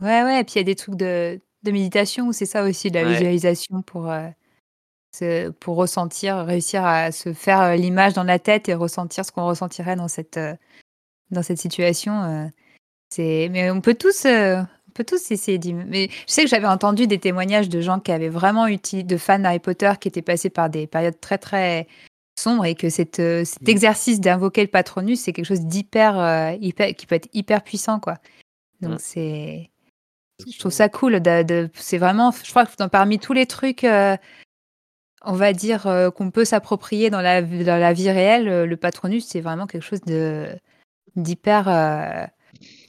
Ouais, 0.00 0.22
ouais, 0.24 0.40
et 0.40 0.44
puis 0.44 0.55
il 0.55 0.59
y 0.59 0.61
a 0.61 0.64
des 0.64 0.74
trucs 0.74 0.96
de, 0.96 1.40
de 1.62 1.70
méditation 1.70 2.26
où 2.26 2.32
c'est 2.32 2.46
ça 2.46 2.64
aussi, 2.64 2.90
de 2.90 2.96
la 2.96 3.05
Ouais. 3.05 3.11
visualisation 3.12 3.82
pour, 3.82 4.11
euh, 4.11 4.28
se- 5.14 5.50
pour 5.50 5.76
ressentir, 5.76 6.38
réussir 6.38 6.84
à 6.84 7.12
se 7.12 7.32
faire 7.32 7.61
euh, 7.62 7.76
l'image 7.76 8.14
dans 8.14 8.24
la 8.24 8.38
tête 8.38 8.68
et 8.68 8.74
ressentir 8.74 9.24
ce 9.24 9.32
qu'on 9.32 9.46
ressentirait 9.46 9.96
dans 9.96 10.09
cette, 10.09 10.36
euh, 10.36 10.55
dans 11.30 11.42
cette 11.42 11.59
situation. 11.59 12.22
euh, 12.24 12.46
c'est, 13.11 13.48
mais 13.52 13.70
on 13.70 13.80
peut 13.80 13.94
tous, 13.94 14.26
euh, 14.26 14.62
peut 14.95 15.05
tous 15.05 15.30
essayer 15.30 15.59
d'y... 15.59 15.74
Mais 15.74 16.09
je 16.26 16.32
sais 16.32 16.42
que 16.45 16.49
j'avais 16.49 16.66
entendu 16.66 17.07
des 17.07 17.18
témoignages 17.18 17.68
de 17.68 17.80
gens 17.80 18.01
qui 18.01 18.12
avaient 18.12 18.28
vraiment 18.28 18.66
utilisé, 18.66 19.05
de 19.05 19.16
fans 19.16 19.38
d'Harry 19.38 19.59
Potter 19.59 19.92
qui 20.01 20.09
étaient 20.09 20.22
passés 20.22 20.51
par 20.51 20.70
des 20.70 20.86
périodes 20.86 21.20
très 21.20 21.38
très 21.38 21.86
sombres 22.38 22.64
et 22.64 22.74
que 22.74 22.88
cette, 22.88 23.20
euh, 23.20 23.45
cet 23.45 23.62
Mm. 23.62 23.70
exercice 23.70 24.20
d'invoquer 24.20 24.62
le 24.62 24.68
patronus, 24.68 25.20
c'est 25.20 25.32
quelque 25.32 25.47
chose 25.47 25.61
d'hyper, 25.62 26.18
euh, 26.18 26.53
hyper, 26.61 26.95
qui 26.95 27.07
peut 27.07 27.14
être 27.14 27.28
hyper 27.32 27.62
puissant, 27.62 28.01
quoi. 28.01 28.14
Donc 28.80 29.01
c'est, 29.01 29.70
je 30.53 30.59
trouve 30.59 30.72
ça 30.72 30.88
cool. 30.88 31.20
De, 31.20 31.42
de- 31.42 31.70
c'est 31.74 31.99
vraiment, 31.99 32.32
je 32.32 32.51
crois 32.51 32.66
que 32.66 32.72
dans- 32.76 32.88
parmi 32.88 33.18
tous 33.18 33.32
les 33.32 33.47
trucs, 33.47 33.84
euh, 33.84 34.16
on 35.24 35.32
va 35.34 35.53
dire, 35.53 35.86
qu'on 36.16 36.30
peut 36.30 36.45
s'approprier 36.45 37.09
dans 37.09 37.20
la, 37.22 37.40
vie- 37.40 37.64
dans 37.64 37.78
la 37.78 37.92
vie 37.92 38.11
réelle, 38.11 38.64
le 38.64 38.76
patronus, 38.76 39.24
c'est 39.26 39.40
vraiment 39.40 39.66
quelque 39.66 39.84
chose 39.84 40.03
de 40.03 40.49
d'hyper 41.16 42.28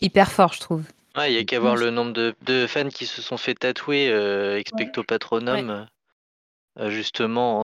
hyper 0.02 0.32
fort, 0.32 0.52
je 0.54 0.60
trouve. 0.60 0.84
Ouais, 1.18 1.32
il 1.32 1.36
y 1.36 1.40
a 1.40 1.44
qu'à 1.46 1.60
voir 1.60 1.76
Ouais. 1.76 1.86
le 1.86 1.92
nombre 1.92 2.14
de, 2.14 2.36
de 2.46 2.68
fans 2.68 2.90
qui 2.90 3.06
se 3.06 3.22
sont 3.22 3.38
fait 3.38 3.54
tatouer 3.56 4.10
euh, 4.10 4.58
expecto 4.60 5.04
patronum, 5.04 5.88
euh, 6.80 6.90
justement 6.90 7.60
en, 7.60 7.62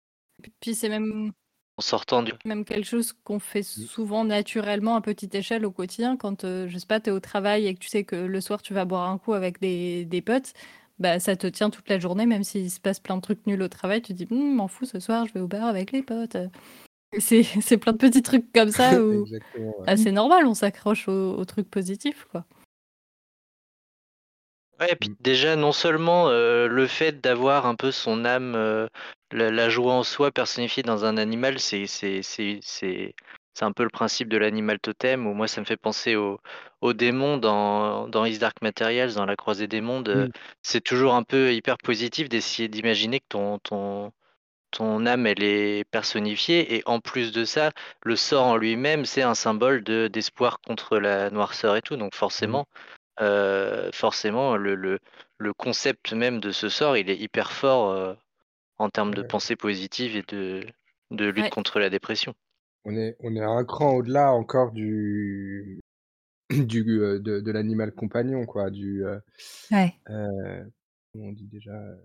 Puis 0.61 0.73
c'est 0.75 0.87
même, 0.89 1.31
en 1.77 1.81
sortant 1.81 2.23
du. 2.23 2.31
même 2.45 2.63
quelque 2.63 2.85
chose 2.87 3.13
qu'on 3.23 3.39
fait 3.39 3.63
souvent 3.63 4.23
naturellement 4.23 4.95
à 4.95 5.01
petite 5.01 5.35
échelle 5.35 5.65
au 5.65 5.71
quotidien. 5.71 6.15
Quand, 6.17 6.43
euh, 6.45 6.67
je 6.69 6.77
sais 6.77 6.85
pas, 6.87 6.99
tu 6.99 7.09
es 7.09 7.13
au 7.13 7.19
travail 7.19 7.67
et 7.67 7.73
que 7.73 7.79
tu 7.79 7.89
sais 7.89 8.03
que 8.05 8.15
le 8.15 8.41
soir 8.41 8.61
tu 8.61 8.73
vas 8.73 8.85
boire 8.85 9.09
un 9.09 9.17
coup 9.17 9.33
avec 9.33 9.59
des, 9.59 10.05
des 10.05 10.21
potes, 10.21 10.53
bah, 10.99 11.19
ça 11.19 11.35
te 11.35 11.47
tient 11.47 11.69
toute 11.69 11.89
la 11.89 11.99
journée, 11.99 12.25
même 12.25 12.43
s'il 12.43 12.69
se 12.71 12.79
passe 12.79 12.99
plein 12.99 13.17
de 13.17 13.21
trucs 13.21 13.45
nuls 13.47 13.61
au 13.61 13.67
travail. 13.67 14.01
Tu 14.01 14.13
te 14.13 14.23
dis, 14.23 14.27
Hum, 14.31 14.55
m'en 14.55 14.67
fous, 14.69 14.85
ce 14.85 14.99
soir 14.99 15.25
je 15.27 15.33
vais 15.33 15.39
au 15.41 15.47
bar 15.47 15.65
avec 15.65 15.91
les 15.91 16.03
potes. 16.03 16.37
C'est 17.19 17.77
plein 17.77 17.91
de 17.91 17.97
petits 17.97 18.21
trucs 18.23 18.53
comme 18.53 18.71
ça 18.71 19.01
où 19.03 19.25
ouais. 19.25 19.39
ah, 19.85 19.97
c'est 19.97 20.13
normal, 20.13 20.45
on 20.47 20.53
s'accroche 20.53 21.09
aux, 21.09 21.35
aux 21.35 21.43
trucs 21.45 21.69
positifs. 21.69 22.25
Quoi. 22.31 22.45
Ouais, 24.81 24.91
et 24.93 24.95
puis 24.95 25.09
Mm. 25.09 25.15
déjà, 25.19 25.55
non 25.55 25.71
seulement 25.71 26.29
euh, 26.29 26.67
le 26.67 26.87
fait 26.87 27.21
d'avoir 27.21 27.65
un 27.67 27.75
peu 27.75 27.91
son 27.91 28.25
âme, 28.25 28.55
euh, 28.55 28.87
la, 29.31 29.51
la 29.51 29.69
joie 29.69 29.93
en 29.93 30.03
soi 30.03 30.31
personnifiée 30.31 30.83
dans 30.83 31.05
un 31.05 31.17
animal, 31.17 31.59
c'est 31.59 31.85
c'est 31.85 32.21
c'est 32.23 32.59
c'est 32.63 33.13
c'est 33.53 33.65
un 33.65 33.71
peu 33.73 33.83
le 33.83 33.89
principe 33.89 34.27
de 34.29 34.37
l'animal 34.37 34.79
totem. 34.79 35.27
Ou 35.27 35.33
moi, 35.35 35.47
ça 35.47 35.61
me 35.61 35.65
fait 35.67 35.77
penser 35.77 36.15
au 36.15 36.39
aux 36.81 36.93
démons 36.93 37.37
dans 37.37 38.07
dans 38.07 38.25
His 38.25 38.39
Dark 38.39 38.61
Materials, 38.63 39.13
dans 39.13 39.25
La 39.25 39.35
Croisée 39.35 39.67
des 39.67 39.81
Mondes. 39.81 40.09
euh, 40.09 40.27
Mm. 40.27 40.31
C'est 40.63 40.81
toujours 40.81 41.13
un 41.15 41.23
peu 41.23 41.53
hyper 41.53 41.77
positif 41.77 42.27
d'essayer 42.29 42.67
d'imaginer 42.67 43.19
que 43.19 43.25
ton 43.29 43.59
ton 43.59 44.11
ton 44.71 45.05
âme, 45.05 45.27
elle 45.27 45.43
est 45.43 45.85
personnifiée. 45.91 46.75
Et 46.75 46.83
en 46.87 46.99
plus 47.01 47.31
de 47.33 47.45
ça, 47.45 47.71
le 48.03 48.15
sort 48.15 48.45
en 48.47 48.57
lui-même, 48.57 49.05
c'est 49.05 49.23
un 49.23 49.35
symbole 49.35 49.83
de 49.83 50.07
d'espoir 50.07 50.59
contre 50.61 50.97
la 50.99 51.29
noirceur 51.31 51.75
et 51.77 51.81
tout. 51.83 51.97
Donc 51.97 52.15
forcément. 52.15 52.67
Euh, 53.19 53.91
forcément, 53.93 54.55
le, 54.57 54.75
le, 54.75 54.99
le 55.37 55.53
concept 55.53 56.13
même 56.13 56.39
de 56.39 56.51
ce 56.51 56.69
sort, 56.69 56.97
il 56.97 57.09
est 57.09 57.17
hyper 57.17 57.51
fort 57.51 57.89
euh, 57.91 58.15
en 58.79 58.89
termes 58.89 59.13
de 59.13 59.21
Ouais. 59.21 59.27
pensée 59.27 59.55
positive 59.55 60.15
et 60.17 60.23
de, 60.23 60.65
de 61.11 61.25
lutte 61.25 61.43
Ouais. 61.43 61.49
contre 61.49 61.79
la 61.79 61.89
dépression. 61.89 62.33
On 62.85 62.95
est, 62.95 63.15
on 63.19 63.35
est 63.35 63.41
un 63.43 63.63
cran 63.65 63.93
au-delà 63.95 64.31
encore 64.33 64.71
du, 64.71 65.79
du 66.51 67.01
euh, 67.01 67.19
de, 67.19 67.39
de 67.41 67.51
l'animal 67.51 67.93
compagnon, 67.93 68.45
quoi. 68.45 68.71
Du, 68.71 69.05
euh, 69.05 69.19
Ouais. 69.71 70.01
euh, 70.09 70.65
comment 71.13 71.27
on 71.27 71.33
dit 71.33 71.47
déjà 71.47 71.71
euh, 71.73 71.95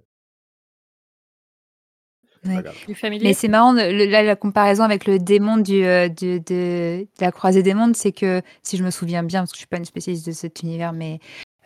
Ouais. 2.49 3.19
Mais 3.23 3.33
c'est 3.33 3.49
marrant, 3.49 3.73
le- 3.73 4.07
là, 4.11 4.23
la 4.23 4.37
comparaison 4.37 4.85
avec 4.85 5.07
le 5.07 5.19
démon 5.19 5.57
du, 5.57 5.85
euh, 5.85 6.09
du- 6.09 6.41
de, 6.41 7.01
de 7.03 7.07
la 7.21 7.33
croisée 7.33 7.63
des 7.63 7.75
mondes, 7.75 7.97
c'est 7.97 8.13
que, 8.13 8.43
si 8.63 8.77
je 8.77 8.85
me 8.85 8.91
souviens 8.91 9.23
bien, 9.23 9.41
parce 9.41 9.51
que 9.53 9.57
je 9.57 9.61
suis 9.61 9.67
pas 9.67 9.79
une 9.79 9.85
spécialiste 9.85 10.27
de 10.27 10.33
cet 10.33 10.63
univers, 10.63 10.93
mais 10.93 11.19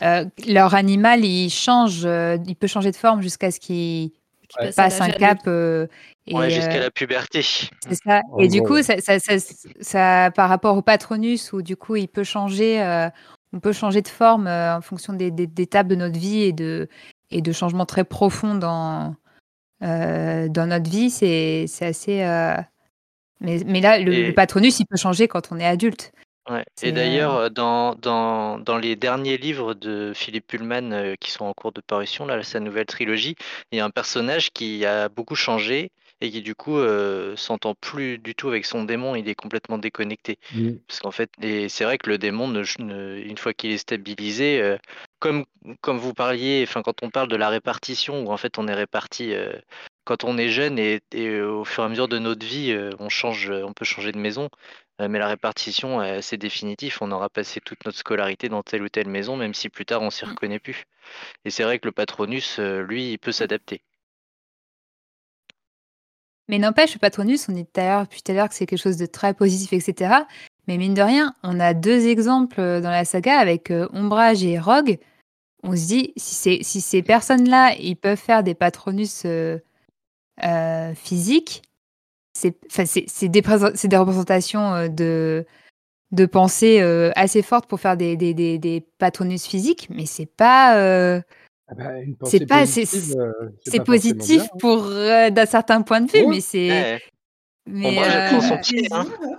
euh, 0.02 0.24
leur 0.48 0.74
animal, 0.74 1.24
il 1.24 1.50
change, 1.50 2.02
euh, 2.04 2.38
il 2.46 2.56
peut 2.56 2.66
changer 2.66 2.90
de 2.90 2.96
forme 2.96 3.22
jusqu'à 3.22 3.50
ce 3.50 3.60
qu'il 3.60 4.10
Ouais. 4.58 4.72
passe 4.74 5.00
un 5.00 5.10
cap. 5.10 5.38
euh, 5.46 5.86
et, 6.26 6.34
Ouais, 6.34 6.50
jusqu'à 6.50 6.78
euh, 6.78 6.80
la 6.80 6.90
puberté. 6.90 7.40
C'est 7.42 7.94
ça. 8.04 8.22
En 8.32 8.40
Et 8.40 8.48
du 8.48 8.62
coup, 8.62 8.82
ça, 8.82 8.98
ça, 9.00 9.18
ça, 9.20 9.34
ça- 9.80 10.30
par 10.34 10.48
rapport 10.48 10.76
au 10.76 10.82
patronus, 10.82 11.52
où 11.52 11.62
du 11.62 11.76
coup, 11.76 11.94
il 11.96 12.08
peut 12.08 12.24
changer, 12.24 12.82
euh, 12.82 13.08
on 13.52 13.60
peut 13.60 13.72
changer 13.72 14.02
de 14.02 14.08
forme 14.08 14.48
euh, 14.48 14.76
en 14.76 14.80
fonction 14.80 15.12
des, 15.12 15.30
des, 15.30 15.46
des 15.46 15.62
étapes 15.62 15.86
de 15.86 15.94
notre 15.94 16.18
vie 16.18 16.42
et 16.42 16.52
de, 16.52 16.88
et 17.30 17.42
de 17.42 17.52
changements 17.52 17.86
très 17.86 18.02
profonds 18.04 18.56
dans, 18.56 19.14
euh, 19.82 20.48
dans 20.48 20.66
notre 20.66 20.90
vie, 20.90 21.10
c'est 21.10 21.66
c'est 21.66 21.86
assez. 21.86 22.22
euh, 22.22 22.56
Mais, 23.40 23.62
mais 23.66 23.80
là, 23.80 23.98
le, 23.98 24.12
Et- 24.12 24.26
le 24.28 24.34
patronus, 24.34 24.80
il 24.80 24.86
peut 24.86 24.96
changer 24.96 25.28
quand 25.28 25.50
on 25.52 25.58
est 25.58 25.66
adulte. 25.66 26.12
Ouais. 26.48 26.64
Et 26.82 26.90
d'ailleurs, 26.92 27.36
euh, 27.36 27.48
dans, 27.48 27.94
dans, 27.94 28.58
dans 28.58 28.76
les 28.78 28.96
derniers 28.96 29.36
livres 29.36 29.74
de 29.74 30.12
Philippe 30.14 30.46
Pullman 30.48 30.90
euh, 30.92 31.14
qui 31.20 31.30
sont 31.30 31.44
en 31.44 31.52
cours 31.52 31.72
de 31.72 31.80
parution, 31.80 32.26
là, 32.26 32.42
sa 32.42 32.60
nouvelle 32.60 32.86
trilogie, 32.86 33.36
il 33.70 33.78
y 33.78 33.80
a 33.80 33.84
un 33.84 33.90
personnage 33.90 34.50
qui 34.50 34.84
a 34.84 35.08
beaucoup 35.08 35.36
changé 35.36 35.90
et 36.20 36.30
qui 36.30 36.42
du 36.42 36.54
coup 36.54 36.76
euh, 36.78 37.34
s'entend 37.36 37.74
plus 37.74 38.18
du 38.18 38.34
tout 38.34 38.48
avec 38.48 38.64
son 38.66 38.84
démon, 38.84 39.14
il 39.16 39.28
est 39.28 39.34
complètement 39.34 39.78
déconnecté. 39.78 40.38
Mm. 40.54 40.72
Parce 40.86 41.00
qu'en 41.00 41.10
fait, 41.10 41.30
et 41.42 41.68
c'est 41.68 41.84
vrai 41.84 41.98
que 41.98 42.10
le 42.10 42.18
démon, 42.18 42.48
ne- 42.48 42.64
ne- 42.78 43.18
une 43.18 43.38
fois 43.38 43.54
qu'il 43.54 43.70
est 43.70 43.78
stabilisé, 43.78 44.60
euh, 44.60 44.76
comme, 45.18 45.44
comme 45.80 45.98
vous 45.98 46.14
parliez, 46.14 46.64
enfin 46.66 46.82
quand 46.82 47.02
on 47.02 47.10
parle 47.10 47.28
de 47.28 47.36
la 47.36 47.48
répartition, 47.48 48.24
où 48.24 48.32
en 48.32 48.36
fait 48.36 48.58
on 48.58 48.66
est 48.68 48.74
réparti 48.74 49.32
euh, 49.34 49.52
quand 50.04 50.24
on 50.24 50.36
est 50.38 50.48
jeune 50.48 50.78
et, 50.78 51.00
et, 51.12 51.40
au 51.40 51.64
fur 51.64 51.82
et 51.84 51.86
à 51.86 51.88
mesure 51.88 52.08
de 52.08 52.18
notre 52.18 52.44
vie, 52.44 52.76
on 52.98 53.08
change, 53.08 53.50
on 53.50 53.72
peut 53.72 53.84
changer 53.84 54.12
de 54.12 54.18
maison, 54.18 54.48
mais 54.98 55.18
la 55.18 55.28
répartition, 55.28 56.20
c'est 56.20 56.36
définitif. 56.36 57.00
On 57.00 57.12
aura 57.12 57.28
passé 57.28 57.60
toute 57.60 57.84
notre 57.86 57.98
scolarité 57.98 58.48
dans 58.48 58.62
telle 58.62 58.82
ou 58.82 58.88
telle 58.88 59.08
maison, 59.08 59.36
même 59.36 59.54
si 59.54 59.68
plus 59.68 59.84
tard 59.86 60.02
on 60.02 60.10
s'y 60.10 60.24
Mm. 60.24 60.30
reconnaît 60.30 60.58
plus. 60.58 60.84
Et 61.44 61.50
c'est 61.50 61.62
vrai 61.62 61.78
que 61.78 61.86
le 61.86 61.92
patronus, 61.92 62.58
lui, 62.58 63.12
il 63.12 63.18
peut 63.18 63.32
s'adapter. 63.32 63.82
Mais 66.50 66.58
n'empêche, 66.58 66.94
le 66.94 66.98
patronus, 66.98 67.48
on 67.48 67.52
dit 67.52 67.64
tout 67.64 67.80
à 67.80 67.84
l'heure, 67.84 68.08
tout 68.08 68.18
à 68.26 68.34
l'heure 68.34 68.48
que 68.48 68.56
c'est 68.56 68.66
quelque 68.66 68.82
chose 68.82 68.96
de 68.96 69.06
très 69.06 69.34
positif, 69.34 69.72
etc. 69.72 70.14
Mais 70.66 70.78
mine 70.78 70.94
de 70.94 71.02
rien, 71.02 71.32
on 71.44 71.60
a 71.60 71.74
deux 71.74 72.08
exemples 72.08 72.60
euh, 72.60 72.80
dans 72.80 72.90
la 72.90 73.04
saga 73.04 73.38
avec 73.38 73.70
euh, 73.70 73.88
Ombrage 73.92 74.42
et 74.42 74.58
Rogue. 74.58 74.98
On 75.62 75.76
se 75.76 75.86
dit, 75.86 76.12
si, 76.16 76.64
ces 76.64 77.02
personnes-là, 77.02 77.76
ils 77.78 77.94
peuvent 77.94 78.18
faire 78.18 78.42
des 78.42 78.54
patronus 78.54 79.22
euh, 79.26 79.58
euh, 80.42 80.92
physiques, 80.94 81.62
c'est 82.34 82.58
des, 83.28 83.42
des 83.42 83.96
représentations 83.96 84.88
de, 84.88 85.46
de 86.10 86.26
pensée 86.26 86.80
assez 87.14 87.42
fortes 87.42 87.66
pour 87.66 87.78
faire 87.78 87.98
des, 87.98 88.16
des 88.16 88.86
patronus 88.98 89.46
physiques, 89.46 89.88
mais 89.90 90.06
c'est 90.06 90.24
pas. 90.24 91.22
Ah 91.70 91.74
bah, 91.74 91.98
une 92.00 92.16
C'est 92.24 92.46
pas- 92.46 92.66
c'est- 92.66 92.80
positive, 92.82 93.14
euh, 93.18 93.32
c'est 93.64 93.78
pas 93.78 93.84
forcément 93.84 93.84
positif 93.84 94.36
bien, 94.36 94.44
hein. 94.44 94.56
pour 94.58 94.84
euh, 94.86 95.30
d'un 95.30 95.46
certain 95.46 95.82
point 95.82 96.00
de 96.00 96.10
vue, 96.10 96.26
mais 96.26 96.40
c'est. 96.40 96.68
Ouais, 96.68 97.00
mais, 97.66 97.86
Ombrage, 97.88 98.12
elle 98.14 98.20
euh, 98.22 98.28
prend 98.28 98.40
son 98.40 98.58
pied, 98.58 98.86
hein. 98.90 99.06
hein. 99.22 99.36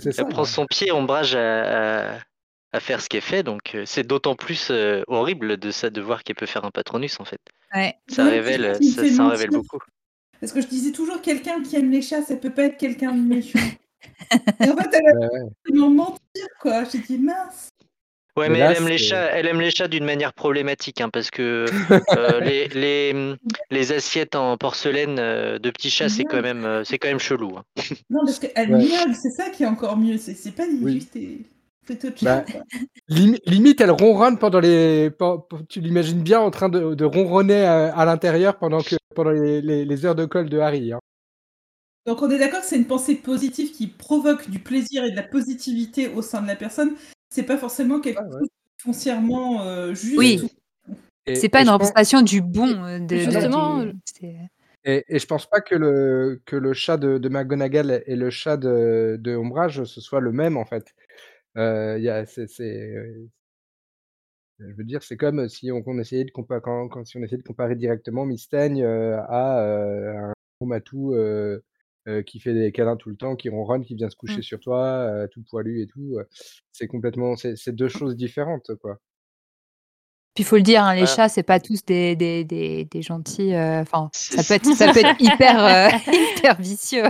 C'est 0.00 0.12
ça. 0.12 0.22
Elle 0.22 0.28
prend 0.28 0.44
son 0.44 0.64
pied, 0.66 0.90
ombrage 0.92 1.34
à, 1.34 2.14
à, 2.14 2.18
à 2.72 2.80
faire 2.80 3.02
ce 3.02 3.08
qu'elle 3.10 3.20
fait, 3.20 3.42
donc 3.42 3.74
euh, 3.74 3.82
c'est 3.84 4.06
d'autant 4.06 4.34
plus 4.34 4.68
euh, 4.70 5.02
horrible 5.08 5.58
de 5.58 5.70
ça 5.70 5.90
de 5.90 6.00
voir 6.00 6.22
qu'elle 6.24 6.36
peut 6.36 6.46
faire 6.46 6.64
un 6.64 6.70
patronus 6.70 7.20
en 7.20 7.24
fait. 7.26 7.40
ouais. 7.74 7.94
Ça 8.08 8.24
Ouais, 8.24 8.30
révèle, 8.30 8.78
ça 8.82 9.24
en 9.24 9.28
révèle 9.28 9.50
beaucoup. 9.50 9.78
Parce 10.40 10.52
que 10.52 10.60
je 10.62 10.68
disais 10.68 10.92
toujours, 10.92 11.20
quelqu'un 11.20 11.62
qui 11.62 11.76
aime 11.76 11.90
les 11.90 12.00
chats, 12.00 12.22
ça 12.22 12.36
peut 12.36 12.48
pas 12.54 12.62
être 12.64 12.78
quelqu'un 12.78 13.12
de 13.12 13.20
méchant. 13.20 13.58
Et 14.60 14.70
en 14.70 14.76
fait, 14.76 14.88
elle 14.92 15.08
a 15.08 15.18
Ouais, 15.18 15.28
ouais. 15.72 15.88
mentir, 15.90 16.46
quoi. 16.60 16.84
J'ai 16.84 16.98
dit, 17.00 17.18
mince. 17.18 17.68
Ouais, 18.38 18.48
Mais 18.48 18.54
mais 18.54 18.58
là, 18.60 18.70
elle 18.70 18.76
aime 18.78 18.88
les 18.88 18.98
chats, 18.98 19.30
elle 19.32 19.46
aime 19.46 19.60
les 19.60 19.70
chats 19.70 19.88
d'une 19.88 20.04
manière 20.04 20.32
problématique, 20.32 21.00
hein, 21.00 21.08
parce 21.10 21.30
que 21.30 21.66
euh, 22.18 22.40
les, 22.40 22.68
les, 22.68 23.34
les 23.70 23.92
assiettes 23.92 24.34
en 24.34 24.56
porcelaine 24.56 25.18
euh, 25.18 25.58
de 25.58 25.70
petits 25.70 25.90
chats, 25.90 26.08
c'est 26.08 26.24
quand 26.24 26.42
même, 26.42 26.64
euh, 26.64 26.84
c'est 26.84 26.98
quand 26.98 27.08
même 27.08 27.18
chelou. 27.18 27.56
hein. 27.58 27.64
Non, 28.10 28.20
parce 28.24 28.38
qu'elle 28.38 28.70
Ouais. 28.70 28.78
miaule, 28.84 29.14
c'est 29.14 29.30
ça 29.30 29.50
qui 29.50 29.62
est 29.64 29.66
encore 29.66 29.96
mieux. 29.96 30.18
C'est 30.18 30.34
c'est 30.34 30.52
pas 30.52 30.64
Oui. 30.82 30.94
juste. 30.94 31.14
chose. 31.14 31.22
Bah, 32.22 32.44
limite, 33.08 33.80
elle 33.80 33.90
ronronne 33.90 34.38
pendant 34.38 34.60
les. 34.60 35.10
Tu 35.70 35.80
l'imagines 35.80 36.22
bien 36.22 36.38
en 36.38 36.50
train 36.50 36.68
de, 36.68 36.94
de 36.94 37.04
ronronner 37.06 37.64
à, 37.64 37.96
à 37.96 38.04
l'intérieur 38.04 38.58
pendant 38.58 38.82
que 38.82 38.96
pendant 39.14 39.30
les, 39.30 39.62
les- 39.62 39.86
les 39.86 40.04
heures 40.04 40.14
de 40.14 40.26
colle 40.26 40.50
de 40.50 40.58
Harry. 40.58 40.92
hein. 40.92 40.98
Donc 42.06 42.20
on 42.22 42.30
est 42.30 42.38
d'accord 42.38 42.60
que 42.60 42.66
c'est 42.66 42.76
une 42.76 42.86
pensée 42.86 43.14
positive 43.16 43.70
qui 43.72 43.86
provoque 43.86 44.50
du 44.50 44.58
plaisir 44.58 45.04
et 45.04 45.10
de 45.10 45.16
la 45.16 45.22
positivité 45.22 46.08
au 46.08 46.20
sein 46.22 46.42
de 46.42 46.46
la 46.46 46.56
personne. 46.56 46.94
C'est 47.30 47.42
pas 47.44 47.58
forcément 47.58 48.00
quelque 48.00 48.18
Ah 48.20 48.24
ouais. 48.26 48.32
chose 48.32 48.48
de 48.48 48.82
foncièrement 48.82 49.62
euh, 49.62 49.94
juste. 49.94 50.16
Oui. 50.18 50.40
ou- 50.42 50.94
C'est 51.34 51.48
pas 51.50 51.60
une 51.60 51.66
pense- 51.66 51.74
représentation 51.74 52.22
du 52.22 52.40
bon 52.40 52.84
euh, 52.84 52.98
de, 53.00 53.04
de- 53.06 53.16
Justement, 53.18 53.82
du- 53.84 53.92
c'est- 54.04 54.36
Et, 54.84 55.04
et 55.08 55.18
je 55.18 55.26
pense 55.26 55.44
pas 55.46 55.60
que 55.60 55.74
le, 55.74 56.40
que 56.46 56.56
le 56.56 56.72
chat 56.72 56.96
de, 56.96 57.18
de 57.18 57.28
McGonagall 57.28 58.02
et 58.06 58.16
le 58.16 58.30
chat 58.30 58.56
de, 58.56 59.18
de 59.20 59.36
Ombrage 59.36 59.84
ce 59.84 60.00
soit 60.00 60.20
le 60.20 60.32
même 60.32 60.56
en 60.56 60.64
fait. 60.64 60.94
Euh, 61.58 61.96
il 61.98 62.04
y 62.04 62.08
a, 62.08 62.22
euh, 62.22 63.26
je 64.60 64.74
veux 64.74 64.84
dire, 64.84 65.02
c'est 65.02 65.16
comme 65.16 65.48
si 65.48 65.70
on, 65.70 65.82
on 65.86 65.98
essayait 65.98 66.24
de 66.24 66.30
comparer, 66.30 66.60
quand, 66.62 66.88
quand- 66.88 67.04
si 67.04 67.16
on 67.18 67.22
essayait 67.22 67.38
de 67.38 67.46
comparer 67.46 67.74
directement 67.76 68.24
Mystaigne 68.24 68.82
euh, 68.82 69.20
à 69.28 69.60
euh, 69.60 70.16
un 70.30 70.32
gros 70.60 70.66
matou 70.68 71.14
euh, 72.08 72.22
qui 72.22 72.40
fait 72.40 72.54
des 72.54 72.72
câlins 72.72 72.96
tout 72.96 73.10
le 73.10 73.16
temps, 73.16 73.36
qui 73.36 73.48
ronronne, 73.50 73.84
qui 73.84 73.94
vient 73.94 74.08
se 74.10 74.16
coucher 74.16 74.38
Mm. 74.38 74.42
sur 74.42 74.58
toi, 74.60 74.82
euh, 74.84 75.26
tout 75.28 75.42
poilu 75.48 75.82
et 75.82 75.86
tout. 75.86 76.16
euh, 76.18 76.24
c'est 76.72 76.86
complètement, 76.88 77.36
c'est, 77.36 77.54
deux 77.72 77.88
choses 77.88 78.16
différentes 78.16 78.70
quoi. 78.80 78.98
Puis 80.34 80.44
il 80.44 80.46
faut 80.46 80.56
le 80.56 80.62
dire, 80.62 80.84
hein, 80.84 80.94
les 80.94 81.00
Voilà. 81.00 81.16
chats, 81.16 81.28
c'est 81.28 81.42
pas 81.42 81.58
tous 81.58 81.84
des, 81.84 82.14
des, 82.14 82.44
des, 82.44 82.84
des 82.84 83.02
gentils. 83.02 83.56
Enfin, 83.56 84.08
ça 84.12 84.44
peut 84.44 84.54
être, 84.54 84.72
ça 84.76 84.92
peut 84.92 85.00
être 85.00 85.16
hyper, 85.20 85.64
euh, 85.64 85.88
hyper 86.36 86.56
vicieux. 86.60 87.02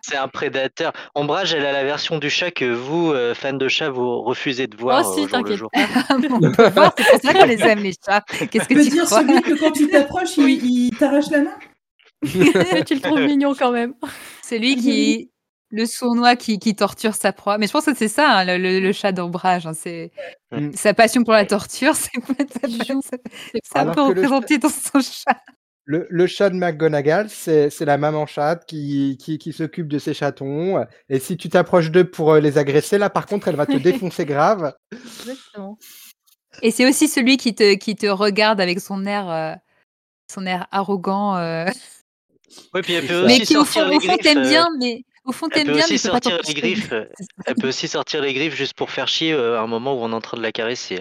C'est 0.00 0.16
un 0.16 0.28
prédateur. 0.28 0.94
Ombrage, 1.14 1.52
elle 1.52 1.66
a 1.66 1.72
la 1.72 1.84
version 1.84 2.18
du 2.18 2.30
chat 2.30 2.50
que 2.50 2.64
vous, 2.64 3.12
euh, 3.12 3.34
fans 3.34 3.52
de 3.52 3.68
chat, 3.68 3.90
vous 3.90 4.22
refusez 4.22 4.68
de 4.68 4.76
voir 4.78 5.04
Oh, 5.06 5.12
si, 5.14 5.26
t'inquiète 5.26 5.56
jour. 5.58 5.70
On 6.30 6.50
peut 6.50 6.70
voir, 6.70 6.94
c'est 6.96 7.10
pour 7.10 7.20
ça 7.20 7.34
qu'on 7.34 7.44
les 7.44 7.60
aime, 7.60 7.80
les 7.80 7.92
chats. 7.92 8.22
Qu'est-ce 8.50 8.66
Tu 8.68 8.74
que 8.74 8.78
veux 8.78 8.84
tu 8.84 8.90
dire 8.90 9.04
crois? 9.04 9.20
celui 9.20 9.42
que 9.42 9.58
quand 9.60 9.72
tu 9.72 9.88
t'approches, 9.90 10.38
il, 10.38 10.64
il 10.88 10.96
t'arrache 10.96 11.30
la 11.30 11.42
main? 11.42 11.58
tu 12.86 12.94
le 12.94 13.00
trouves 13.00 13.20
mignon 13.20 13.54
quand 13.54 13.72
même. 13.72 13.94
Celui 14.44 14.76
qui. 14.76 15.28
Le 15.74 15.86
sournois 15.86 16.36
qui, 16.36 16.58
qui 16.58 16.76
torture 16.76 17.14
sa 17.14 17.32
proie. 17.32 17.56
Mais 17.56 17.66
je 17.66 17.72
pense 17.72 17.86
que 17.86 17.94
c'est 17.96 18.06
ça, 18.06 18.30
hein, 18.40 18.44
le, 18.44 18.58
le- 18.58 18.78
le 18.78 18.92
chat 18.92 19.10
d'ombrage. 19.10 19.66
hein, 19.66 19.72
c'est 19.72 20.12
Mm. 20.50 20.72
sa 20.74 20.92
passion 20.92 21.24
pour 21.24 21.32
la 21.32 21.46
torture, 21.46 21.94
c'est 21.96 22.10
C'est 22.12 22.68
le 22.68 22.84
chat- 22.84 24.02
représenter 24.02 24.58
dans 24.58 24.68
son 24.68 25.00
chat. 25.00 25.40
Le, 25.86 26.06
le 26.10 26.26
chat 26.26 26.50
de 26.50 26.56
McGonagall, 26.56 27.30
c'est 27.30 27.70
c'est 27.70 27.86
la 27.86 27.96
maman 27.96 28.26
chatte 28.26 28.66
qui, 28.66 29.16
qui, 29.18 29.38
qui 29.38 29.54
s'occupe 29.54 29.88
de 29.88 29.98
ses 29.98 30.12
chatons. 30.12 30.84
Et 31.08 31.18
si 31.18 31.38
tu 31.38 31.48
t'approches 31.48 31.90
d'eux 31.90 32.04
pour 32.10 32.32
euh, 32.32 32.40
les 32.40 32.58
agresser, 32.58 32.98
là, 32.98 33.08
par 33.08 33.24
contre, 33.24 33.48
elle 33.48 33.56
va 33.56 33.64
te 33.64 33.78
défoncer 33.78 34.26
grave. 34.26 34.74
Exactement. 34.92 35.78
Et 36.60 36.70
c'est 36.70 36.86
aussi 36.86 37.08
celui 37.08 37.38
qui 37.38 37.54
te, 37.54 37.76
qui 37.76 37.96
te 37.96 38.06
regarde 38.08 38.60
avec 38.60 38.78
son 38.78 39.06
air, 39.06 39.30
euh, 39.30 39.54
son 40.30 40.44
air 40.44 40.66
arrogant. 40.70 41.36
euh, 41.38 41.64
Oui, 42.74 42.82
puis 42.82 42.92
elle 42.94 43.06
peut 43.06 43.26
mais 43.26 43.34
aussi 43.34 43.46
qui, 43.46 43.56
au 43.56 43.64
sortir 43.64 43.84
fond, 43.84 43.90
les 43.90 43.96
au 43.96 44.00
fond 44.00 44.06
griffes. 44.08 44.22
t'aime 44.22 44.38
euh, 44.38 44.48
bien, 44.48 44.68
mais 44.78 45.04
au 45.24 45.32
fond 45.32 45.46
Elle 45.50 45.54
t'aime 45.54 45.66
peut 45.66 45.72
bien, 45.74 45.84
aussi 45.84 45.92
mais 45.92 45.98
peux 45.98 46.08
pas 46.08 46.30
sortir 46.30 46.40
les 46.46 46.54
griffes. 46.54 46.92
Elle 47.46 47.54
peut 47.54 47.68
aussi 47.68 47.88
sortir 47.88 48.22
les 48.22 48.34
griffes 48.34 48.54
juste 48.54 48.74
pour 48.74 48.90
faire 48.90 49.08
chier 49.08 49.32
euh, 49.32 49.58
à 49.58 49.62
un 49.62 49.66
moment 49.66 49.94
où 49.94 50.04
on 50.04 50.10
est 50.10 50.14
en 50.14 50.20
train 50.20 50.36
de 50.36 50.42
la 50.42 50.52
caresser. 50.52 51.00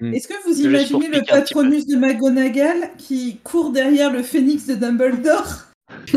Est-ce 0.00 0.28
que 0.28 0.34
vous 0.44 0.60
imaginez 0.60 1.08
le 1.08 1.22
patronus 1.24 1.86
de 1.86 1.96
McGonagall 1.96 2.90
qui 2.98 3.38
court 3.44 3.70
derrière 3.70 4.10
le 4.10 4.22
phénix 4.22 4.66
de 4.66 4.74
Dumbledore? 4.74 5.46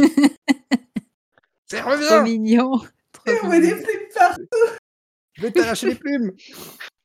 C'est 1.70 1.82
Trop 1.82 2.22
mignon. 2.24 2.80
Trop 3.12 3.34
on 3.44 3.48
voit 3.48 3.60
des 3.60 3.74
mignon. 3.74 3.84
plumes 3.84 4.08
partout 4.16 4.48
Je 5.34 5.42
vais 5.42 5.52
t'arracher 5.52 5.90
les 5.90 5.96
plumes 5.96 6.32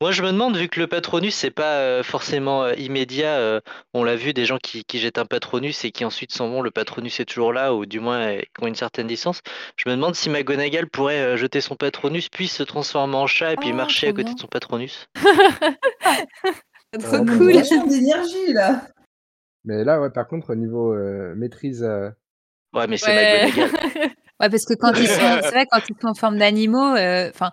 Moi, 0.02 0.10
je 0.10 0.24
me 0.24 0.32
demande, 0.32 0.56
vu 0.56 0.68
que 0.68 0.80
le 0.80 0.88
patronus, 0.88 1.32
c'est 1.32 1.52
pas 1.52 1.76
euh, 1.76 2.02
forcément 2.02 2.64
euh, 2.64 2.74
immédiat, 2.74 3.36
euh, 3.36 3.60
on 3.94 4.02
l'a 4.02 4.16
vu, 4.16 4.32
des 4.32 4.46
gens 4.46 4.58
qui, 4.58 4.84
qui 4.84 4.98
jettent 4.98 5.18
un 5.18 5.26
patronus 5.26 5.84
et 5.84 5.92
qui 5.92 6.04
ensuite 6.04 6.32
s'en 6.32 6.48
vont, 6.48 6.60
le 6.60 6.72
patronus 6.72 7.20
est 7.20 7.24
toujours 7.24 7.52
là, 7.52 7.72
ou 7.72 7.86
du 7.86 8.00
moins 8.00 8.18
euh, 8.18 8.40
qui 8.40 8.64
ont 8.64 8.66
une 8.66 8.74
certaine 8.74 9.06
distance. 9.06 9.42
Je 9.76 9.88
me 9.88 9.94
demande 9.94 10.16
si 10.16 10.28
McGonagall 10.28 10.88
pourrait 10.88 11.20
euh, 11.20 11.36
jeter 11.36 11.60
son 11.60 11.76
patronus, 11.76 12.28
puis 12.28 12.48
se 12.48 12.64
transformer 12.64 13.14
en 13.14 13.28
chat 13.28 13.52
et 13.52 13.56
puis 13.56 13.68
Ah, 13.70 13.74
marcher 13.76 14.08
à 14.08 14.10
trop 14.10 14.16
côté 14.16 14.24
bien. 14.24 14.34
de 14.34 14.40
son 14.40 14.48
patronus. 14.48 15.06
Trop 16.98 17.14
Euh, 17.14 17.18
On 17.20 17.24
cool. 17.38 17.52
a 17.52 17.60
vachement 17.60 17.86
d'énergie 17.86 18.52
là 18.54 18.82
Mais 19.64 19.84
là, 19.84 20.00
ouais, 20.00 20.10
par 20.10 20.26
contre, 20.26 20.50
au 20.50 20.56
niveau 20.56 20.92
euh, 20.92 21.32
maîtrise... 21.36 21.84
euh, 21.84 22.10
Ouais, 22.74 22.88
mais 22.88 22.96
c'est 22.96 23.14
Ouais. 23.14 23.44
McGonagall. 23.46 24.10
Ouais, 24.40 24.50
parce 24.50 24.64
que 24.64 24.74
quand 24.74 24.92
ils 24.94 25.06
sont, 25.06 25.38
c'est 25.42 25.50
vrai, 25.50 25.66
quand 25.70 25.78
ils 25.88 25.94
sont 26.00 26.08
en 26.08 26.14
forme 26.14 26.36
d'animaux, 26.36 26.96
euh, 26.96 27.30
enfin, 27.32 27.52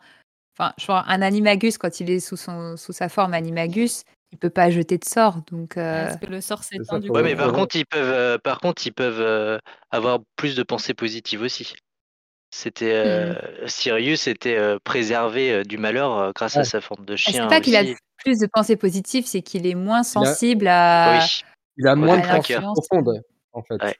enfin, 0.60 0.74
je 0.78 0.86
vois 0.86 1.06
un 1.08 1.22
animagus 1.22 1.78
quand 1.78 2.00
il 2.00 2.10
est 2.10 2.20
sous 2.20 2.38
son, 2.38 2.76
sous 2.78 2.92
sa 2.94 3.10
forme 3.10 3.34
animagus, 3.34 4.04
il 4.32 4.38
peut 4.38 4.50
pas 4.50 4.70
jeter 4.70 4.98
de 4.98 5.06
sort, 5.06 5.42
donc. 5.52 5.78
euh, 5.78 6.06
Parce 6.06 6.18
que 6.20 6.26
le 6.28 6.42
sort 6.42 6.64
s'éteint 6.64 7.00
du. 7.00 7.10
Ouais, 7.10 7.24
mais 7.24 7.36
par 7.36 7.48
Ouais. 7.48 7.54
contre, 7.56 7.76
ils 7.76 7.86
peuvent, 7.86 8.12
euh, 8.14 8.38
par 8.38 8.60
contre, 8.60 8.86
ils 8.86 8.92
peuvent 8.94 9.22
euh, 9.22 9.58
avoir 9.92 10.20
plus 10.36 10.56
de 10.56 10.64
pensées 10.64 10.94
positives 10.94 11.42
aussi. 11.42 11.74
C'était 12.52 12.94
euh, 12.94 13.36
Sirius 13.68 14.28
était 14.28 14.58
euh, 14.58 14.78
préservé 14.84 15.52
euh, 15.52 15.64
du 15.64 15.78
malheur 15.78 16.18
euh, 16.18 16.32
grâce 16.36 16.58
à 16.58 16.64
sa 16.64 16.82
forme 16.82 17.06
de 17.06 17.14
et 17.14 17.18
chien. 17.18 17.44
c'est 17.44 17.48
pas 17.48 17.62
qu'il 17.62 17.76
a 17.76 17.84
plus 18.24 18.40
de 18.40 18.48
pensées 18.52 18.76
positives, 18.76 19.26
c'est 19.28 19.42
qu'il 19.44 19.68
est 19.68 19.76
moins 19.76 20.02
sensible 20.04 20.68
à. 20.68 21.20
Oui. 21.20 21.42
Il 21.78 21.88
a 21.88 21.92
Ouais, 21.96 21.96
moins 21.96 22.18
de 22.18 22.28
pensées 22.28 22.54
l'influence. 22.54 22.88
profondes, 22.88 23.24
en 23.54 23.62
fait. 23.64 23.82
Ouais. 23.84 23.96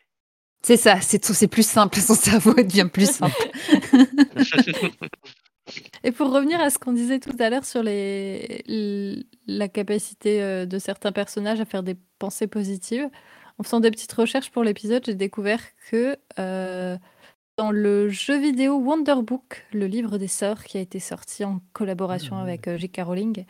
C'est 0.62 0.76
ça, 0.78 1.00
c'est 1.00 1.20
tout, 1.20 1.34
c'est 1.34 1.48
plus 1.48 1.66
simple, 1.66 1.98
son 2.00 2.16
cerveau 2.16 2.54
devient 2.54 2.90
plus 2.92 3.10
simple. 3.12 3.36
Et 6.04 6.12
pour 6.12 6.32
revenir 6.32 6.60
à 6.62 6.70
ce 6.70 6.80
qu'on 6.80 6.94
disait 6.94 7.20
tout 7.20 7.36
à 7.40 7.50
l'heure 7.50 7.66
sur 7.66 7.84
les, 7.84 9.26
la 9.48 9.68
capacité 9.68 10.42
euh, 10.42 10.66
de 10.66 10.80
certains 10.80 11.12
personnages 11.12 11.60
à 11.60 11.66
faire 11.66 11.84
des 11.84 11.96
pensées 12.20 12.48
positives, 12.48 13.10
en 13.58 13.64
faisant 13.64 13.80
des 13.80 13.92
petites 13.92 14.14
recherches 14.14 14.52
pour 14.52 14.64
l'épisode, 14.64 15.04
j'ai 15.06 15.16
découvert 15.16 15.62
que 15.92 16.18
euh, 16.40 16.98
dans 17.58 17.72
le 17.72 18.08
jeu 18.10 18.38
vidéo 18.40 18.78
Wonder 18.78 19.16
Book, 19.22 19.66
le 19.74 19.86
livre 19.88 20.18
des 20.18 20.30
sorts 20.30 20.64
qui 20.64 20.78
a 20.78 20.82
été 20.82 21.00
sorti 21.00 21.44
en 21.44 21.60
collaboration 21.74 22.38
Mhm. 22.38 22.42
avec 22.42 22.68
euh, 22.70 22.78
J.K. 22.78 23.02
Rowling, 23.04 23.46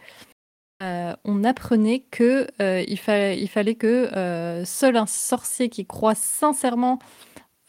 euh, 0.82 1.16
on 1.26 1.44
apprenait 1.44 2.06
que 2.10 2.48
euh, 2.62 2.84
il, 2.88 2.98
fa- 2.98 3.34
il 3.34 3.50
fallait 3.50 3.76
que 3.76 4.64
seul 4.66 4.96
un 4.98 5.06
sorcier 5.06 5.70
qui 5.70 5.86
croit 5.86 6.16
sincèrement 6.16 7.00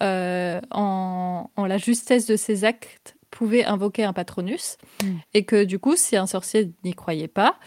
en, 0.00 1.50
en 1.56 1.66
la 1.66 1.76
justesse 1.78 2.26
de 2.26 2.36
ses 2.36 2.64
actes 2.64 3.16
pouvait 3.30 3.64
invoquer 3.64 4.04
un 4.04 4.12
patronus 4.12 4.76
Mm. 5.02 5.16
et 5.34 5.44
que 5.44 5.64
du 5.64 5.78
coup 5.78 5.96
si 5.96 6.16
un 6.16 6.26
sorcier 6.26 6.72
n'y 6.84 6.94
croyait 6.94 7.28
pas 7.28 7.58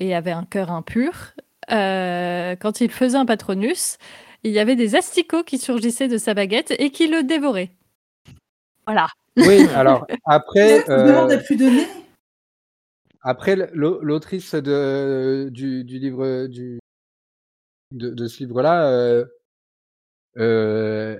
et 0.00 0.14
avait 0.14 0.30
un 0.32 0.44
cœur 0.44 0.70
impur 0.70 1.32
euh, 1.70 2.56
quand 2.56 2.80
il 2.80 2.90
faisait 2.90 3.18
un 3.18 3.26
patronus 3.26 3.98
il 4.42 4.52
y 4.52 4.58
avait 4.58 4.76
des 4.76 4.96
asticots 4.96 5.44
qui 5.44 5.58
surgissaient 5.58 6.08
de 6.08 6.16
sa 6.18 6.32
baguette 6.34 6.72
et 6.78 6.90
qui 6.90 7.06
le 7.08 7.22
dévoraient. 7.22 7.70
Voilà. 8.86 9.06
Oui, 9.36 9.66
alors, 9.76 10.06
après... 10.24 10.88
Euh, 10.90 11.26
n'a 11.26 11.36
plus 11.36 11.56
donné 11.56 11.86
Après, 13.20 13.56
l'au- 13.74 14.00
l'autrice 14.00 14.54
de, 14.54 15.50
du, 15.52 15.84
du 15.84 15.98
livre 15.98 16.46
du, 16.46 16.78
de, 17.92 18.08
de 18.10 18.26
ce 18.28 18.38
livre-là, 18.38 18.88
euh, 18.90 19.26
euh, 20.38 21.18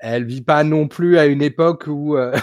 elle 0.00 0.24
vit 0.24 0.40
pas 0.42 0.64
non 0.64 0.88
plus 0.88 1.18
à 1.18 1.26
une 1.26 1.42
époque 1.42 1.84
où, 1.86 2.16
euh, 2.16 2.34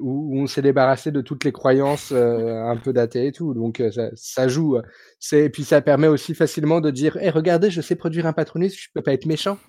où 0.00 0.38
on 0.38 0.46
s'est 0.46 0.62
débarrassé 0.62 1.10
de 1.12 1.20
toutes 1.20 1.44
les 1.44 1.52
croyances 1.52 2.12
euh, 2.12 2.64
un 2.64 2.76
peu 2.76 2.92
datées 2.92 3.26
et 3.28 3.32
tout. 3.32 3.54
Donc 3.54 3.80
euh, 3.80 3.90
ça, 3.90 4.10
ça 4.14 4.48
joue. 4.48 4.78
C'est, 5.20 5.44
et 5.46 5.50
puis 5.50 5.64
ça 5.64 5.80
permet 5.80 6.08
aussi 6.08 6.34
facilement 6.34 6.80
de 6.80 6.90
dire, 6.90 7.16
Eh, 7.20 7.30
regardez, 7.30 7.70
je 7.70 7.80
sais 7.80 7.96
produire 7.96 8.26
un 8.26 8.32
patronus, 8.32 8.74
je 8.78 8.88
peux 8.94 9.02
pas 9.02 9.12
être 9.12 9.26
méchant. 9.26 9.58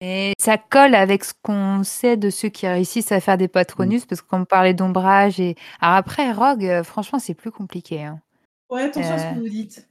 Et 0.00 0.32
ça 0.38 0.58
colle 0.58 0.94
avec 0.94 1.24
ce 1.24 1.32
qu'on 1.42 1.82
sait 1.82 2.16
de 2.16 2.28
ceux 2.28 2.48
qui 2.48 2.66
réussissent 2.66 3.12
à 3.12 3.20
faire 3.20 3.38
des 3.38 3.48
patronus, 3.48 4.04
parce 4.04 4.20
qu'on 4.20 4.44
parlait 4.44 4.74
d'ombrage 4.74 5.40
et. 5.40 5.56
Alors 5.80 5.96
après, 5.96 6.30
Rogue, 6.32 6.64
euh, 6.66 6.82
franchement, 6.84 7.18
c'est 7.18 7.34
plus 7.34 7.50
compliqué. 7.50 8.02
hein. 8.02 8.20
Ouais, 8.68 8.82
attention 8.82 9.14
à 9.14 9.18
ce 9.18 9.24
Euh. 9.26 9.34
que 9.34 9.38
vous 9.38 9.48
dites. 9.48 9.88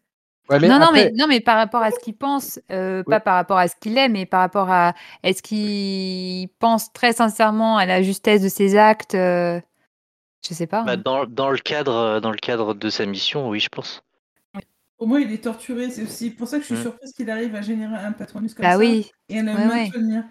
Ouais, 0.50 0.60
mais 0.60 0.68
non, 0.68 0.78
non, 0.80 0.92
mais, 0.92 1.12
non, 1.16 1.26
mais 1.28 1.40
par 1.40 1.56
rapport 1.58 1.82
à 1.82 1.92
ce 1.92 2.00
qu'il 2.00 2.16
pense, 2.18 2.60
euh, 2.72 3.02
pas 3.04 3.22
par 3.22 3.36
rapport 3.36 3.58
à 3.58 3.68
ce 3.70 3.76
qu'il 3.80 3.98
est, 3.98 4.10
mais 4.10 4.26
par 4.26 4.42
rapport 4.42 4.70
à 4.70 4.94
est-ce 5.24 5.42
qu'il 5.42 6.50
pense 6.60 6.92
très 6.92 7.14
sincèrement 7.14 7.78
à 7.78 7.86
la 7.86 8.02
justesse 8.02 8.42
de 8.42 8.50
ses 8.50 8.76
actes 8.76 9.16
euh, 9.16 9.62
Je 10.48 10.54
sais 10.54 10.68
pas. 10.68 10.84
Bah, 10.84 10.94
hein. 10.94 10.98
dans, 10.98 11.26
dans 11.26 11.50
le 11.52 11.58
cadre, 11.60 11.94
euh, 11.96 12.20
dans 12.20 12.32
le 12.32 12.38
cadre 12.38 12.74
de 12.74 12.90
sa 12.90 13.06
mission, 13.06 13.50
oui, 13.50 13.60
je 13.62 13.70
pense. 13.70 14.04
Au 14.98 15.06
moins, 15.06 15.20
il 15.20 15.32
est 15.32 15.44
torturé. 15.44 15.90
C'est 15.90 16.04
aussi 16.04 16.30
pour 16.32 16.48
ça 16.48 16.58
que 16.58 16.64
je 16.64 16.68
suis 16.68 16.76
Mm. 16.76 16.82
surprise 16.82 17.14
qu'il 17.14 17.30
arrive 17.30 17.56
à 17.56 17.62
générer 17.62 17.96
un 17.96 18.12
patronus 18.14 18.54
comme 18.54 18.64
bah 18.64 18.72
ça 18.74 18.78
oui. 18.78 19.12
et 19.30 19.40
à 19.40 19.44
le 19.44 19.52
Ouais, 19.52 19.58
ouais. 19.58 19.68
maintenir. 19.68 20.24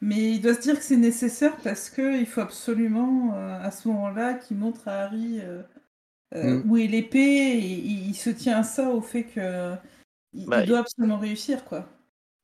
Mais 0.00 0.32
il 0.32 0.40
doit 0.40 0.54
se 0.54 0.60
dire 0.60 0.76
que 0.76 0.84
c'est 0.84 0.96
nécessaire 0.96 1.56
parce 1.64 1.90
qu'il 1.90 2.26
faut 2.26 2.40
absolument, 2.42 3.34
euh, 3.34 3.60
à 3.62 3.70
ce 3.70 3.88
moment-là, 3.88 4.34
qu'il 4.34 4.56
montre 4.58 4.88
à 4.88 5.04
Harry 5.04 5.40
euh, 6.34 6.62
Mm. 6.62 6.70
où 6.70 6.76
est 6.76 6.86
l'épée. 6.86 7.18
Et 7.18 7.58
il, 7.58 8.08
il 8.10 8.14
se 8.14 8.30
tient 8.30 8.58
à 8.58 8.62
ça, 8.62 8.88
au 8.90 9.00
fait 9.00 9.24
que 9.24 9.74
il, 10.32 10.46
Bah, 10.46 10.62
il 10.62 10.66
doit 10.68 10.80
absolument 10.80 11.18
réussir, 11.18 11.64
quoi. 11.64 11.88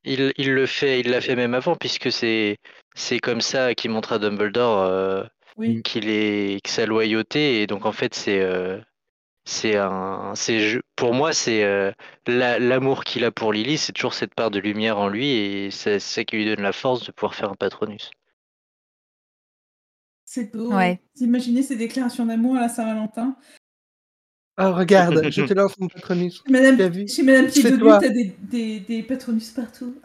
Il, 0.04 0.32
il 0.38 0.52
le 0.54 0.66
fait, 0.66 1.00
il 1.00 1.10
l'a 1.10 1.20
fait 1.20 1.36
même 1.36 1.54
avant, 1.54 1.76
puisque 1.76 2.10
c'est 2.10 2.56
c'est 2.94 3.18
comme 3.18 3.40
ça 3.40 3.74
qu'il 3.74 3.90
montre 3.90 4.12
à 4.14 4.18
Dumbledore 4.18 4.78
euh, 4.82 5.24
Oui. 5.56 5.82
qu'il 5.82 6.08
est 6.08 6.60
que 6.64 6.70
sa 6.70 6.86
loyauté 6.86 7.60
et 7.62 7.66
donc 7.66 7.84
en 7.86 7.92
fait 7.92 8.14
c'est 8.14 8.40
euh, 8.40 8.80
c'est 9.44 9.76
un 9.76 10.32
c'est 10.34 10.80
pour 10.96 11.12
moi 11.14 11.32
c'est 11.32 11.64
euh, 11.64 11.92
la- 12.26 12.58
l'amour 12.58 13.04
qu'il 13.04 13.24
a 13.24 13.30
pour 13.30 13.52
Lily, 13.52 13.76
c'est 13.78 13.92
toujours 13.92 14.14
cette 14.14 14.34
part 14.34 14.50
de 14.50 14.58
lumière 14.58 14.98
en 14.98 15.08
lui 15.08 15.28
et 15.30 15.70
c'est 15.70 15.98
ça 16.00 16.24
qui 16.24 16.36
lui 16.36 16.46
donne 16.46 16.62
la 16.62 16.72
force 16.72 17.04
de 17.06 17.12
pouvoir 17.12 17.34
faire 17.34 17.50
un 17.50 17.54
Patronus. 17.54 18.10
C'est 20.24 20.52
beau. 20.54 20.72
Ouais. 20.74 21.00
Imaginez 21.16 21.62
ces 21.62 21.76
déclarations 21.76 22.24
d'amour 22.26 22.56
à 22.56 22.60
la 22.60 22.68
Saint-Valentin 22.68 23.36
Oh, 24.62 24.74
regarde, 24.74 25.30
je 25.30 25.42
te 25.42 25.54
lance 25.54 25.78
mon 25.78 25.88
patronus. 25.88 26.42
Madame, 26.48 26.76
Tu 26.76 26.82
as 26.82 26.88
vu 26.88 27.08
chez 27.08 27.22
Madame 27.22 27.48
t'as 27.48 28.08
des, 28.08 28.36
des, 28.42 28.80
des 28.80 29.02
patronus 29.02 29.50
partout. 29.50 29.94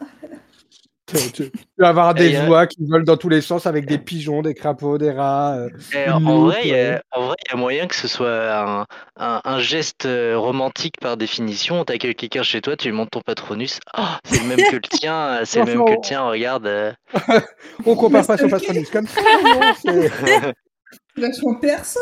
Ah, 1.14 1.18
Tu, 1.32 1.52
vas 1.78 1.90
avoir 1.90 2.14
des 2.14 2.32
Et, 2.32 2.36
euh, 2.36 2.48
oies 2.48 2.66
qui 2.66 2.84
volent 2.84 3.04
dans 3.04 3.16
tous 3.16 3.28
les 3.28 3.40
sens 3.40 3.64
avec 3.66 3.86
des 3.86 3.96
pigeons, 3.98 4.42
des 4.42 4.54
crapauds, 4.54 4.98
des 4.98 5.12
rats. 5.12 5.54
euh, 5.54 5.68
Et 5.94 6.10
en, 6.10 6.18
loupe, 6.18 6.46
vrai, 6.50 6.60
il 6.64 6.70
y 6.70 6.74
a, 6.74 7.00
en 7.12 7.26
vrai, 7.26 7.36
il 7.46 7.50
y 7.52 7.54
a 7.54 7.56
moyen 7.56 7.86
que 7.86 7.94
ce 7.94 8.08
soit 8.08 8.52
un, 8.52 8.86
un, 9.16 9.40
un 9.44 9.58
geste 9.60 10.06
euh, 10.06 10.36
romantique 10.36 10.96
par 11.00 11.16
définition. 11.16 11.84
T'accueilles 11.84 12.16
quelqu'un 12.16 12.42
chez 12.42 12.60
toi, 12.60 12.76
tu 12.76 12.88
lui 12.88 12.96
montres 12.96 13.10
ton 13.12 13.20
patronus. 13.20 13.78
Oh, 13.96 14.02
c'est 14.24 14.40
le 14.42 14.48
même 14.48 14.66
que 14.68 14.74
le 14.74 14.80
tien, 14.82 15.38
c'est 15.44 15.60
le 15.60 15.66
même 15.66 15.84
que 15.84 15.92
le 15.92 16.00
tien, 16.02 16.22
regarde. 16.28 16.66
euh. 16.66 16.92
On 17.86 17.94
compare 17.94 18.26
pas 18.26 18.36
son 18.36 18.48
patronus 18.48 18.90
comme 18.90 19.06
ça. 19.06 19.20
non, 19.44 19.60
c'est- 19.80 20.54
Vachement 21.16 21.54
perso. 21.60 22.00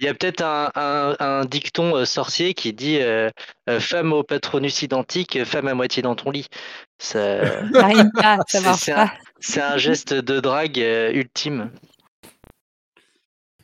Il 0.00 0.06
y 0.06 0.08
a 0.08 0.14
peut-être 0.14 0.42
un, 0.42 0.70
un, 0.74 1.14
un 1.20 1.44
dicton 1.44 1.96
euh, 1.96 2.04
sorcier 2.04 2.52
qui 2.54 2.72
dit 2.72 2.98
euh, 3.00 3.30
euh, 3.70 3.78
femme 3.78 4.12
au 4.12 4.22
patronus 4.24 4.82
identique, 4.82 5.44
femme 5.44 5.68
à 5.68 5.74
moitié 5.74 6.02
dans 6.02 6.16
ton 6.16 6.30
lit. 6.30 6.48
Ça- 6.98 7.62
pas, 7.72 8.38
ça 8.48 8.58
C'est- 8.58 8.60
marche 8.60 8.88
un- 8.88 8.94
pas. 8.94 9.12
C'est 9.40 9.60
un 9.60 9.76
geste 9.76 10.12
de 10.14 10.40
drague 10.40 10.80
euh, 10.80 11.12
ultime. 11.12 11.70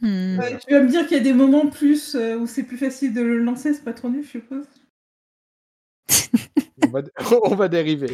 Hmm. 0.00 0.38
Ouais, 0.38 0.58
tu 0.66 0.72
vas 0.72 0.80
me 0.80 0.88
dire 0.88 1.06
qu'il 1.06 1.16
y 1.16 1.20
a 1.20 1.22
des 1.22 1.32
moments 1.32 1.66
plus 1.66 2.14
euh, 2.14 2.36
où 2.36 2.46
c'est 2.46 2.62
plus 2.62 2.78
facile 2.78 3.12
de 3.12 3.20
le 3.20 3.38
lancer, 3.38 3.74
ce 3.74 3.80
patronus, 3.80 4.24
je 4.26 4.30
suppose. 4.30 4.66
on, 6.84 6.88
va, 6.88 7.00
on 7.44 7.54
va 7.54 7.68
dériver. 7.68 8.08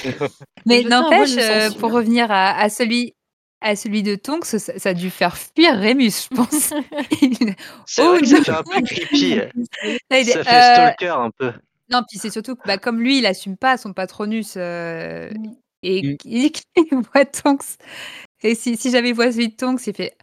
Mais 0.66 0.82
n'empêche, 0.82 1.36
euh, 1.38 1.70
pour 1.78 1.92
revenir 1.92 2.30
à, 2.30 2.58
à 2.58 2.68
celui 2.68 3.14
à 3.62 3.76
celui 3.76 4.02
de 4.02 4.14
Tonks, 4.16 4.44
ça, 4.46 4.58
ça 4.58 4.88
a 4.90 4.94
dû 4.94 5.10
faire 5.10 5.36
fuir 5.36 5.76
Rémus, 5.76 6.28
je 6.30 6.36
pense. 6.36 6.50
C'est 7.86 8.02
Oh 8.02 8.10
vrai 8.10 8.20
que 8.20 8.26
ça 8.26 8.42
fait 8.42 8.50
un 8.52 8.62
peu 8.62 8.82
creepy. 8.82 9.34
Ça 10.10 10.44
fait 10.44 10.48
euh, 10.48 10.74
stalker 10.74 11.08
un 11.08 11.30
peu. 11.30 11.52
Non, 11.90 12.02
puis 12.08 12.18
c'est 12.18 12.30
surtout 12.30 12.56
que 12.56 12.62
bah, 12.66 12.78
comme 12.78 13.00
lui, 13.00 13.18
il 13.18 13.26
assume 13.26 13.56
pas 13.56 13.76
son 13.76 13.92
patronus 13.92 14.54
euh, 14.56 15.30
Mm. 15.30 15.54
et 15.82 16.02
Mm. 16.02 16.16
il 16.24 16.50
voit 17.14 17.24
Tonks. 17.26 17.76
Et 18.42 18.54
si, 18.54 18.76
si 18.76 18.90
j'avais 18.90 19.12
vu 19.12 19.22
celui 19.32 19.48
de 19.48 19.54
Tonks, 19.56 19.86
il 19.86 19.94
fait 19.94 20.16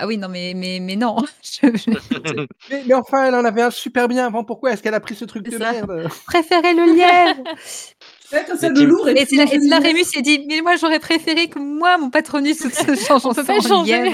Ah 0.00 0.06
oui, 0.06 0.16
non, 0.16 0.28
mais, 0.28 0.52
mais, 0.54 0.78
mais 0.80 0.96
non. 0.96 1.16
Je, 1.42 1.66
Mais, 2.70 2.82
mais 2.86 2.94
enfin, 2.94 3.26
elle 3.26 3.34
en 3.34 3.44
avait 3.44 3.62
un 3.62 3.70
super 3.70 4.06
bien 4.08 4.26
avant. 4.26 4.44
Pourquoi 4.44 4.72
est-ce 4.72 4.82
qu'elle 4.82 4.94
a 4.94 5.00
pris 5.00 5.14
ce 5.14 5.24
truc 5.24 5.44
de 5.44 5.58
ça. 5.58 5.72
merde? 5.72 6.08
Préférais 6.26 6.74
le 6.74 6.94
lièvre. 6.94 7.42
Ouais, 8.32 8.44
comme 8.46 8.58
ça, 8.58 8.68
le 8.68 8.84
lourd 8.84 9.08
et 9.08 9.14
là 9.14 9.24
génial. 9.46 9.82
Rémus 9.82 10.04
s'est 10.04 10.20
dit 10.22 10.44
Mais 10.48 10.60
moi, 10.60 10.76
j'aurais 10.76 10.98
préféré 11.00 11.48
que 11.48 11.58
moi, 11.58 11.96
mon 11.98 12.10
patronus 12.10 12.58
se 12.58 12.94
change 12.94 13.24
en 13.26 13.32
pas 13.34 13.60
changer. 13.60 14.12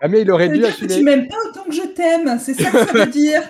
Ah, 0.00 0.08
mais 0.08 0.22
il 0.22 0.30
aurait 0.30 0.48
dû 0.48 0.60
que 0.60 0.66
tu 0.66 0.84
assumer. 0.86 1.02
m'aimes 1.02 1.28
pas 1.28 1.36
autant 1.48 1.64
que 1.64 1.72
je 1.72 1.82
t'aime, 1.82 2.38
c'est 2.38 2.54
ça 2.54 2.70
que 2.70 2.84
ça 2.86 2.92
veut 2.92 3.06
dire. 3.06 3.42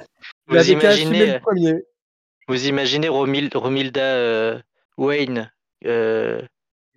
Vous 0.48 0.56
assumer 0.56 0.80
imaginez, 0.82 1.26
le 1.34 1.40
premier. 1.40 1.74
vous 2.48 2.66
imaginez 2.66 3.08
Romil- 3.08 3.56
Romilda 3.56 4.00
euh, 4.02 4.58
Wayne, 4.96 5.50
euh, 5.84 6.40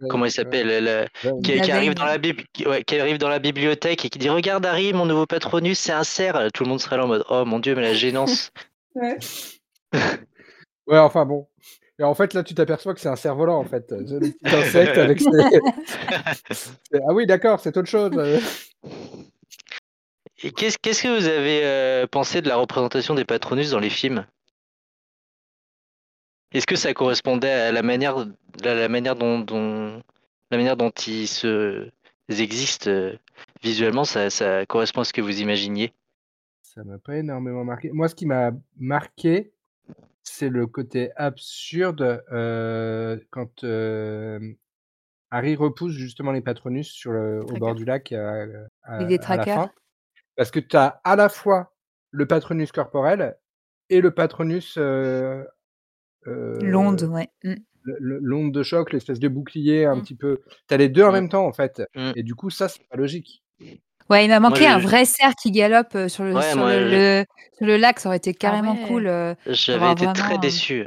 comment 0.08 0.26
il 0.26 0.32
s'appelle, 0.32 0.70
euh, 0.88 1.06
qui, 1.44 1.72
arrive 1.72 1.94
dans 1.96 2.06
la 2.06 2.18
bib- 2.18 2.46
qui, 2.54 2.68
ouais, 2.68 2.84
qui 2.84 3.00
arrive 3.00 3.18
dans 3.18 3.28
la 3.30 3.40
bibliothèque 3.40 4.06
et 4.06 4.10
qui 4.10 4.20
dit 4.20 4.30
Regarde 4.30 4.66
Harry, 4.66 4.94
mon 4.94 5.06
nouveau 5.06 5.26
patronus, 5.26 5.78
c'est 5.80 5.92
un 5.92 6.04
cerf. 6.04 6.52
Tout 6.54 6.64
le 6.64 6.70
monde 6.70 6.80
serait 6.80 6.98
là 6.98 7.06
en 7.06 7.08
mode 7.08 7.24
Oh 7.30 7.44
mon 7.46 7.60
dieu, 7.60 7.76
mais 7.76 7.82
la 7.82 7.94
gênance. 7.94 8.52
Ouais. 8.96 9.18
Ouais, 10.88 10.98
enfin 10.98 11.24
bon. 11.26 11.48
Et 12.00 12.04
en 12.04 12.16
fait, 12.16 12.34
là, 12.34 12.44
tu 12.44 12.56
t'aperçois 12.56 12.96
que 12.96 13.00
c'est 13.00 13.10
un 13.10 13.16
cerf-volant, 13.16 13.60
en 13.60 13.66
fait. 13.66 13.86
C'est 13.90 13.96
le 14.20 14.20
petit 14.32 14.56
insecte 14.56 14.98
avec 14.98 15.20
ses... 15.20 15.30
C'est- 16.52 16.72
Ah 17.08 17.14
oui, 17.14 17.28
d'accord, 17.28 17.60
c'est 17.60 17.76
autre 17.78 17.88
chose. 17.90 18.12
euh. 18.18 18.40
Et 20.42 20.52
qu'est-ce 20.52 20.78
qu'est-ce 20.82 21.04
que 21.04 21.20
vous 21.20 21.28
avez 21.28 21.62
euh, 21.64 22.08
pensé 22.08 22.42
de 22.42 22.48
la 22.48 22.56
représentation 22.56 23.14
des 23.14 23.26
patronus 23.26 23.70
dans 23.72 23.80
les 23.80 23.90
films? 23.90 24.26
Est-ce 26.52 26.66
que 26.68 26.76
ça 26.76 26.94
correspondait 26.94 27.52
à 27.52 27.72
la 27.72 27.84
manière, 27.84 28.18
la, 28.64 28.76
la 28.76 28.90
manière 28.90 29.16
dont, 29.16 29.40
dont- 29.40 30.02
la 30.52 30.58
manière 30.58 30.78
dont 30.78 30.90
ils 30.90 31.28
se 31.28 31.90
ils 32.28 32.42
existent 32.42 32.90
euh, 32.90 33.18
visuellement 33.64 34.04
ça, 34.04 34.30
ça 34.30 34.66
correspond 34.66 35.02
à 35.02 35.04
ce 35.04 35.14
que 35.14 35.22
vous 35.22 35.42
imaginiez? 35.42 35.94
Ça 36.62 36.84
m'a 36.84 36.98
pas 37.00 37.18
énormément 37.18 37.64
marqué. 37.64 37.92
Moi, 37.92 38.08
ce 38.08 38.16
qui 38.16 38.26
m'a 38.28 38.52
marqué, 38.78 39.52
c'est 40.24 40.50
le 40.50 40.68
côté 40.68 41.12
absurde 41.16 42.24
euh, 42.32 43.18
quand 43.32 43.64
euh, 43.64 44.40
Harry 45.32 45.56
repousse 45.56 45.94
justement 45.94 46.32
les 46.32 46.42
patronus 46.42 46.88
sur 46.88 47.12
le, 47.12 47.42
au 47.44 47.58
bord 47.58 47.74
du 47.76 47.86
lac 47.86 48.12
à, 48.12 48.46
à- 48.84 49.02
Et 49.02 49.06
des 49.06 49.20
à 49.24 49.38
la 49.38 49.46
fin. 49.46 49.72
Parce 50.36 50.52
que 50.52 50.60
tu 50.60 50.78
as 50.78 51.02
à 51.04 51.16
la 51.16 51.30
fois 51.30 51.74
le 52.12 52.28
patronus 52.28 52.72
corporel 52.72 53.38
et 53.90 54.02
le 54.02 54.12
patronus 54.12 54.76
euh, 54.78 55.44
L'onde, 56.26 57.04
ouais. 57.04 57.30
Mm. 57.44 57.56
le- 57.84 57.98
le- 58.00 58.20
l'onde 58.22 58.52
de 58.54 58.62
choc, 58.64 58.92
l'espèce 58.94 59.20
de 59.20 59.28
bouclier 59.28 59.86
un 59.86 59.96
Mm. 59.96 60.02
petit 60.02 60.16
peu. 60.16 60.40
Tu 60.68 60.74
as 60.74 60.78
les 60.78 60.90
deux 60.90 61.04
en 61.04 61.12
même 61.12 61.30
temps 61.30 61.46
en 61.46 61.54
fait. 61.54 61.82
Mm. 61.96 62.12
Et 62.16 62.24
du 62.24 62.36
coup, 62.36 62.50
ça, 62.50 62.68
c'est 62.68 62.82
pas 62.90 62.98
logique. 62.98 63.42
Ouais, 64.10 64.26
il 64.26 64.30
m'a 64.30 64.40
manqué 64.40 64.66
un 64.68 64.80
vrai 64.80 65.06
cerf 65.06 65.34
qui 65.36 65.52
galope 65.52 65.94
euh, 65.96 66.08
sur 66.08 66.24
le, 66.24 66.34
Ouais, 66.34 66.42
sur 66.50 66.58
moi, 66.58 66.76
le, 66.76 66.90
j'ai- 66.90 67.20
le- 67.20 67.26
sur 67.58 67.66
le 67.68 67.78
lac. 67.78 68.00
Ça 68.00 68.10
aurait 68.10 68.18
été 68.18 68.34
carrément 68.34 68.74
ouais. 68.74 68.88
cool. 68.88 69.08
euh, 69.08 69.34
J'avais 69.46 69.92
été 69.92 70.06
très 70.06 70.14
vraiment, 70.14 70.36
euh, 70.36 70.38
déçu. 70.40 70.86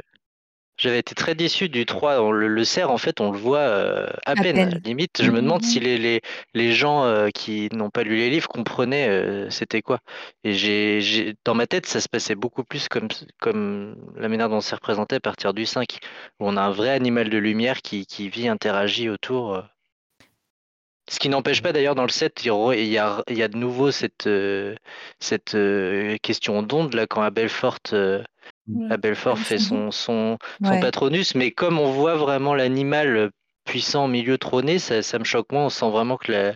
J'avais 0.77 0.99
été 0.99 1.13
très 1.13 1.35
déçu 1.35 1.69
du 1.69 1.85
3. 1.85 2.19
On 2.21 2.31
le, 2.31 2.47
le 2.47 2.63
cerf, 2.63 2.89
en 2.89 2.97
fait, 2.97 3.21
on 3.21 3.31
le 3.31 3.37
voit 3.37 3.59
euh, 3.59 4.07
à, 4.25 4.33
peine. 4.33 4.55
peine. 4.55 4.81
Limite, 4.83 5.21
je 5.23 5.29
me 5.29 5.39
demande 5.41 5.61
Mhm. 5.61 5.67
si 5.67 5.79
les, 5.79 5.97
les, 5.99 6.21
les 6.55 6.71
gens 6.73 7.05
euh, 7.05 7.29
qui 7.29 7.69
n'ont 7.73 7.91
pas 7.91 8.03
lu 8.03 8.15
les 8.15 8.29
livres 8.31 8.47
comprenaient 8.47 9.07
euh, 9.07 9.49
c'était 9.51 9.83
quoi. 9.83 9.99
Et 10.43 10.53
j'ai, 10.53 10.99
j'ai, 11.01 11.35
dans 11.45 11.53
ma 11.53 11.67
tête, 11.67 11.85
ça 11.85 12.01
se 12.01 12.09
passait 12.09 12.33
beaucoup 12.35 12.63
plus 12.63 12.87
comme, 12.89 13.07
comme 13.39 13.95
la 14.15 14.29
manière 14.29 14.49
dont 14.49 14.61
c'est 14.61 14.73
représenté 14.75 15.15
à 15.17 15.19
partir 15.19 15.53
du 15.53 15.65
5, 15.67 15.97
où 16.39 16.47
on 16.47 16.57
a 16.57 16.61
un 16.61 16.71
vrai 16.71 16.89
animal 16.89 17.29
de 17.29 17.37
lumière 17.37 17.81
qui, 17.83 18.07
qui 18.07 18.27
vit, 18.29 18.47
interagit 18.47 19.09
autour. 19.09 19.63
Ce 21.09 21.19
qui 21.19 21.29
n'empêche 21.29 21.61
pas 21.61 21.71
d'ailleurs 21.73 21.95
dans 21.95 22.03
le 22.03 22.09
7, 22.09 22.43
il 22.45 22.47
y 22.47 22.49
a, 22.97 23.23
il 23.29 23.37
y 23.37 23.43
a, 23.43 23.47
de 23.47 23.57
nouveau 23.57 23.91
cette, 23.91 24.27
cette 25.19 25.57
question 26.21 26.63
d'onde 26.63 26.93
là 26.93 27.05
quand 27.07 27.21
à 27.21 27.29
Belfort, 27.29 27.79
euh, 28.69 28.73
Ouais. 28.87 28.91
à 28.93 28.97
Belfort 28.97 29.33
Avec 29.35 29.45
fait 29.45 29.57
son 29.57 29.91
son, 29.91 30.37
son, 30.37 30.37
son 30.63 30.71
ouais. 30.71 30.79
patronus, 30.79 31.35
mais 31.35 31.51
comme 31.51 31.79
on 31.79 31.91
voit 31.91 32.15
vraiment 32.15 32.53
l'animal 32.55 33.31
puissant 33.65 34.05
au 34.05 34.07
milieu 34.07 34.37
trôné, 34.37 34.79
ça, 34.79 35.01
ça 35.01 35.19
me 35.19 35.23
choque 35.23 35.51
moins. 35.51 35.65
On 35.65 35.69
sent 35.69 35.89
vraiment 35.89 36.17
que 36.17 36.31
la, 36.31 36.55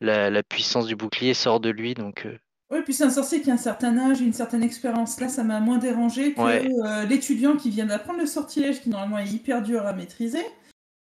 la, 0.00 0.30
la 0.30 0.42
puissance 0.42 0.86
du 0.86 0.96
bouclier 0.96 1.34
sort 1.34 1.60
de 1.60 1.70
lui. 1.70 1.94
Donc, 1.94 2.26
euh, 2.26 2.36
Oui, 2.70 2.78
puis 2.84 2.94
c'est 2.94 3.04
un 3.04 3.10
sorcier 3.10 3.40
qui 3.40 3.50
a 3.50 3.54
un 3.54 3.56
certain 3.58 3.96
âge, 3.98 4.20
une 4.20 4.32
certaine 4.32 4.62
expérience. 4.62 5.20
Là, 5.20 5.28
ça 5.28 5.44
m'a 5.44 5.60
moins 5.60 5.78
dérangé 5.78 6.34
que 6.34 6.40
Ouais. 6.40 6.68
euh, 6.86 7.04
l'étudiant 7.04 7.56
qui 7.56 7.70
vient 7.70 7.86
d'apprendre 7.86 8.20
le 8.20 8.26
sortilège, 8.26 8.80
qui 8.80 8.88
normalement 8.90 9.18
est 9.18 9.28
hyper 9.30 9.62
dur 9.62 9.86
à 9.86 9.92
maîtriser, 9.92 10.44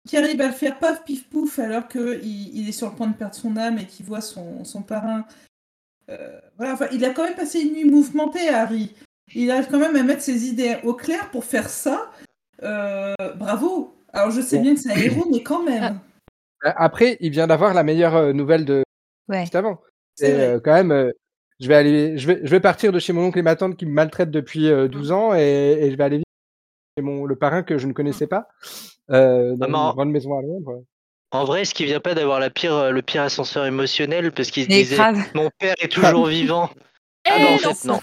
qui 0.08 0.16
arrive 0.16 0.40
à 0.40 0.48
le 0.48 0.52
faire 0.52 0.78
paf, 0.80 1.04
pif, 1.04 1.28
pouf, 1.28 1.60
alors 1.60 1.86
qu'il 1.86 2.20
il 2.24 2.68
est 2.68 2.72
sur 2.72 2.88
le 2.90 2.96
point 2.96 3.06
de 3.06 3.14
perdre 3.14 3.34
son 3.36 3.56
âme 3.56 3.78
et 3.78 3.86
qu'il 3.86 4.04
voit 4.06 4.20
son, 4.20 4.64
son 4.64 4.82
parrain. 4.82 5.24
Euh, 6.10 6.40
voilà, 6.56 6.74
enfin, 6.74 6.86
il 6.92 7.04
a 7.04 7.10
quand 7.10 7.24
même 7.24 7.36
passé 7.36 7.60
une 7.60 7.72
nuit 7.74 7.84
mouvementée, 7.84 8.48
Harry. 8.48 8.92
Il 9.34 9.50
arrive 9.50 9.68
quand 9.70 9.78
même 9.78 9.96
à 9.96 10.02
mettre 10.02 10.22
ses 10.22 10.46
idées 10.46 10.76
au 10.84 10.94
clair 10.94 11.30
pour 11.30 11.44
faire 11.44 11.68
ça. 11.68 12.10
Euh, 12.62 13.14
bravo. 13.36 13.94
Alors, 14.12 14.30
je 14.30 14.40
sais 14.40 14.56
Bon. 14.56 14.62
bien 14.62 14.74
que 14.74 14.80
c'est 14.80 14.92
un 14.92 14.96
héros, 14.96 15.26
mais 15.30 15.42
quand 15.42 15.62
même. 15.62 15.98
A- 16.64 16.84
Après, 16.84 17.16
il 17.20 17.30
vient 17.30 17.46
d'avoir 17.46 17.72
la 17.74 17.82
meilleure 17.82 18.14
euh, 18.16 18.32
nouvelle 18.32 18.64
de 18.64 18.82
Ouais. 19.28 19.40
juste 19.40 19.54
avant. 19.54 19.80
C'est 20.16 20.32
euh, 20.38 20.60
quand 20.62 20.74
même, 20.74 20.92
euh, 20.92 21.10
je 21.60 21.68
vais 21.68 21.74
aller, 21.74 22.18
je 22.18 22.26
vais, 22.26 22.40
je 22.42 22.50
vais 22.50 22.60
partir 22.60 22.92
de 22.92 22.98
chez 22.98 23.12
mon 23.14 23.24
oncle 23.26 23.38
et 23.38 23.42
ma 23.42 23.56
tante 23.56 23.76
qui 23.76 23.86
me 23.86 23.92
maltraitent 23.92 24.30
depuis 24.30 24.68
euh, 24.68 24.88
12 24.88 25.12
ans 25.12 25.34
et, 25.34 25.78
et 25.80 25.90
je 25.90 25.96
vais 25.96 26.04
aller 26.04 26.16
vivre 26.16 26.26
chez 26.98 27.02
mon 27.02 27.24
le 27.24 27.36
parrain 27.36 27.62
que 27.62 27.78
je 27.78 27.86
ne 27.86 27.92
connaissais 27.94 28.26
pas 28.26 28.48
euh, 29.10 29.56
dans 29.56 29.66
Ah, 29.72 29.88
une 29.88 29.94
grande 29.94 30.10
maison 30.10 30.36
à 30.38 30.42
Londres. 30.42 30.84
en 31.30 31.44
vrai, 31.44 31.62
est-ce 31.62 31.72
qu'il 31.74 31.86
vient 31.86 32.00
pas 32.00 32.14
d'avoir 32.14 32.40
la 32.40 32.50
pire, 32.50 32.92
le 32.92 33.00
pire 33.02 33.22
ascenseur 33.22 33.64
émotionnel 33.64 34.32
parce 34.32 34.50
qu'il 34.50 34.64
se 34.64 34.68
disait 34.68 34.96
grave. 34.96 35.18
Mon 35.34 35.48
père 35.58 35.74
est 35.80 35.90
toujours 35.90 36.26
vivant 36.26 36.68
Ah 37.24 37.38
non, 37.38 37.54
en 37.54 37.58
fait, 37.58 37.84
non. 37.86 38.00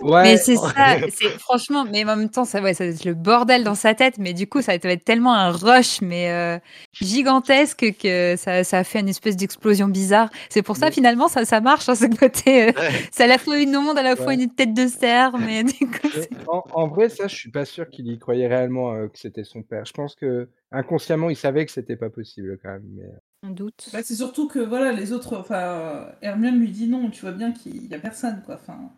Ouais. 0.00 0.22
Mais 0.22 0.36
c'est 0.36 0.56
ça, 0.56 0.98
c'est 1.12 1.30
franchement, 1.40 1.84
mais 1.84 2.04
en 2.04 2.16
même 2.16 2.30
temps, 2.30 2.44
ça, 2.44 2.62
ouais, 2.62 2.74
ça 2.74 2.84
va 2.84 2.90
être 2.90 3.04
le 3.04 3.14
bordel 3.14 3.64
dans 3.64 3.74
sa 3.74 3.94
tête, 3.94 4.18
mais 4.18 4.34
du 4.34 4.46
coup, 4.46 4.62
ça 4.62 4.76
va 4.76 4.90
être 4.90 5.04
tellement 5.04 5.34
un 5.34 5.50
rush, 5.50 6.00
mais 6.00 6.30
euh, 6.30 6.58
gigantesque 6.92 7.94
que 8.00 8.36
ça, 8.36 8.62
ça 8.62 8.78
a 8.78 8.84
fait 8.84 9.00
une 9.00 9.08
espèce 9.08 9.36
d'explosion 9.36 9.88
bizarre. 9.88 10.30
C'est 10.48 10.62
pour 10.62 10.76
ça, 10.76 10.90
finalement, 10.92 11.26
ça, 11.28 11.44
ça 11.44 11.60
marche, 11.60 11.88
hein, 11.88 11.94
ce 11.96 12.06
côté. 12.06 12.68
euh, 12.68 12.72
Ouais. 12.76 12.90
c'est 13.10 13.24
à 13.24 13.26
la 13.26 13.38
fois 13.38 13.58
une 13.58 13.76
onde, 13.76 13.98
à 13.98 14.02
la 14.02 14.14
fois 14.16 14.34
une 14.34 14.48
tête 14.54 14.74
de 14.74 14.86
cerf, 14.86 15.36
mais 15.38 15.64
du 15.64 15.86
coup, 15.86 16.08
en, 16.46 16.62
en 16.72 16.88
vrai, 16.88 17.08
ça, 17.08 17.26
je 17.28 17.34
suis 17.34 17.50
pas 17.50 17.64
sûr 17.64 17.88
qu'il 17.90 18.06
y 18.08 18.18
croyait 18.18 18.46
réellement 18.46 18.92
euh, 18.94 19.08
que 19.08 19.18
c'était 19.18 19.44
son 19.44 19.62
père. 19.62 19.84
Je 19.86 19.92
pense 19.92 20.14
que 20.14 20.48
inconsciemment, 20.70 21.30
il 21.30 21.36
savait 21.36 21.64
que 21.66 21.72
c'était 21.72 21.96
pas 21.96 22.10
possible 22.10 22.58
quand 22.62 22.70
même. 22.70 22.84
Mais... 22.94 23.04
Un 23.42 23.50
doute. 23.50 23.88
Bah, 23.92 24.02
c'est 24.02 24.14
surtout 24.14 24.48
que 24.48 24.58
voilà, 24.58 24.92
les 24.92 25.12
autres, 25.12 25.36
enfin, 25.36 26.08
Hermione 26.22 26.58
lui 26.58 26.70
dit 26.70 26.88
non, 26.88 27.10
tu 27.10 27.20
vois 27.20 27.32
bien 27.32 27.52
qu'il 27.52 27.86
y 27.86 27.94
a 27.94 27.98
personne, 27.98 28.42
quoi. 28.44 28.56
Enfin, 28.56 28.92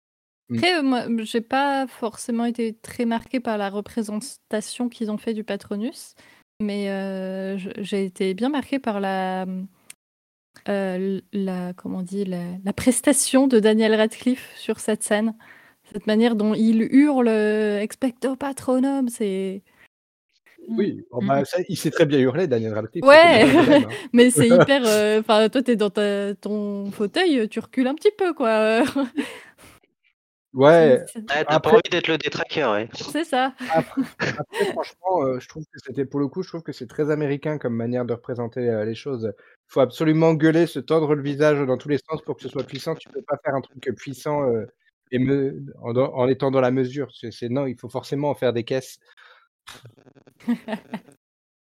Après, 0.53 0.79
euh, 0.79 0.83
moi, 0.83 1.05
j'ai 1.19 1.41
pas 1.41 1.87
forcément 1.87 2.45
été 2.45 2.75
très 2.75 3.05
marquée 3.05 3.41
par 3.41 3.59
la 3.59 3.69
représentation 3.71 4.89
qu'ils 4.89 5.11
ont 5.11 5.19
fait 5.19 5.35
du 5.35 5.45
Patronus, 5.45 6.15
mais 6.61 6.91
euh, 6.91 7.59
j'ai 7.79 8.05
été 8.05 8.35
bien 8.35 8.49
marquée 8.49 8.79
par 8.79 9.01
la 9.01 9.47
euh, 10.69 11.21
la, 11.33 11.73
comment 11.75 11.99
on 11.99 12.03
dit, 12.03 12.25
la, 12.25 12.43
la 12.65 12.73
prestation 12.73 13.47
de 13.47 13.61
Daniel 13.61 13.95
Radcliffe 13.95 14.53
sur 14.57 14.81
cette 14.81 15.03
scène. 15.03 15.35
Cette 15.93 16.07
manière 16.07 16.37
dont 16.37 16.53
il 16.55 16.83
hurle 16.83 17.29
euh, 17.29 17.81
Expecto 17.81 18.37
Patronum, 18.37 19.09
c'est. 19.09 19.63
Oui, 20.69 21.03
oh, 21.11 21.21
Mm. 21.23 21.27
bah, 21.27 21.45
ça, 21.45 21.59
il 21.69 21.77
sait 21.77 21.91
très 21.91 22.05
bien 22.07 22.19
hurler, 22.19 22.47
Daniel 22.47 22.75
Radcliffe. 22.75 23.05
Ouais. 23.05 23.47
problème, 23.51 23.85
hein. 23.85 23.89
Mais 24.13 24.31
c'est 24.31 24.49
hyper. 24.49 24.83
euh, 24.87 25.21
Enfin, 25.21 25.49
toi, 25.49 25.63
t'es 25.63 25.77
dans 25.77 25.91
ta- 25.91 26.35
ton 26.35 26.91
fauteuil, 26.91 27.49
tu 27.49 27.59
recules 27.61 27.87
un 27.87 27.95
petit 27.95 28.13
peu, 28.17 28.33
quoi. 28.35 28.83
Ouais, 30.55 31.05
t'as 31.27 31.61
pas 31.61 31.71
envie 31.71 31.91
d'être 31.91 32.09
le 32.09 32.17
détraqueur, 32.17 32.73
ouais. 32.73 32.89
C'est 32.95 33.25
ça. 33.25 33.53
Après, 33.71 34.01
après, 34.39 34.65
franchement, 34.73 35.23
euh, 35.23 35.39
je 35.39 35.47
trouve 35.47 35.63
que 35.65 35.79
c'était 35.85 36.07
pour 36.07 36.21
le 36.21 36.27
coup, 36.27 36.43
je 36.43 36.49
trouve 36.49 36.63
que 36.63 36.73
c'est 36.73 36.87
très 36.87 37.11
américain 37.11 37.59
comme 37.59 37.75
manière 37.77 38.07
de 38.07 38.15
représenter 38.15 38.61
euh, 38.71 38.85
les 38.87 38.95
choses. 38.95 39.31
Il 39.37 39.73
faut 39.73 39.81
absolument 39.81 40.33
gueuler, 40.33 40.67
se 40.67 40.79
tordre 40.81 41.15
le 41.15 41.23
visage 41.23 41.65
dans 41.67 41.77
tous 41.77 41.91
les 41.91 41.99
sens 41.99 42.23
pour 42.23 42.37
que 42.37 42.43
ce 42.43 42.49
soit 42.49 42.65
puissant. 42.65 42.95
Tu 42.95 43.11
peux 43.11 43.21
pas 43.23 43.37
faire 43.45 43.55
un 43.55 43.61
truc 43.61 43.91
puissant 43.95 44.49
euh, 44.49 44.65
et 45.13 45.19
me, 45.19 45.63
en, 45.83 45.95
en 45.95 46.27
étant 46.29 46.51
dans 46.51 46.63
la 46.63 46.71
mesure. 46.71 47.09
C'est 47.15 47.31
c'est- 47.31 47.51
non, 47.51 47.67
il 47.67 47.77
faut 47.79 47.91
forcément 47.91 48.31
en 48.31 48.35
faire 48.35 48.55
des 48.55 48.65
caisses. 48.65 48.99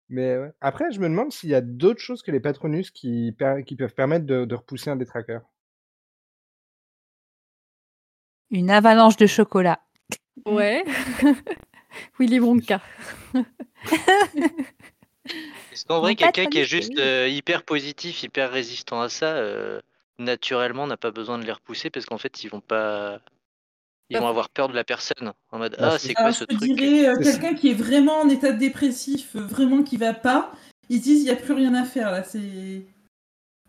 Mais 0.08 0.38
ouais. 0.38 0.52
après, 0.60 0.90
je 0.90 1.00
me 1.00 1.08
demande 1.08 1.32
s'il 1.32 1.50
y 1.50 1.54
a 1.54 1.60
d'autres 1.60 2.00
choses 2.00 2.22
que 2.22 2.30
les 2.30 2.40
patronus 2.40 2.90
qui, 2.90 3.32
per- 3.38 3.62
qui 3.66 3.76
peuvent 3.76 3.94
permettre 3.94 4.24
de, 4.24 4.44
de 4.46 4.54
repousser 4.54 4.90
un 4.90 4.96
détraqueur. 4.96 5.42
Une 8.50 8.70
avalanche 8.70 9.16
de 9.16 9.26
chocolat. 9.26 9.80
Ouais. 10.46 10.82
Willy 12.18 12.40
Wonka. 12.40 12.80
Est-ce 15.72 15.84
qu'en 15.84 16.00
vrai, 16.00 16.12
Mon 16.12 16.16
quelqu'un 16.16 16.46
qui 16.46 16.58
est 16.58 16.62
patronus, 16.62 16.68
juste 16.68 16.98
euh, 16.98 17.28
hyper 17.28 17.64
positif, 17.64 18.22
hyper 18.22 18.50
résistant 18.50 19.02
à 19.02 19.10
ça, 19.10 19.36
euh, 19.36 19.82
naturellement 20.18 20.86
n'a 20.86 20.96
pas 20.96 21.10
besoin 21.10 21.38
de 21.38 21.44
les 21.44 21.52
repousser 21.52 21.90
parce 21.90 22.06
qu'en 22.06 22.16
fait, 22.18 22.42
ils 22.42 22.48
vont 22.48 22.60
pas. 22.62 23.20
Ils 24.10 24.14
Bah, 24.14 24.20
vont 24.20 24.28
avoir 24.28 24.48
peur 24.50 24.68
de 24.68 24.74
la 24.74 24.84
personne. 24.84 25.32
En 25.52 25.58
mode 25.58 25.76
Bah, 25.78 25.90
Ah, 25.92 25.98
c'est- 25.98 26.14
quoi 26.14 26.24
Alors, 26.24 26.34
ce 26.34 26.44
je 26.48 26.56
truc? 26.56 26.72
dirais, 26.72 27.08
euh, 27.08 27.22
quelqu'un 27.22 27.54
qui 27.54 27.70
est 27.70 27.74
vraiment 27.74 28.20
en 28.20 28.28
état 28.28 28.52
dépressif, 28.52 29.36
euh, 29.36 29.40
vraiment 29.40 29.82
qui 29.82 29.96
va 29.96 30.14
pas, 30.14 30.52
ils 30.88 30.98
se 30.98 31.02
disent 31.04 31.20
il 31.20 31.24
n'y 31.24 31.30
a 31.30 31.36
plus 31.36 31.52
rien 31.52 31.74
à 31.74 31.84
faire 31.84 32.10
là, 32.10 32.24
c'est. 32.24 32.82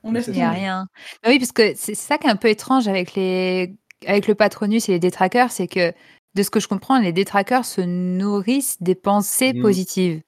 On 0.03 0.13
laisse 0.13 0.27
Il 0.27 0.33
n'y 0.33 0.41
a 0.41 0.51
rien. 0.51 0.87
Bah 1.23 1.29
oui, 1.29 1.39
parce 1.39 1.51
que 1.51 1.73
c'est 1.75 1.93
ça 1.95 2.17
qui 2.17 2.27
est 2.27 2.29
un 2.29 2.37
peu 2.37 2.47
étrange 2.47 2.87
avec, 2.87 3.15
les... 3.15 3.75
avec 4.07 4.27
le 4.27 4.35
patronus 4.35 4.87
et 4.87 4.93
les 4.93 4.99
détraqueurs, 4.99 5.51
c'est 5.51 5.67
que, 5.67 5.91
de 6.35 6.43
ce 6.43 6.49
que 6.49 6.61
je 6.61 6.69
comprends, 6.69 6.99
les 6.99 7.11
détraqueurs 7.11 7.65
se 7.65 7.81
nourrissent 7.81 8.81
des 8.81 8.95
pensées 8.95 9.51
Mhm. 9.53 9.61
positives. 9.61 10.21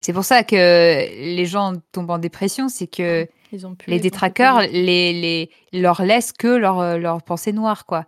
C'est 0.00 0.14
pour 0.14 0.24
ça 0.24 0.44
que 0.44 0.54
les 0.56 1.44
gens 1.46 1.74
tombent 1.92 2.10
en 2.10 2.18
dépression, 2.18 2.70
c'est 2.70 2.86
que 2.86 3.26
Ils 3.52 3.66
ont 3.66 3.74
plus 3.74 3.90
les 3.90 4.00
détraqueurs 4.00 4.60
les, 4.60 5.12
les, 5.12 5.50
leur 5.78 6.02
laissent 6.02 6.32
que 6.32 6.46
leurs 6.48 6.98
leurs 6.98 7.22
pensées 7.22 7.52
noires, 7.52 7.84
quoi. 7.84 8.06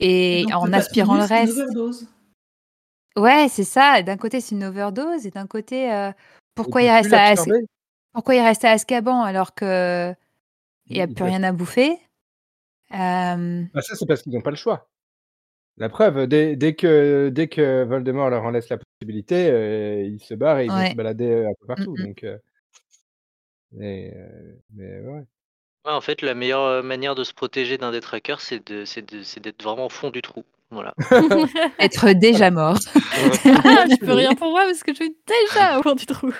Et, 0.00 0.42
donc, 0.42 0.52
en 0.54 0.72
aspirant 0.72 1.14
le 1.14 1.22
une 1.22 1.26
reste. 1.26 1.52
overdose. 1.52 2.08
Ouais, 3.16 3.46
c'est 3.48 3.64
ça. 3.64 4.02
D'un 4.02 4.16
côté, 4.16 4.40
c'est 4.40 4.54
une 4.54 4.64
overdose, 4.64 5.26
et 5.26 5.30
d'un 5.30 5.46
côté, 5.46 5.92
euh, 5.92 6.10
pourquoi, 6.54 6.82
il 6.82 6.90
reste 6.90 7.12
à, 7.12 7.28
As- 7.28 7.48
pourquoi 8.12 8.34
il 8.34 8.40
reste 8.40 8.64
à 8.64 8.70
Azkaban 8.72 9.22
alors 9.22 9.54
que 9.54 10.14
il 10.86 10.96
n'y 10.96 11.02
a 11.02 11.06
plus 11.06 11.24
rien 11.24 11.42
à 11.42 11.52
bouffer? 11.52 11.98
Euh, 12.92 13.64
Bah, 13.72 13.82
ça, 13.82 13.94
c'est 13.94 14.06
parce 14.06 14.22
qu'ils 14.22 14.32
n'ont 14.32 14.42
pas 14.42 14.50
le 14.50 14.56
choix. 14.56 14.88
La 15.76 15.88
preuve, 15.88 16.26
dès, 16.28 16.54
dès 16.54 16.74
que, 16.74 17.30
dès 17.30 17.48
que 17.48 17.82
Voldemort 17.84 18.30
leur 18.30 18.44
en 18.44 18.50
laisse 18.50 18.68
la 18.68 18.78
possibilité, 18.78 19.50
euh, 19.50 20.04
ils 20.04 20.20
se 20.20 20.34
barrent 20.34 20.60
et 20.60 20.66
ils 20.66 20.70
vont 20.70 20.86
se 20.86 20.94
balader 20.94 21.46
un 21.46 21.52
peu 21.58 21.66
partout. 21.66 21.96
Mm, 21.96 22.02
mm. 22.02 22.06
Donc, 22.06 22.24
euh, 22.24 22.38
mais, 23.72 24.12
euh, 24.14 24.54
mais 24.74 25.00
ouais. 25.00 25.24
Ouais, 25.84 25.92
en 25.92 26.00
fait, 26.00 26.22
la 26.22 26.34
meilleure 26.34 26.62
euh, 26.64 26.82
manière 26.82 27.14
de 27.14 27.24
se 27.24 27.34
protéger 27.34 27.76
d'un 27.78 27.90
détraqueur, 27.90 28.40
c'est 28.40 28.66
de, 28.70 28.84
c'est 28.84 29.02
de, 29.02 29.22
c'est 29.22 29.40
d'être 29.40 29.62
vraiment 29.62 29.86
au 29.86 29.90
fond 29.90 30.10
du 30.10 30.22
trou. 30.22 30.44
Voilà. 30.70 30.94
être 31.78 32.10
déjà 32.12 32.50
mort. 32.50 32.78
Ah, 32.94 32.98
je 33.90 33.96
peux 33.98 34.12
rien 34.12 34.34
pour 34.34 34.50
moi 34.50 34.64
parce 34.64 34.82
que 34.82 34.92
je 34.92 35.04
suis 35.04 35.16
déjà 35.26 35.78
au 35.78 35.82
fond 35.82 35.94
du 35.94 36.06
trou. 36.06 36.32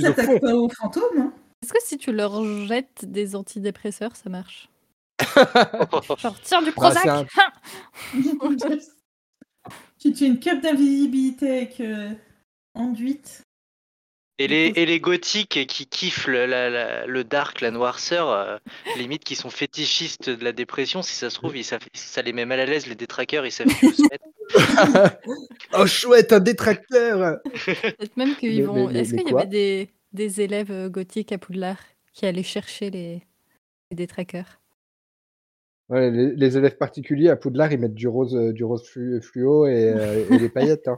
S'attaquent 0.00 0.26
fond. 0.26 0.38
pas 0.40 0.54
aux 0.54 0.68
fantômes. 0.68 1.18
Hein. 1.18 1.32
Est-ce 1.62 1.72
que 1.72 1.78
si 1.82 1.98
tu 1.98 2.12
leur 2.12 2.44
jettes 2.66 3.04
des 3.04 3.34
antidépresseurs, 3.34 4.14
ça 4.16 4.30
marche? 4.30 4.68
Genre, 6.18 6.36
tiens 6.42 6.60
du 6.62 6.70
Bah, 6.70 6.72
Prozac 6.72 7.06
un- 7.06 7.26
hein 7.36 7.50
tu 9.98 10.12
tu 10.12 10.24
as 10.24 10.26
une 10.26 10.38
cape 10.38 10.62
d'invisibilité 10.62 11.50
avec 11.58 11.80
euh, 11.80 12.10
enduite. 12.74 13.42
Et 14.40 14.48
les, 14.48 14.72
et 14.74 14.86
les 14.86 15.00
gothiques 15.00 15.66
qui 15.66 15.86
kiffent 15.86 16.26
le, 16.26 16.46
la- 16.46 16.70
la- 16.70 17.06
le 17.06 17.24
dark, 17.24 17.60
la 17.60 17.70
noirceur, 17.70 18.30
euh, 18.30 18.56
limite 18.96 19.22
qui 19.22 19.36
sont 19.36 19.50
fétichistes 19.50 20.30
de 20.30 20.42
la 20.42 20.52
dépression, 20.52 21.02
si 21.02 21.12
ça 21.14 21.28
se 21.28 21.34
trouve, 21.34 21.58
ils 21.58 21.62
savent- 21.64 21.86
ça 21.92 22.22
les 22.22 22.32
met 22.32 22.46
mal 22.46 22.58
à 22.58 22.64
l'aise, 22.64 22.86
les 22.86 22.94
détraqueurs, 22.94 23.44
ils 23.44 23.52
savent 23.52 23.66
plus 23.66 23.88
où 23.88 23.92
se 23.92 24.02
mettre. 24.10 24.24
oh 25.74 25.86
chouette, 25.86 26.32
un 26.32 26.40
détracteur 26.40 27.38
Peut-être 27.52 28.16
même 28.16 28.34
qu'ils 28.34 28.64
vont. 28.64 28.88
Est-ce 28.88 29.14
qu'il 29.14 29.28
y 29.28 29.34
avait 29.34 29.46
des, 29.46 29.90
des 30.14 30.40
élèves 30.40 30.70
euh, 30.72 30.88
gothiques 30.88 31.32
à 31.32 31.38
Poudlard 31.38 31.78
qui 32.14 32.24
allaient 32.24 32.42
chercher 32.42 32.90
les, 32.90 33.22
les 33.90 33.96
détraqueurs? 33.96 34.58
Ouais, 35.90 36.10
les, 36.10 36.34
les 36.34 36.56
élèves 36.56 36.78
particuliers 36.78 37.28
à 37.28 37.36
Poudlard, 37.36 37.72
ils 37.72 37.78
mettent 37.78 37.94
du 37.94 38.08
rose, 38.08 38.34
euh, 38.34 38.52
du 38.54 38.64
rose 38.64 38.88
flu- 38.88 39.20
fluo 39.20 39.66
et, 39.66 39.90
euh, 39.92 40.24
et 40.30 40.38
des 40.38 40.48
paillettes. 40.48 40.88
hein. 40.88 40.96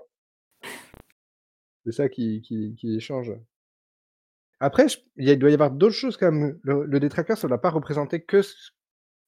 C'est 1.84 1.92
ça 1.92 2.08
qui, 2.08 2.42
qui, 2.42 3.00
change. 3.00 3.32
Après, 4.60 4.88
je- 4.88 4.98
il 5.16 5.26
y 5.26 5.30
a- 5.30 5.32
il 5.32 5.38
doit 5.38 5.50
y 5.50 5.54
avoir 5.54 5.70
d'autres 5.72 5.94
choses 5.94 6.16
quand 6.16 6.30
même. 6.30 6.58
Le, 6.62 6.84
le 6.84 7.00
détraqueur, 7.00 7.36
ça 7.36 7.46
ne 7.46 7.50
doit 7.50 7.60
pas 7.60 7.70
représenter 7.70 8.22
que 8.22 8.42
ce, 8.42 8.70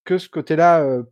que 0.04 0.18
ce 0.18 0.28
côté-là, 0.28 0.82
euh, 0.84 1.02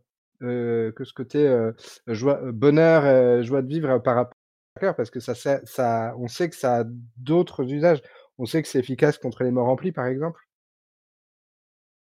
euh, 0.43 0.91
que 0.93 1.03
ce 1.03 1.13
côté 1.13 1.45
euh, 1.45 1.73
joie, 2.07 2.39
bonheur, 2.51 3.03
euh, 3.05 3.43
joie 3.43 3.61
de 3.61 3.67
vivre 3.67 3.99
par 3.99 4.15
rapport 4.15 4.33
au 4.33 4.75
détraqueur, 4.79 4.95
parce 4.95 5.09
que 5.09 5.19
ça, 5.19 5.35
ça, 5.35 5.59
ça, 5.65 6.15
on 6.17 6.27
sait 6.29 6.49
que 6.49 6.55
ça 6.55 6.79
a 6.79 6.83
d'autres 7.17 7.69
usages. 7.71 8.01
On 8.37 8.45
sait 8.45 8.61
que 8.61 8.67
c'est 8.69 8.79
efficace 8.79 9.17
contre 9.17 9.43
les 9.43 9.51
morts 9.51 9.67
remplis, 9.67 9.91
par 9.91 10.05
exemple. 10.07 10.41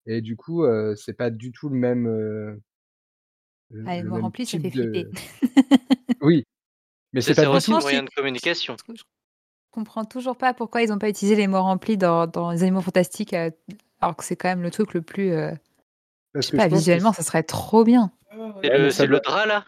Et 0.06 0.22
du 0.22 0.38
coup, 0.38 0.64
euh, 0.64 0.96
c'est 0.96 1.14
pas 1.14 1.30
du 1.30 1.52
tout 1.52 1.68
le 1.68 1.76
même. 1.76 2.08
euh, 2.08 2.56
le- 3.72 3.84
Ah, 3.86 3.96
les 3.98 4.04
le 4.04 4.10
morts 4.10 4.22
remplis, 4.22 4.46
ça 4.46 4.58
fait 4.58 4.70
de- 4.70 4.82
flipper. 4.82 5.10
Oui, 6.22 6.46
mais 7.14 7.22
C'est 7.22 7.36
pas 7.36 7.44
Franchement, 7.44 7.80
moyen 7.82 8.04
de 8.04 8.10
communication. 8.10 8.78
Je 9.78 9.82
comprends 9.82 10.06
toujours 10.06 10.36
pas 10.36 10.56
pourquoi 10.56 10.82
ils 10.82 10.90
n'ont 10.90 10.98
pas 10.98 11.08
utilisé 11.08 11.36
les 11.36 11.46
morts 11.46 11.66
remplis 11.66 11.98
dans, 11.98 12.26
dans 12.26 12.50
les 12.50 12.64
animaux 12.64 12.82
fantastiques, 12.82 13.36
euh, 13.36 13.52
alors 14.02 14.16
que 14.18 14.24
c'est 14.24 14.36
quand 14.36 14.50
même 14.50 14.64
le 14.64 14.72
truc 14.72 14.96
le 14.96 15.04
plus. 15.04 15.32
euh, 15.34 15.52
Parce 16.34 16.48
je 16.48 16.50
sais 16.50 16.52
que 16.54 16.58
pas, 16.58 16.64
je 16.64 16.70
pense 16.70 16.72
que 16.72 16.78
visuellement, 16.80 17.14
ça 17.14 17.22
serait 17.22 17.44
trop 17.44 17.84
bien. 17.84 18.12
C'est 18.64 18.76
le, 18.76 18.90
ça 18.90 19.04
c'est 19.04 19.06
le 19.06 19.20
drap 19.20 19.46
là? 19.46 19.66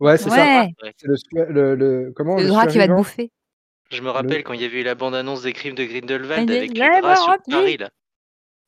Ouais, 0.00 0.18
c'est 0.18 0.28
ça. 0.28 0.36
Ouais, 0.36 0.70
Ouais. 0.82 0.92
C'est 0.98 1.06
le, 1.08 1.46
le, 1.50 1.74
le- 1.76 2.12
comment 2.14 2.36
le 2.36 2.42
le 2.42 2.48
drap 2.50 2.66
qui 2.66 2.76
va 2.76 2.88
te 2.88 2.92
bouffer. 2.92 3.30
Je 3.90 4.02
me 4.02 4.10
rappelle 4.10 4.44
quand 4.44 4.52
il 4.52 4.60
y 4.60 4.66
avait 4.66 4.82
eu 4.82 4.84
la 4.84 4.94
bande-annonce 4.94 5.40
des 5.40 5.54
crimes 5.54 5.76
de 5.76 5.84
Grindelwald 5.84 6.50
avec 6.50 6.76
les 6.76 7.00
draps 7.00 7.18
sur 7.20 7.32
rempli. 7.32 7.50
Paris 7.54 7.76
là. 7.78 7.88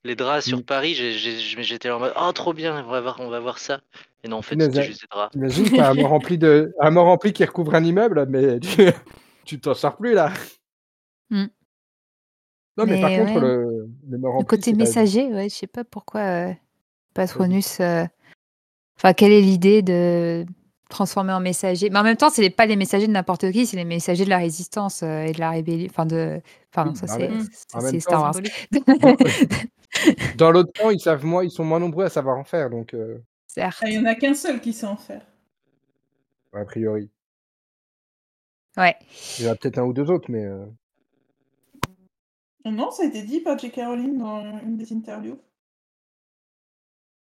Les 0.04 0.14
draps 0.14 0.46
sur 0.46 0.58
Mm. 0.60 0.62
Paris, 0.62 0.94
j'ai- 0.94 1.12
j'ai- 1.12 1.62
j'étais 1.62 1.88
là 1.88 1.96
en 1.96 2.00
mode 2.00 2.14
Oh 2.18 2.32
trop 2.32 2.54
bien, 2.54 2.82
on 2.86 2.90
va 2.90 3.02
voir, 3.02 3.16
on 3.20 3.28
va 3.28 3.38
voir 3.40 3.58
ça. 3.58 3.82
Et 4.24 4.28
non 4.28 4.38
en 4.38 4.42
fait 4.42 4.58
c'était 4.58 4.82
juste 4.82 5.02
des 5.02 5.08
draps. 5.10 5.32
T'imagines, 5.32 5.68
t'as 5.76 5.90
un 5.90 5.94
mort 5.94 6.08
rempli 6.08 6.38
de, 6.38 6.72
un 6.80 6.90
mort 6.90 7.04
rempli 7.04 7.34
qui 7.34 7.44
recouvre 7.44 7.74
un 7.74 7.84
immeuble, 7.84 8.24
mais 8.30 8.58
tu, 8.60 8.88
tu 9.48 9.58
t'en 9.58 9.74
sors 9.74 9.96
plus 9.96 10.12
là. 10.12 10.32
Mm. 11.30 11.46
Non, 12.76 12.86
mais, 12.86 13.00
par 13.00 13.10
contre, 13.10 13.32
ouais. 13.34 13.40
le, 13.40 14.44
côté 14.44 14.72
messager, 14.72 15.26
ouais, 15.32 15.48
je 15.48 15.54
sais 15.54 15.66
pas 15.66 15.84
pourquoi 15.84 16.20
euh, 16.20 16.52
Patronus. 17.14 17.80
euh, 17.80 18.04
Enfin, 18.96 19.12
quelle 19.14 19.32
est 19.32 19.40
l'idée 19.40 19.82
de 19.82 20.44
transformer 20.90 21.32
en 21.32 21.40
messager? 21.40 21.88
Mais 21.90 21.98
en 21.98 22.02
même 22.02 22.16
temps, 22.16 22.30
c'est 22.30 22.50
pas 22.50 22.66
les 22.66 22.76
messagers 22.76 23.06
de 23.06 23.12
n'importe 23.12 23.50
qui, 23.52 23.66
c'est 23.66 23.76
les 23.76 23.84
messagers 23.84 24.24
de 24.24 24.30
la 24.30 24.38
résistance 24.38 25.02
euh, 25.02 25.22
et 25.22 25.32
de 25.32 25.40
la 25.40 25.50
rébellion. 25.50 25.86
Enfin, 25.90 26.06
de. 26.06 26.40
Enfin, 26.72 26.84
non, 26.84 26.92
Oui, 26.92 26.98
ça 26.98 27.78
bah 27.80 27.90
c'est 27.90 27.92
temps, 27.92 28.00
Star 28.00 28.22
Wars. 28.22 28.34
Dans 30.36 30.50
l'autre 30.50 30.72
camp, 30.78 30.90
ils 30.90 31.00
savent 31.00 31.24
moins, 31.24 31.42
ils 31.44 31.50
sont 31.50 31.64
moins 31.64 31.80
nombreux 31.80 32.04
à 32.04 32.10
savoir 32.10 32.36
en 32.36 32.44
faire, 32.44 32.70
donc 32.70 32.92
euh, 32.94 33.18
Certes. 33.46 33.78
Ah, 33.82 33.88
Il 33.88 33.98
n'y 33.98 34.06
en 34.06 34.10
a 34.10 34.14
qu'un 34.14 34.34
seul 34.34 34.60
qui 34.60 34.72
sait 34.72 34.86
en 34.86 34.96
faire. 34.96 35.22
a 36.52 36.64
priori. 36.64 37.10
Ouais. 38.78 38.96
Il 39.38 39.44
y 39.44 39.48
en 39.48 39.52
a 39.52 39.56
peut-être 39.56 39.78
un 39.78 39.84
ou 39.84 39.92
deux 39.92 40.10
autres, 40.10 40.30
mais 40.30 40.44
euh, 40.44 40.64
Non, 42.64 42.90
ça 42.90 43.02
a 43.02 43.06
été 43.06 43.22
dit 43.22 43.40
par 43.40 43.58
J.K. 43.58 43.76
Rowling 43.86 44.18
dans 44.18 44.58
une 44.60 44.76
des 44.76 44.92
interviews. 44.92 45.38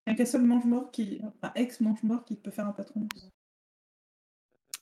Il 0.08 0.12
n'y 0.12 0.14
a 0.14 0.18
qu'un 0.18 0.26
seul 0.26 0.42
mange-mort 0.42 0.92
qui. 0.92 1.22
Enfin, 1.24 1.52
ex-mange-mort 1.56 2.26
qui 2.26 2.36
peut 2.36 2.52
faire 2.52 2.68
un 2.68 2.72
patron. 2.72 3.08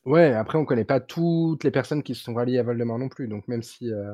ouais. 0.06 0.34
Après, 0.34 0.58
on 0.58 0.66
connaît 0.66 0.86
pas 0.86 1.00
toutes 1.00 1.64
les 1.64 1.72
personnes 1.72 2.04
qui 2.04 2.16
se 2.16 2.24
sont 2.24 2.34
ralliées 2.34 2.60
à 2.60 2.64
Voldemort 2.64 3.00
non 3.00 3.10
plus, 3.10 3.28
donc 3.28 3.48
même 3.48 3.64
si. 3.64 3.92
euh, 3.92 4.14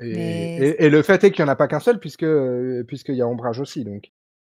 Et, 0.00 0.12
Mais- 0.12 0.58
et- 0.58 0.84
et 0.86 0.90
le 0.90 1.02
fait 1.02 1.22
est 1.24 1.30
qu'il 1.30 1.44
n'y 1.44 1.48
en 1.48 1.52
a 1.52 1.56
pas 1.56 1.68
qu'un 1.68 1.78
seul, 1.80 2.00
puisque 2.00 2.24
euh, 2.24 2.82
puisqu'il 2.84 3.14
y 3.14 3.22
a 3.22 3.28
Ombrage 3.28 3.60
aussi, 3.60 3.84
donc. 3.84 4.12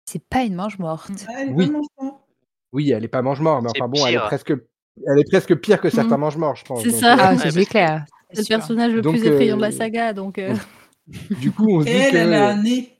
C'est 0.07 0.25
pas 0.25 0.43
une 0.45 0.55
manche 0.55 0.79
morte. 0.79 1.11
Ah, 1.29 1.33
elle 1.43 1.51
est 1.51 1.53
Oui. 1.53 1.67
pas 1.67 1.73
mange-mort. 1.73 2.26
Oui, 2.73 2.91
elle 2.91 3.05
est 3.05 3.09
pas 3.09 3.23
mange-mort, 3.23 3.63
mais 3.63 3.71
enfin 3.71 3.89
bon, 3.89 4.07
elle 4.07 4.15
est 4.15 4.19
presque, 4.19 4.51
elle 4.51 5.19
est 5.19 5.29
presque 5.31 5.55
pire 5.57 5.81
que 5.81 5.89
certains 5.91 6.17
Mhm. 6.17 6.21
mange-morts, 6.21 6.57
je 6.57 6.65
pense. 6.65 6.83
C'est 6.83 6.91
ça. 6.91 7.13
euh, 7.13 7.17
Ah, 7.39 7.51
c'est 7.51 7.65
clair. 7.67 8.05
C'est 8.33 8.41
le 8.43 8.47
personnage 8.57 8.93
le 8.93 9.03
Donc, 9.03 9.15
plus 9.15 9.25
effrayant 9.27 9.57
de 9.57 9.63
la 9.63 9.69
euh, 9.69 9.73
saga, 9.73 10.13
donc. 10.13 10.39
euh, 10.39 10.55
Du 11.31 11.53
coup, 11.53 11.69
on 11.71 11.83
se 11.83 11.89
Et 11.89 11.91
dit 11.93 11.97
elle, 11.99 12.11
que 12.11 12.17
elle 12.17 12.35
a 12.35 12.49
un 12.51 12.63
nez. 12.63 12.93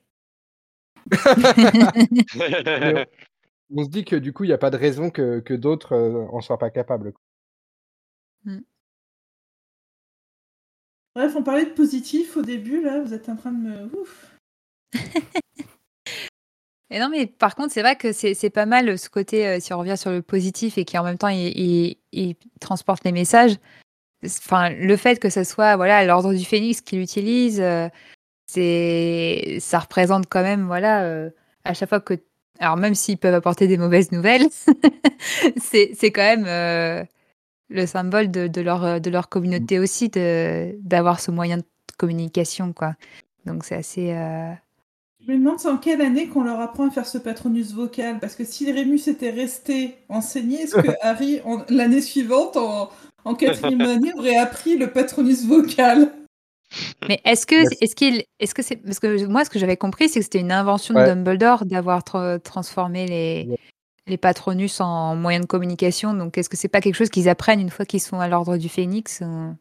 On 3.75 3.83
se 3.83 3.89
dit 3.89 4.05
que 4.05 4.15
du 4.15 4.31
coup, 4.31 4.45
il 4.45 4.49
y 4.49 4.53
a 4.53 4.57
pas 4.57 4.69
de 4.69 4.77
raison 4.77 5.09
que 5.09 5.39
que 5.41 5.53
d'autres, 5.53 5.93
en 6.31 6.39
soient 6.39 6.57
pas 6.57 6.69
capables, 6.69 7.11
quoi. 7.11 7.21
Bref, 11.15 11.35
on 11.35 11.43
parlait 11.43 11.65
de 11.65 11.71
positif 11.71 12.37
au 12.37 12.41
début, 12.43 12.81
là, 12.81 13.01
vous 13.01 13.13
êtes 13.13 13.27
en 13.27 13.35
train 13.35 13.51
de 13.51 13.57
me. 13.57 13.99
Ouf. 13.99 14.37
Et 16.89 16.99
non, 16.99 17.09
mais 17.09 17.27
par 17.27 17.55
contre, 17.55 17.73
c'est 17.73 17.81
vrai 17.81 17.95
que 17.97 18.13
c'est 18.13 18.49
pas 18.49 18.65
mal 18.65 18.97
ce 18.97 19.09
côté, 19.09 19.45
euh, 19.47 19.59
si 19.59 19.73
on 19.73 19.79
revient 19.79 19.97
sur 19.97 20.11
le 20.11 20.21
positif 20.21 20.77
et 20.77 20.85
qui 20.85 20.97
en 20.97 21.03
même 21.03 21.17
temps 21.17 21.27
il, 21.27 21.47
il- 21.59 21.97
il 22.13 22.35
transporte 22.61 23.03
les 23.03 23.11
messages. 23.11 23.55
Enfin, 24.25 24.69
le 24.71 24.97
fait 24.97 25.19
que 25.19 25.29
ce 25.29 25.43
soit 25.43 25.75
voilà 25.77 26.05
l'ordre 26.05 26.33
du 26.33 26.45
Phénix 26.45 26.81
qui 26.81 26.97
l'utilise, 26.97 27.59
euh, 27.61 27.89
c'est 28.47 29.57
ça 29.61 29.79
représente 29.79 30.27
quand 30.29 30.43
même 30.43 30.65
voilà 30.67 31.03
euh, 31.03 31.29
à 31.65 31.73
chaque 31.75 31.89
fois 31.89 32.01
que 32.01 32.15
alors 32.59 32.77
même 32.77 32.95
s'ils 32.95 33.17
peuvent 33.19 33.33
apporter 33.35 33.67
des 33.67 33.77
mauvaises 33.77 34.11
nouvelles, 34.11 34.47
c'est 35.57 36.11
quand 36.11 36.21
même 36.37 37.07
le 37.69 37.85
symbole 37.85 38.31
de, 38.31 38.47
de 38.47 38.61
leur 38.61 39.01
de 39.01 39.09
leur 39.09 39.29
communauté 39.29 39.79
aussi 39.79 40.09
de 40.09 40.75
d'avoir 40.81 41.19
ce 41.19 41.31
moyen 41.31 41.57
de 41.57 41.65
communication 41.97 42.73
quoi. 42.73 42.95
Donc 43.45 43.65
c'est 43.65 43.75
assez 43.75 44.13
euh, 44.13 44.51
Je 45.25 45.31
me 45.31 45.37
demande 45.37 45.59
c'est 45.59 45.67
en 45.67 45.77
quelle 45.77 46.01
année 46.01 46.27
qu'on 46.27 46.43
leur 46.43 46.59
apprend 46.59 46.87
à 46.87 46.91
faire 46.91 47.05
ce 47.07 47.17
patronus 47.17 47.73
vocal? 47.73 48.19
Parce 48.19 48.35
que 48.35 48.45
si 48.45 48.71
Rémus 48.71 49.07
était 49.07 49.31
resté 49.31 49.95
enseigné, 50.09 50.61
est-ce 50.61 50.75
que 50.75 50.87
Harry, 51.01 51.41
l'année 51.69 52.01
suivante, 52.01 52.55
en, 52.55 52.89
en 53.25 53.33
quatrième 53.35 53.81
année, 53.81 54.13
aurait 54.17 54.37
appris 54.37 54.77
le 54.77 54.91
patronus 54.91 55.43
vocal? 55.45 56.13
Mais 57.07 57.19
est-ce 57.25 57.45
que 57.45 57.55
est-ce 57.81 57.95
qu'il 57.95 58.23
est-ce 58.39 58.53
que 58.53 58.61
c'est 58.61 58.75
parce 58.75 58.99
que 58.99 59.25
moi 59.25 59.45
ce 59.45 59.49
que 59.49 59.57
j'avais 59.57 59.77
compris 59.77 60.09
c'est 60.09 60.19
que 60.19 60.25
c'était 60.25 60.41
une 60.41 60.51
invention 60.51 60.93
Ouais. 60.95 61.03
de 61.07 61.13
Dumbledore 61.13 61.65
d'avoir 61.65 62.01
tra- 62.01 62.39
transformé 62.41 63.07
les 63.07 63.45
Ouais. 63.49 63.57
les 64.07 64.17
patronus 64.17 64.81
en 64.81 65.15
moyens 65.15 65.45
de 65.45 65.47
communication 65.47 66.13
donc 66.13 66.37
est-ce 66.37 66.49
que 66.49 66.57
c'est 66.57 66.67
pas 66.67 66.81
quelque 66.81 66.95
chose 66.95 67.09
qu'ils 67.09 67.29
apprennent 67.29 67.61
une 67.61 67.69
fois 67.69 67.85
qu'ils 67.85 68.01
sont 68.01 68.19
à 68.19 68.27
l'ordre 68.27 68.57
du 68.57 68.67
Phénix 68.67 69.21
ou- 69.21 69.55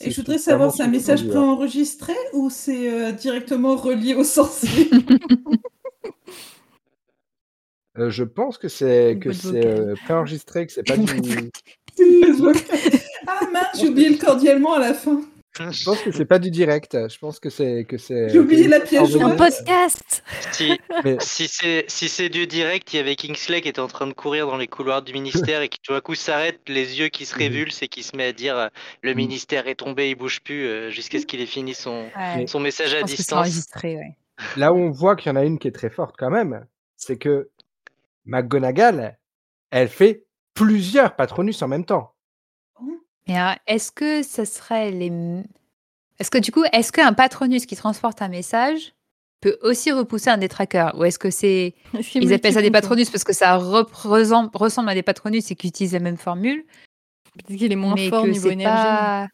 Et 0.00 0.10
je 0.10 0.16
voudrais 0.16 0.38
savoir, 0.38 0.72
c'est 0.72 0.82
un 0.82 0.88
message 0.88 1.26
préenregistré 1.26 2.12
ou 2.32 2.50
c'est 2.50 2.90
euh, 2.90 3.12
directement 3.12 3.76
relié 3.76 4.14
au 4.14 4.24
sorcier? 4.24 4.90
Heu, 7.98 8.10
je 8.10 8.24
pense 8.24 8.58
que 8.58 8.68
c'est 8.68 9.18
que 9.20 9.32
c'est, 9.32 9.66
heu, 9.66 9.94
préenregistré, 10.04 10.66
que 10.66 10.72
c'est 10.72 10.82
pas 10.86 10.96
du 10.96 11.50
Ah 13.26 13.40
mince, 13.52 13.80
j'ai 13.80 13.88
oublié 13.88 14.10
le 14.10 14.18
cordialement 14.18 14.74
à 14.74 14.80
la 14.80 14.92
fin. 14.94 15.22
Je 15.58 15.84
pense 15.84 16.02
que 16.02 16.10
c'est 16.12 16.24
pas 16.26 16.38
du 16.38 16.50
direct. 16.50 16.96
Je 17.08 17.18
pense 17.18 17.40
que 17.40 17.50
c'est 17.50 17.84
que 17.84 17.98
c'est 17.98 18.28
J'ai 18.28 18.38
oublié 18.38 18.68
la 18.68 18.80
c'est 18.86 18.86
pièce 18.86 19.00
Un 19.00 19.06
jointe. 19.06 19.40
enregistré. 19.40 19.64
podcast 19.64 20.24
Si, 20.52 20.78
Mais 21.04 21.16
si 21.20 21.48
c'est 21.48 21.84
si 21.88 22.08
c'est 22.08 22.28
du 22.28 22.46
direct, 22.46 22.92
il 22.92 22.96
y 22.96 23.00
avait 23.00 23.16
Kingsley 23.16 23.60
qui 23.62 23.68
était 23.68 23.80
en 23.80 23.86
train 23.88 24.06
de 24.06 24.12
courir 24.12 24.46
dans 24.46 24.56
les 24.56 24.68
couloirs 24.68 25.02
du 25.02 25.12
ministère 25.12 25.62
et 25.62 25.68
qui 25.68 25.78
tout 25.80 25.94
à 25.94 26.00
coup 26.00 26.14
s'arrête, 26.14 26.60
les 26.68 26.98
yeux 26.98 27.08
qui 27.08 27.24
se 27.26 27.34
Mmh 27.34 27.38
révulsent 27.38 27.82
et 27.82 27.88
qui 27.88 28.02
se 28.02 28.16
met 28.16 28.26
à 28.26 28.32
dire 28.32 28.56
euh, 28.58 28.68
le 29.02 29.12
Mmh. 29.12 29.16
ministère 29.16 29.68
est 29.68 29.74
tombé, 29.76 30.10
il 30.10 30.14
bouge 30.16 30.40
plus 30.42 30.66
euh, 30.66 30.90
jusqu'à 30.90 31.20
ce 31.20 31.26
qu'il 31.26 31.40
ait 31.40 31.46
fini 31.46 31.74
son, 31.74 32.08
Ouais, 32.16 32.46
son 32.46 32.60
message 32.60 32.94
à 32.94 33.00
c'est 33.00 33.04
distance. 33.04 33.38
enregistré 33.38 33.96
ouais. 33.96 34.16
là 34.56 34.72
où 34.72 34.76
on 34.76 34.90
voit 34.90 35.16
qu'il 35.16 35.30
y 35.30 35.32
en 35.32 35.36
a 35.36 35.44
une 35.44 35.58
qui 35.58 35.68
est 35.68 35.72
très 35.72 35.90
forte 35.90 36.16
quand 36.18 36.30
même, 36.30 36.66
c'est 36.96 37.16
que 37.18 37.50
McGonagall, 38.24 39.18
elle 39.70 39.88
fait 39.88 40.24
plusieurs 40.54 41.14
Patronus 41.16 41.60
en 41.62 41.68
même 41.68 41.84
temps. 41.84 42.14
Mais 43.28 43.36
alors, 43.36 43.56
est-ce 43.66 43.90
que 43.92 44.22
ce 44.22 44.44
serait 44.44 44.90
les 44.90 45.06
m- 45.06 45.44
est-ce 46.18 46.30
que 46.30 46.38
du 46.38 46.52
coup 46.52 46.64
est-ce 46.72 46.92
qu'un 46.92 47.12
patronus 47.12 47.66
qui 47.66 47.76
transporte 47.76 48.22
un 48.22 48.28
message 48.28 48.94
peut 49.40 49.58
aussi 49.62 49.92
repousser 49.92 50.30
un 50.30 50.38
détraqueur 50.38 50.98
ou 50.98 51.04
est-ce 51.04 51.18
que 51.18 51.30
c'est 51.30 51.74
C'est 51.92 52.14
ils 52.16 52.32
appellent 52.32 52.52
ça 52.54 52.60
des 52.62 52.70
multifonction. 52.70 52.70
patronus 52.72 53.10
parce 53.10 53.24
que 53.24 53.32
ça 53.34 53.56
représente- 53.56 54.54
ressemble 54.56 54.88
à 54.88 54.94
des 54.94 55.02
patronus 55.02 55.50
et 55.50 55.54
qu'ils 55.56 55.68
utilisent 55.70 55.92
la 55.92 56.00
même 56.00 56.16
formule 56.16 56.64
Peut-être 57.34 57.58
qu'il 57.58 57.70
est 57.72 57.76
moins 57.76 57.94
mais 57.96 58.08
fort 58.08 58.24
que 58.24 58.28
niveau 58.30 58.46
c'est 58.48 58.54
énergie. 58.54 58.82
pas 58.82 59.28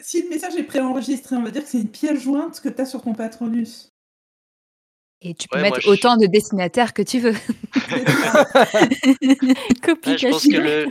Si 0.00 0.22
le 0.22 0.28
message 0.30 0.54
est 0.56 0.62
préenregistré, 0.62 1.36
on 1.36 1.42
va 1.42 1.50
dire 1.50 1.62
que 1.64 1.68
c'est 1.68 1.80
une 1.80 1.90
pièce 1.90 2.20
jointe 2.22 2.60
que 2.60 2.68
tu 2.70 2.80
as 2.80 2.86
sur 2.86 3.02
ton 3.02 3.12
patronus. 3.12 3.89
Et 5.22 5.34
tu 5.34 5.48
peux 5.48 5.58
Ouais, 5.58 5.62
mettre 5.64 5.74
moi, 5.76 5.80
je- 5.80 5.90
autant 5.90 6.16
de 6.16 6.24
destinataires 6.26 6.94
que 6.94 7.02
tu 7.02 7.18
veux. 7.20 7.32
Copie 9.82 10.10
Ouais, 10.10 10.18
je 10.18 10.28
pense 10.28 10.44
que 10.46 10.56
le 10.56 10.86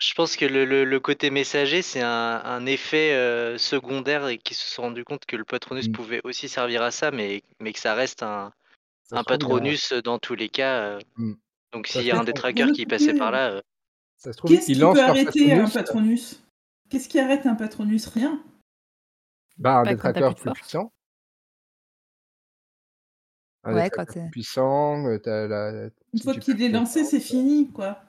je 0.00 0.14
pense 0.14 0.36
que 0.36 0.44
le, 0.44 0.64
le- 0.64 0.84
le 0.84 1.00
côté 1.00 1.28
messager, 1.30 1.82
c'est 1.82 2.02
un, 2.02 2.40
un 2.44 2.66
effet 2.66 3.14
euh, 3.14 3.58
secondaire 3.58 4.28
et 4.28 4.38
qu'ils 4.38 4.56
se 4.56 4.70
sont 4.70 4.82
rendus 4.82 5.02
compte 5.04 5.26
que 5.26 5.34
le 5.34 5.44
patronus 5.44 5.88
Mm. 5.88 5.92
pouvait 5.92 6.20
aussi 6.22 6.48
servir 6.48 6.82
à 6.82 6.92
ça, 6.92 7.10
mais, 7.10 7.42
mais 7.58 7.72
que 7.72 7.80
ça 7.80 7.94
reste 7.94 8.22
un, 8.22 8.52
Ça 9.02 9.24
patronus 9.24 9.92
dans 10.04 10.20
tous 10.20 10.36
les 10.36 10.48
cas. 10.48 10.78
euh. 10.82 10.98
Mm. 11.16 11.32
Donc 11.72 11.88
s'il 11.88 12.02
y 12.02 12.12
a 12.12 12.18
un 12.20 12.24
détraqueur 12.24 12.70
qui 12.72 12.86
passait 12.86 13.14
par 13.14 13.32
là, 13.32 13.50
euh, 13.50 13.60
Ça 14.18 14.32
se 14.32 14.38
trouve, 14.38 14.50
Qu'est-ce 14.52 14.66
qui 14.66 14.78
peut 14.78 15.02
arrêter 15.02 15.52
un 15.52 15.68
Patronus. 15.68 16.44
Qu'est-ce 16.90 17.08
qui 17.08 17.18
arrête 17.18 17.44
un 17.46 17.54
patronus? 17.54 18.06
Rien. 18.06 18.40
Bah, 19.58 19.78
un 19.78 19.82
détraqueur 19.82 20.34
plus 20.36 20.44
plus 20.44 20.52
puissant. 20.60 20.92
Un 23.64 23.74
Ouais, 23.74 23.82
détraqueur 23.82 24.06
quand, 24.06 24.12
plus 24.14 24.20
euh, 24.20 24.30
puissant, 24.30 25.06
euh, 25.06 25.18
t'as 25.18 25.46
la 25.48 25.90
Une 26.12 26.18
si 26.18 26.24
fois 26.24 26.34
tu 26.34 26.40
qu'il 26.40 26.56
perds 26.56 26.62
est 26.62 26.68
lancé, 26.70 27.04
c'est 27.04 27.20
fini, 27.20 27.70
quoi. 27.72 28.02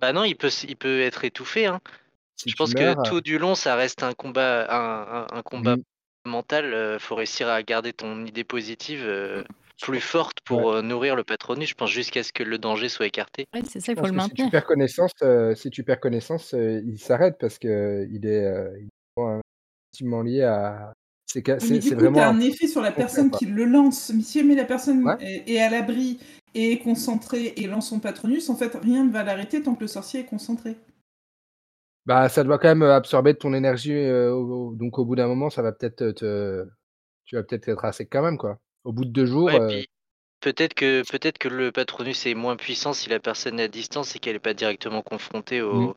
bah 0.00 0.12
non, 0.12 0.24
il 0.24 0.36
peut, 0.36 0.48
s- 0.48 0.64
il 0.68 0.76
peut 0.76 1.00
être 1.00 1.24
étouffé. 1.24 1.66
Hein. 1.66 1.80
si 2.36 2.48
Je 2.50 2.54
tu 2.54 2.56
pense 2.56 2.74
meurs, 2.74 2.96
que 2.96 3.08
tout 3.08 3.20
du 3.20 3.38
long, 3.38 3.54
ça 3.54 3.74
reste 3.76 4.02
un 4.02 4.12
combat, 4.12 4.66
un, 4.70 5.24
un- 5.24 5.38
un 5.38 5.42
combat 5.42 5.76
Mm. 5.76 5.82
mental. 6.26 6.74
euh, 6.74 6.98
faut 6.98 7.14
réussir 7.14 7.48
à 7.48 7.62
garder 7.62 7.92
ton 7.92 8.24
idée 8.26 8.44
positive 8.44 9.02
euh, 9.04 9.44
plus 9.80 10.00
forte 10.00 10.38
pour 10.44 10.72
euh, 10.72 10.82
nourrir 10.82 11.16
le 11.16 11.24
patronus. 11.24 11.68
Je 11.70 11.74
pense 11.74 11.90
jusqu'à 11.90 12.22
ce 12.22 12.32
que 12.32 12.42
le 12.42 12.58
danger 12.58 12.88
soit 12.88 13.06
écarté. 13.06 13.46
Ouais, 13.54 13.62
c'est 13.68 13.80
ça, 13.80 13.92
je 13.92 13.92
il 13.92 13.96
faut 13.96 14.02
pense 14.02 14.08
le 14.08 14.14
que 14.14 14.20
si 14.20 14.28
tu 14.34 14.34
maintenir. 14.34 14.50
perds 14.50 14.66
connaissance, 14.66 15.12
euh, 15.22 15.54
si 15.54 15.70
tu 15.70 15.84
perds 15.84 16.00
connaissance, 16.00 16.54
euh, 16.54 16.80
il 16.84 16.98
s'arrête 16.98 17.36
parce 17.38 17.58
que 17.58 17.68
euh, 17.68 18.06
il 18.10 18.26
est, 18.26 18.44
euh, 18.46 18.70
il 18.78 18.88
est 19.18 19.22
intimement 19.92 20.22
lié 20.22 20.42
à. 20.42 20.92
C'est 21.34 21.42
Mais 21.42 21.58
c'est 21.58 21.78
du 21.80 21.88
c'est 21.88 21.94
coup, 21.96 22.00
vraiment. 22.00 22.20
as 22.20 22.28
un- 22.28 22.40
effet 22.40 22.68
sur 22.68 22.80
la 22.80 22.92
personne 22.92 23.30
qui 23.30 23.46
le 23.46 23.64
lance. 23.64 24.10
Mais 24.14 24.22
si 24.22 24.38
jamais 24.40 24.54
la 24.54 24.64
personne 24.64 25.04
Ouais. 25.06 25.16
est, 25.20 25.50
est 25.50 25.60
à 25.60 25.68
l'abri 25.68 26.18
et 26.54 26.72
est 26.72 26.78
concentrée 26.78 27.54
et 27.56 27.66
lance 27.66 27.88
son 27.88 27.98
patronus, 28.00 28.48
en 28.50 28.56
fait, 28.56 28.72
rien 28.80 29.04
ne 29.04 29.10
va 29.12 29.24
l'arrêter 29.24 29.62
tant 29.62 29.74
que 29.74 29.80
le 29.80 29.88
sorcier 29.88 30.20
est 30.20 30.24
concentré. 30.26 30.76
Bah, 32.06 32.28
ça 32.28 32.44
doit 32.44 32.58
quand 32.58 32.68
même 32.68 32.82
absorber 32.82 33.34
ton 33.34 33.54
énergie. 33.54 33.92
euh, 33.94 34.32
au- 34.32 34.74
donc 34.74 34.98
au 34.98 35.04
bout 35.04 35.16
d'un 35.16 35.26
moment, 35.26 35.50
ça 35.50 35.62
va 35.62 35.72
peut-être 35.72 36.12
te, 36.12 36.66
tu 37.24 37.36
vas 37.36 37.42
peut-être 37.42 37.68
être 37.68 37.84
assez 37.84 38.06
quand 38.06 38.22
même 38.22 38.38
quoi. 38.38 38.58
Au 38.84 38.92
bout 38.92 39.04
de 39.04 39.10
deux 39.10 39.26
jours. 39.26 39.48
Ouais, 39.48 39.60
euh, 39.60 39.68
puis 39.68 39.88
peut-être 40.40 40.74
que 40.74 41.02
peut-être 41.10 41.38
que 41.38 41.48
le 41.48 41.72
patronus 41.72 42.26
est 42.26 42.34
moins 42.34 42.56
puissant 42.56 42.92
si 42.94 43.08
la 43.10 43.20
personne 43.20 43.60
est 43.60 43.64
à 43.64 43.68
distance 43.68 44.16
et 44.16 44.18
qu'elle 44.18 44.34
n'est 44.34 44.38
pas 44.40 44.54
directement 44.54 45.02
confrontée 45.02 45.62
au, 45.62 45.90
Mm. 45.90 45.94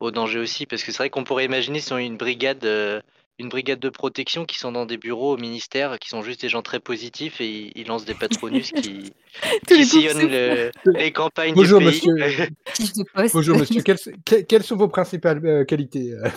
au 0.00 0.10
danger 0.10 0.38
aussi. 0.40 0.66
Parce 0.66 0.82
que 0.84 0.92
c'est 0.92 0.98
vrai 0.98 1.10
qu'on 1.10 1.24
pourrait 1.24 1.44
imaginer 1.46 1.80
si 1.80 1.92
on 1.92 1.96
a 1.96 2.02
une 2.02 2.16
brigade, 2.16 2.64
euh, 2.64 3.00
une 3.38 3.48
brigade 3.48 3.78
de 3.78 3.88
protection 3.88 4.44
qui 4.44 4.58
sont 4.58 4.72
dans 4.72 4.84
des 4.86 4.96
bureaux 4.96 5.34
au 5.34 5.36
ministère, 5.36 5.98
qui 5.98 6.08
sont 6.08 6.22
juste 6.22 6.40
des 6.40 6.48
gens 6.48 6.62
très 6.62 6.80
positifs 6.80 7.40
et 7.40 7.48
ils, 7.48 7.72
ils 7.76 7.86
lancent 7.86 8.04
des 8.04 8.14
patronus 8.14 8.72
qui, 8.72 9.12
Tous 9.66 9.74
qui 9.74 9.78
les 9.78 9.84
sillonnent 9.84 10.28
le- 10.28 10.70
les 10.86 11.12
campagnes 11.12 11.54
Bonjour 11.54 11.78
du 11.78 11.86
monsieur. 11.86 12.14
Bonjour 13.32 13.56
monsieur. 13.58 13.82
Quelles, 13.84 13.98
que- 14.24 14.42
quelles 14.42 14.64
sont 14.64 14.76
vos 14.76 14.88
principales 14.88 15.44
euh, 15.46 15.64
qualités 15.64 16.12
euh? 16.12 16.28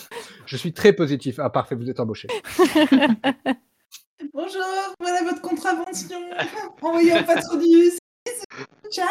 Je 0.45 0.57
suis 0.57 0.73
très 0.73 0.93
positif. 0.93 1.39
Ah 1.39 1.49
parfait, 1.49 1.75
vous 1.75 1.89
êtes 1.89 1.99
embauché. 1.99 2.27
Bonjour, 4.33 4.61
voilà 4.99 5.23
votre 5.23 5.41
contravention. 5.41 6.19
Envoyez 6.81 7.13
un 7.13 7.23
patronus. 7.23 7.97
Ciao. 8.91 9.07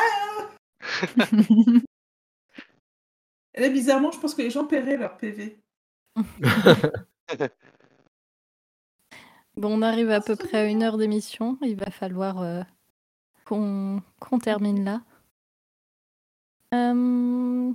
Et 3.55 3.61
là, 3.61 3.69
bizarrement, 3.69 4.13
je 4.13 4.21
pense 4.21 4.35
que 4.37 4.43
les 4.43 4.51
gens 4.51 4.65
paieraient 4.65 4.97
leur 4.97 5.17
PV. 5.17 5.59
Bon, 9.57 9.79
on 9.79 9.83
arrive 9.83 10.11
à 10.11 10.21
peu 10.21 10.37
près 10.37 10.59
à 10.59 10.65
une 10.67 10.83
heure 10.83 10.97
d'émission. 10.99 11.59
Il 11.63 11.77
va 11.77 11.91
falloir 11.91 12.41
euh, 12.43 12.63
qu'on 13.45 14.03
qu'on 14.21 14.39
termine 14.39 14.85
là. 14.85 15.03
Euh, 16.75 17.73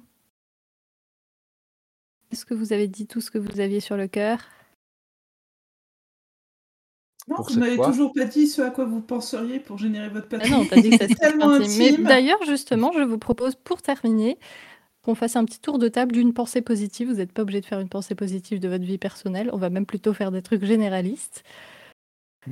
Est-ce 2.32 2.46
que 2.46 2.54
vous 2.54 2.72
avez 2.74 2.88
dit 2.88 3.08
tout 3.08 3.20
ce 3.22 3.32
que 3.32 3.38
vous 3.40 3.60
aviez 3.60 3.80
sur 3.80 3.98
le 3.98 4.08
cœur? 4.08 4.40
Non, 7.28 7.38
Pour 7.38 7.50
vous 7.50 7.56
n'avez 7.56 7.80
toujours 7.80 8.14
pas 8.14 8.26
dit 8.26 8.48
ce 8.48 8.62
à 8.62 8.70
quoi 8.70 8.86
vous 8.86 9.02
penseriez 9.02 9.60
pour 9.60 9.78
générer 9.80 10.10
votre 10.10 10.28
Ah 10.40 10.40
patronus. 10.40 10.52
non, 10.52 10.66
t'as 10.66 10.78
dit 10.78 10.92
que 10.92 10.98
ça 10.98 11.08
tellement 11.20 11.50
intime. 11.52 11.78
Mais 11.78 11.90
intime. 11.94 12.04
d'ailleurs, 12.04 12.44
justement, 12.46 12.92
je 12.94 13.02
vous 13.02 13.18
propose 13.18 13.56
pour 13.56 13.82
terminer 13.82 14.38
qu'on 15.06 15.16
fasse 15.16 15.36
un 15.36 15.46
petit 15.46 15.60
tour 15.60 15.78
de 15.78 15.88
table 15.88 16.14
d'une 16.14 16.34
pensée 16.34 16.62
positive. 16.62 17.10
Vous 17.10 17.18
n'êtes 17.18 17.32
pas 17.32 17.44
obligé 17.44 17.62
de 17.62 17.66
faire 17.66 17.80
une 17.80 17.90
pensée 17.90 18.16
positive 18.16 18.60
de 18.60 18.68
votre 18.68 18.84
vie 18.84 18.98
personnelle. 18.98 19.50
On 19.54 19.58
va 19.58 19.70
même 19.70 19.86
plutôt 19.86 20.14
faire 20.14 20.32
des 20.32 20.42
trucs 20.42 20.66
généralistes. 20.66 21.44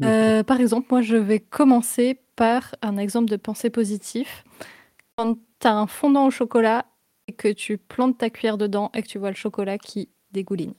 Euh, 0.03 0.43
par 0.43 0.59
exemple, 0.59 0.87
moi, 0.91 1.01
je 1.01 1.15
vais 1.15 1.39
commencer 1.39 2.19
par 2.35 2.75
un 2.81 2.97
exemple 2.97 3.29
de 3.29 3.35
pensée 3.35 3.69
positive. 3.69 4.29
Quand 5.17 5.35
tu 5.59 5.67
as 5.67 5.75
un 5.75 5.87
fondant 5.87 6.27
au 6.27 6.31
chocolat 6.31 6.85
et 7.27 7.33
que 7.33 7.47
tu 7.51 7.77
plantes 7.77 8.19
ta 8.19 8.29
cuillère 8.29 8.57
dedans 8.57 8.91
et 8.93 9.01
que 9.01 9.07
tu 9.07 9.17
vois 9.17 9.29
le 9.29 9.35
chocolat 9.35 9.77
qui 9.77 10.09
dégouline. 10.31 10.73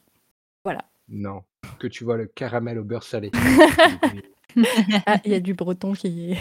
Voilà. 0.65 0.85
Non. 1.09 1.43
Que 1.79 1.87
tu 1.89 2.05
vois 2.05 2.17
le 2.17 2.27
caramel 2.27 2.79
au 2.79 2.85
beurre 2.85 3.03
salé. 3.03 3.31
Ah, 5.07 5.21
il 5.25 5.33
y 5.33 5.35
a 5.35 5.41
du 5.41 5.55
breton 5.55 5.95
qui 5.95 6.37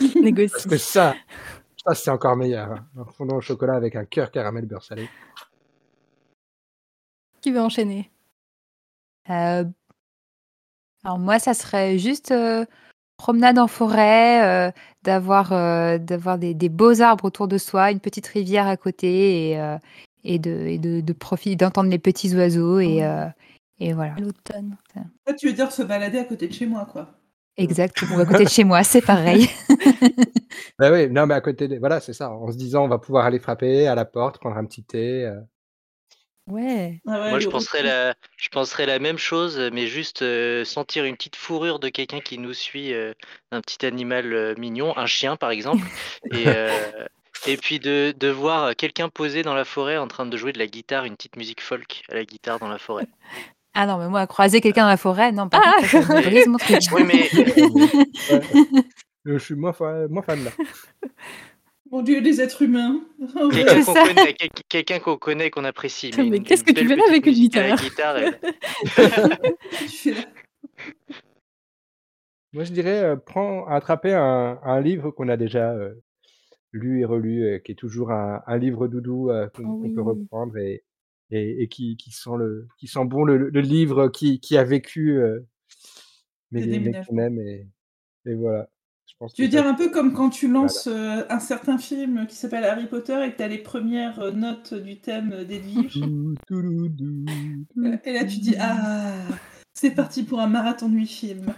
négocie. 0.14 0.52
Parce 0.52 0.66
que 0.66 0.76
ça, 0.76 1.16
ça 1.86 1.94
c'est 1.94 2.10
encore 2.10 2.36
meilleur. 2.36 2.72
hein. 2.72 2.86
Un 2.98 3.04
fondant 3.04 3.36
au 3.36 3.40
chocolat 3.40 3.74
avec 3.74 3.96
un 3.96 4.04
cœur 4.04 4.30
caramel 4.30 4.66
beurre 4.66 4.82
salé. 4.82 5.08
Qui 7.40 7.52
veut 7.52 7.60
enchaîner? 7.60 8.10
Euh, 9.30 9.64
alors 11.04 11.18
moi, 11.18 11.38
ça 11.38 11.54
serait 11.54 11.98
juste 11.98 12.32
euh, 12.32 12.64
promenade 13.16 13.58
en 13.58 13.66
forêt, 13.68 14.68
euh, 14.68 14.72
d'avoir 15.02 15.52
euh, 15.52 15.98
d'avoir 15.98 16.38
des, 16.38 16.54
des 16.54 16.68
beaux 16.68 17.00
arbres 17.00 17.24
autour 17.24 17.46
de 17.48 17.58
soi, 17.58 17.92
une 17.92 18.00
petite 18.00 18.26
rivière 18.26 18.66
à 18.66 18.76
côté 18.76 19.50
et, 19.50 19.60
euh, 19.60 19.78
et 20.24 20.38
de, 20.38 20.50
et 20.50 20.78
de, 20.78 21.00
de 21.00 21.12
profiter 21.12 21.56
d'entendre 21.56 21.90
les 21.90 21.98
petits 21.98 22.34
oiseaux 22.34 22.80
et, 22.80 22.98
Oh. 23.00 23.04
euh, 23.04 23.28
et 23.78 23.92
voilà. 23.92 24.14
l'automne 24.18 24.76
Toi, 25.24 25.34
tu 25.34 25.46
veux 25.48 25.52
dire 25.52 25.70
se 25.70 25.82
balader 25.82 26.18
à 26.18 26.24
côté 26.24 26.48
de 26.48 26.52
chez 26.52 26.66
moi, 26.66 26.86
quoi. 26.90 27.08
Exactement, 27.58 28.18
à 28.18 28.26
côté 28.26 28.44
de 28.44 28.50
chez 28.50 28.64
moi, 28.64 28.82
c'est 28.84 29.00
pareil. 29.02 29.48
Bah 30.78 30.90
oui, 30.92 31.08
non, 31.10 31.26
mais 31.26 31.34
à 31.34 31.40
côté, 31.40 31.68
des... 31.68 31.78
voilà, 31.78 32.00
c'est 32.00 32.12
ça. 32.12 32.30
En 32.30 32.50
se 32.52 32.56
disant, 32.56 32.84
on 32.84 32.88
va 32.88 32.98
pouvoir 32.98 33.26
aller 33.26 33.38
frapper 33.38 33.86
à 33.88 33.94
la 33.94 34.04
porte, 34.04 34.38
prendre 34.38 34.56
un 34.56 34.64
petit 34.66 34.84
thé. 34.84 35.24
euh. 35.24 35.40
Ouais. 36.46 37.00
Ah 37.08 37.20
ouais, 37.22 37.30
Moi, 37.30 37.40
je 37.40 37.48
penserais 37.48 37.82
la, 37.82 38.14
je 38.36 38.48
penserais 38.50 38.86
la 38.86 39.00
même 39.00 39.18
chose, 39.18 39.58
mais 39.72 39.88
juste 39.88 40.22
euh, 40.22 40.64
sentir 40.64 41.04
une 41.04 41.16
petite 41.16 41.34
fourrure 41.34 41.80
de 41.80 41.88
quelqu'un 41.88 42.20
qui 42.20 42.38
nous 42.38 42.54
suit, 42.54 42.92
euh, 42.94 43.14
un 43.50 43.60
petit 43.60 43.84
animal 43.84 44.32
euh, 44.32 44.54
mignon, 44.56 44.96
un 44.96 45.06
chien 45.06 45.36
par 45.36 45.50
exemple, 45.50 45.88
et, 46.30 46.44
euh, 46.46 46.70
et 47.46 47.56
puis 47.56 47.80
de, 47.80 48.14
de 48.16 48.28
voir 48.28 48.76
quelqu'un 48.76 49.08
posé 49.08 49.42
dans 49.42 49.54
la 49.54 49.64
forêt 49.64 49.98
en 49.98 50.06
train 50.08 50.26
de 50.26 50.36
jouer 50.36 50.52
de 50.52 50.58
la 50.60 50.68
guitare, 50.68 51.04
une 51.04 51.16
petite 51.16 51.36
musique 51.36 51.60
folk 51.62 52.04
à 52.10 52.14
la 52.14 52.24
guitare 52.24 52.60
dans 52.60 52.68
la 52.68 52.78
forêt. 52.78 53.08
Ah 53.78 53.86
non, 53.86 53.98
mais 53.98 54.08
moi, 54.08 54.26
croiser 54.26 54.62
quelqu'un 54.62 54.84
dans 54.84 54.88
la 54.88 54.96
forêt, 54.96 55.32
non, 55.32 55.48
par 55.50 55.60
Ah 55.62 55.74
contre, 55.76 55.88
ça, 55.90 56.02
ça 56.02 56.14
me 56.16 56.22
brise 56.22 56.46
mon 56.46 56.56
truc. 56.56 56.78
Oui, 56.92 57.02
mais. 57.04 57.28
Euh, 58.32 58.40
Je 59.26 59.36
suis 59.38 59.54
moins, 59.54 59.72
fa- 59.74 60.08
moins 60.08 60.22
fan 60.22 60.42
là. 60.44 60.50
Mon 61.92 62.02
Dieu, 62.02 62.20
les 62.20 62.40
êtres 62.40 62.62
humains. 62.62 63.00
Oh, 63.38 63.48
quelqu'un 63.50 63.84
qu'on 63.84 63.94
connaît, 63.94 64.98
qu'on 65.00 65.16
connaît, 65.18 65.50
qu'on 65.50 65.64
apprécie. 65.64 66.10
Mais 66.18 66.40
qu'est-ce 66.40 66.64
que 66.64 66.72
tu 66.72 66.86
fais 66.88 66.96
là 66.96 67.04
avec 67.08 67.26
une 67.26 67.32
guitare 67.34 67.76
guitare. 67.76 68.16
Moi, 72.52 72.64
je 72.64 72.72
dirais, 72.72 73.02
euh, 73.04 73.16
prends, 73.16 73.66
attraper 73.66 74.14
un, 74.14 74.58
un 74.64 74.80
livre 74.80 75.10
qu'on 75.10 75.28
a 75.28 75.36
déjà 75.36 75.72
euh, 75.72 75.94
lu 76.72 77.00
et 77.00 77.04
relu, 77.04 77.44
euh, 77.44 77.58
qui 77.58 77.72
est 77.72 77.76
toujours 77.76 78.10
un, 78.10 78.42
un 78.46 78.58
livre 78.58 78.88
doudou 78.88 79.30
euh, 79.30 79.48
qu'on 79.54 79.82
Oh 79.82 79.88
peut 79.94 80.02
reprendre 80.02 80.56
et, 80.56 80.82
et, 81.30 81.62
et 81.62 81.68
qui, 81.68 81.96
qui 81.96 82.10
sent 82.12 82.36
le, 82.38 82.68
qui 82.78 82.86
sent 82.86 83.04
bon 83.04 83.24
le, 83.24 83.50
le 83.50 83.60
livre 83.60 84.08
qui, 84.08 84.40
qui 84.40 84.56
a 84.56 84.64
vécu 84.64 85.18
euh, 85.18 85.40
mais, 86.50 86.60
Le 86.60 86.66
mais 86.66 86.72
déménagement. 86.78 87.04
qu'on 87.16 87.18
aime 87.18 87.38
et, 87.40 87.66
et 88.26 88.34
voilà. 88.34 88.68
Je 89.08 89.14
pense 89.18 89.32
Tu 89.34 89.42
veux 89.42 89.48
dire 89.48 89.66
un 89.66 89.74
peu 89.74 89.90
comme 89.90 90.12
quand 90.12 90.30
tu 90.30 90.48
lances 90.48 90.88
euh, 90.88 91.24
un 91.30 91.38
certain 91.40 91.78
film 91.78 92.26
qui 92.26 92.34
s'appelle 92.34 92.64
Harry 92.64 92.86
Potter 92.86 93.24
et 93.24 93.32
que 93.32 93.36
tu 93.36 93.42
as 93.42 93.48
les 93.48 93.58
premières 93.58 94.18
euh, 94.20 94.30
notes 94.32 94.74
du 94.74 95.00
thème 95.00 95.32
euh, 95.32 95.44
d'Edwige. 95.44 95.98
Et 98.04 98.12
là, 98.12 98.24
tu 98.24 98.38
dis 98.38 98.54
Ah, 98.58 99.14
c'est 99.74 99.92
parti 99.92 100.22
pour 100.24 100.40
un 100.40 100.48
marathon 100.48 100.88
de 100.88 100.96
huit 100.96 101.06
films. 101.06 101.54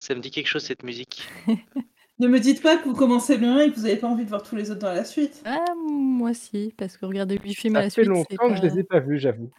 Ça 0.00 0.14
me 0.14 0.20
dit 0.20 0.30
quelque 0.30 0.46
chose 0.46 0.62
cette 0.62 0.82
musique. 0.84 1.22
Ne 2.20 2.26
me 2.26 2.40
dites 2.40 2.62
pas 2.62 2.76
que 2.76 2.84
vous 2.84 2.94
commencez 2.94 3.36
le 3.36 3.46
1 3.46 3.60
et 3.60 3.70
que 3.70 3.76
vous 3.76 3.82
n'avez 3.82 3.96
pas 3.96 4.08
envie 4.08 4.24
de 4.24 4.28
voir 4.28 4.42
tous 4.42 4.56
les 4.56 4.70
autres 4.70 4.80
dans 4.80 4.92
la 4.92 5.04
suite. 5.04 5.40
Ah, 5.44 5.64
moi 5.76 6.34
si, 6.34 6.74
parce 6.76 6.96
que 6.96 7.06
regarder 7.06 7.38
huit 7.38 7.54
films 7.54 7.76
à 7.76 7.78
Ça 7.78 7.84
la 7.84 7.90
fait 7.90 8.02
suite, 8.02 8.26
c'est 8.28 8.36
longtemps 8.36 8.54
que 8.54 8.56
je 8.56 8.62
les 8.62 8.80
ai 8.80 8.84
pas 8.84 8.98
vus, 8.98 9.20
j'avoue. 9.20 9.50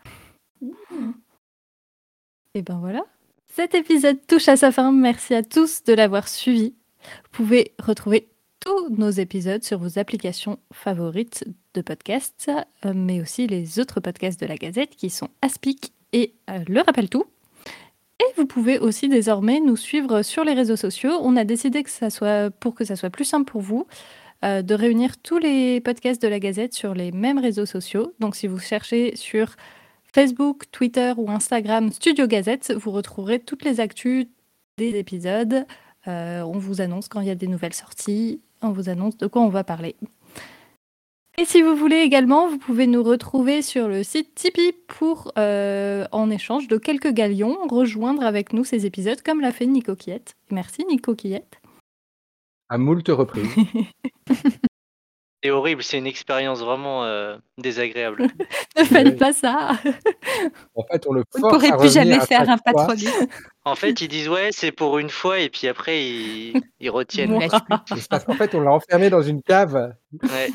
Et 2.54 2.62
ben 2.62 2.80
voilà. 2.80 3.02
Cet 3.48 3.76
épisode 3.76 4.18
touche 4.28 4.50
à 4.50 4.58
sa 4.58 4.72
fin. 4.72 4.92
Merci 4.92 5.34
à 5.34 5.44
tous 5.44 5.84
de 5.84 5.94
l'avoir 5.94 6.28
suivi. 6.28 6.76
Vous 7.02 7.30
pouvez 7.32 7.74
retrouver 7.80 8.28
tous 8.60 8.90
nos 8.90 9.10
épisodes 9.10 9.64
sur 9.64 9.80
vos 9.80 9.98
applications 9.98 10.60
favorites 10.74 11.46
de 11.74 11.82
podcasts, 11.82 12.52
euh, 12.86 12.94
mais 12.94 13.22
aussi 13.22 13.48
les 13.48 13.80
autres 13.80 14.02
podcasts 14.02 14.40
de 14.40 14.46
la 14.46 14.58
Gazette 14.58 14.96
qui 14.96 15.10
sont 15.10 15.30
Aspic 15.42 15.94
et 16.12 16.34
euh, 16.50 16.60
Le 16.68 16.82
Rappel 16.82 17.10
Tout. 17.10 17.26
Et 18.20 18.34
vous 18.36 18.46
pouvez 18.46 18.80
aussi 18.80 19.08
désormais 19.08 19.60
nous 19.60 19.78
suivre 19.78 20.22
sur 20.24 20.44
les 20.44 20.54
réseaux 20.54 20.76
sociaux. 20.76 21.12
On 21.22 21.36
a 21.38 21.46
décidé 21.46 21.84
que 21.84 21.90
ça 21.90 22.10
soit, 22.10 22.52
pour 22.52 22.76
que 22.76 22.84
ça 22.84 22.96
soit 22.96 23.10
plus 23.10 23.26
simple 23.26 23.50
pour 23.50 23.62
vous, 23.62 23.88
euh, 24.44 24.62
de 24.62 24.74
réunir 24.74 25.18
tous 25.18 25.38
les 25.38 25.82
podcasts 25.82 26.22
de 26.22 26.28
la 26.28 26.40
Gazette 26.40 26.74
sur 26.74 26.94
les 26.94 27.12
mêmes 27.12 27.40
réseaux 27.40 27.66
sociaux. 27.66 28.14
Donc 28.20 28.36
si 28.36 28.48
vous 28.48 28.60
cherchez 28.60 29.16
sur 29.16 29.56
Facebook, 30.14 30.66
Twitter 30.72 31.14
ou 31.18 31.30
Instagram 31.30 31.92
Studio 31.92 32.28
Gazette, 32.28 32.74
vous 32.74 32.92
retrouverez 32.92 33.40
toutes 33.40 33.64
les 33.64 33.80
actus 33.80 34.28
des 34.78 34.98
épisodes. 34.98 35.66
Euh, 36.08 36.42
on 36.42 36.58
vous 36.58 36.82
annonce 36.82 37.08
quand 37.08 37.22
il 37.22 37.28
y 37.28 37.32
a 37.32 37.36
des 37.36 37.48
nouvelles 37.48 37.74
sorties, 37.74 38.42
on 38.62 38.72
vous 38.72 38.90
annonce 38.90 39.18
de 39.18 39.28
quoi 39.28 39.42
on 39.42 39.50
va 39.50 39.64
parler. 39.64 39.96
Et 41.40 41.46
si 41.46 41.62
vous 41.62 41.74
voulez 41.74 42.00
également, 42.00 42.50
vous 42.50 42.58
pouvez 42.58 42.86
nous 42.86 43.02
retrouver 43.02 43.62
sur 43.62 43.88
le 43.88 44.04
site 44.04 44.36
Tipeee 44.36 44.74
pour, 44.90 45.32
euh, 45.38 46.06
en 46.12 46.30
échange 46.30 46.68
de 46.68 46.76
quelques 46.76 47.14
galions, 47.14 47.58
rejoindre 47.70 48.26
avec 48.26 48.52
nous 48.52 48.66
ces 48.66 48.86
épisodes 48.86 49.22
comme 49.22 49.40
l'a 49.40 49.54
fait 49.54 49.66
Nico 49.66 49.96
Quillette. 49.96 50.36
Merci 50.52 50.84
Nico 50.90 51.16
Quillette. 51.16 51.62
À 52.68 52.78
moult 52.78 53.08
reprises. 53.08 53.56
C'est 55.42 55.52
horrible, 55.52 55.84
c'est 55.84 55.98
une 55.98 56.08
expérience 56.08 56.60
vraiment 56.60 57.06
euh, 57.06 57.38
désagréable. 57.58 58.28
Ne 58.78 58.84
faites 58.84 59.18
pas 59.18 59.34
ça 59.34 59.72
En 60.76 60.84
fait, 60.84 61.06
on 61.08 61.14
le 61.14 61.24
Vous 61.34 61.40
ne 61.40 61.42
force 61.42 61.54
pourrez 61.54 61.78
plus 61.78 61.94
jamais 61.94 62.16
à 62.16 62.26
faire 62.26 62.50
un 62.50 62.58
patronus. 62.58 63.10
En 63.66 63.76
fait, 63.76 64.02
ils 64.02 64.08
disent 64.08 64.30
ouais, 64.30 64.50
c'est 64.52 64.72
pour 64.72 65.00
une 65.00 65.10
fois, 65.10 65.40
et 65.40 65.50
puis 65.50 65.68
après, 65.68 66.04
ils, 66.04 66.62
ils 66.80 66.90
retiennent. 66.90 67.38
C'est 67.88 68.08
parce 68.10 68.24
qu'en 68.26 68.34
fait, 68.34 68.54
on 68.56 68.62
l'a 68.62 68.72
enfermé 68.72 69.10
dans 69.10 69.22
une 69.22 69.42
cave 69.42 69.94
Ouais. 70.24 70.50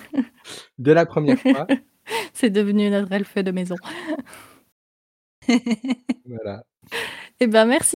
dès 0.79 0.95
la 0.95 1.07
première 1.07 1.39
fois. 1.39 1.67
C'est 2.33 2.51
devenu 2.51 2.91
notre 2.91 3.13
elfe 3.13 3.37
de 3.37 3.51
maison. 3.51 3.77
Voilà. 6.27 6.63
Eh 7.41 7.47
ben 7.47 7.65
merci 7.67 7.95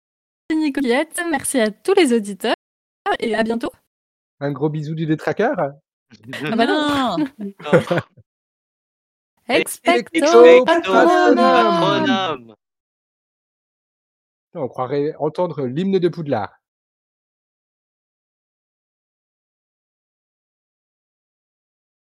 Nico 0.54 0.80
Quillette, 0.80 1.20
merci 1.30 1.60
à 1.60 1.70
tous 1.70 1.94
les 1.94 2.12
auditeurs 2.12 2.54
et 3.20 3.34
à 3.34 3.42
bientôt. 3.42 3.70
Un 4.40 4.52
gros 4.52 4.68
bisou 4.68 4.94
du 4.94 5.06
détraqueur. 5.06 5.56
Ah 6.50 6.56
bah 6.56 6.66
non. 6.66 7.16
Expecto 9.48 10.16
Expecto 10.16 10.64
patronum. 10.64 11.34
patronum. 11.34 11.36
Patronum. 11.36 12.54
On 14.54 14.68
croirait 14.68 15.14
entendre 15.18 15.66
l'hymne 15.66 15.98
de 15.98 16.08
Poudlard. 16.08 16.57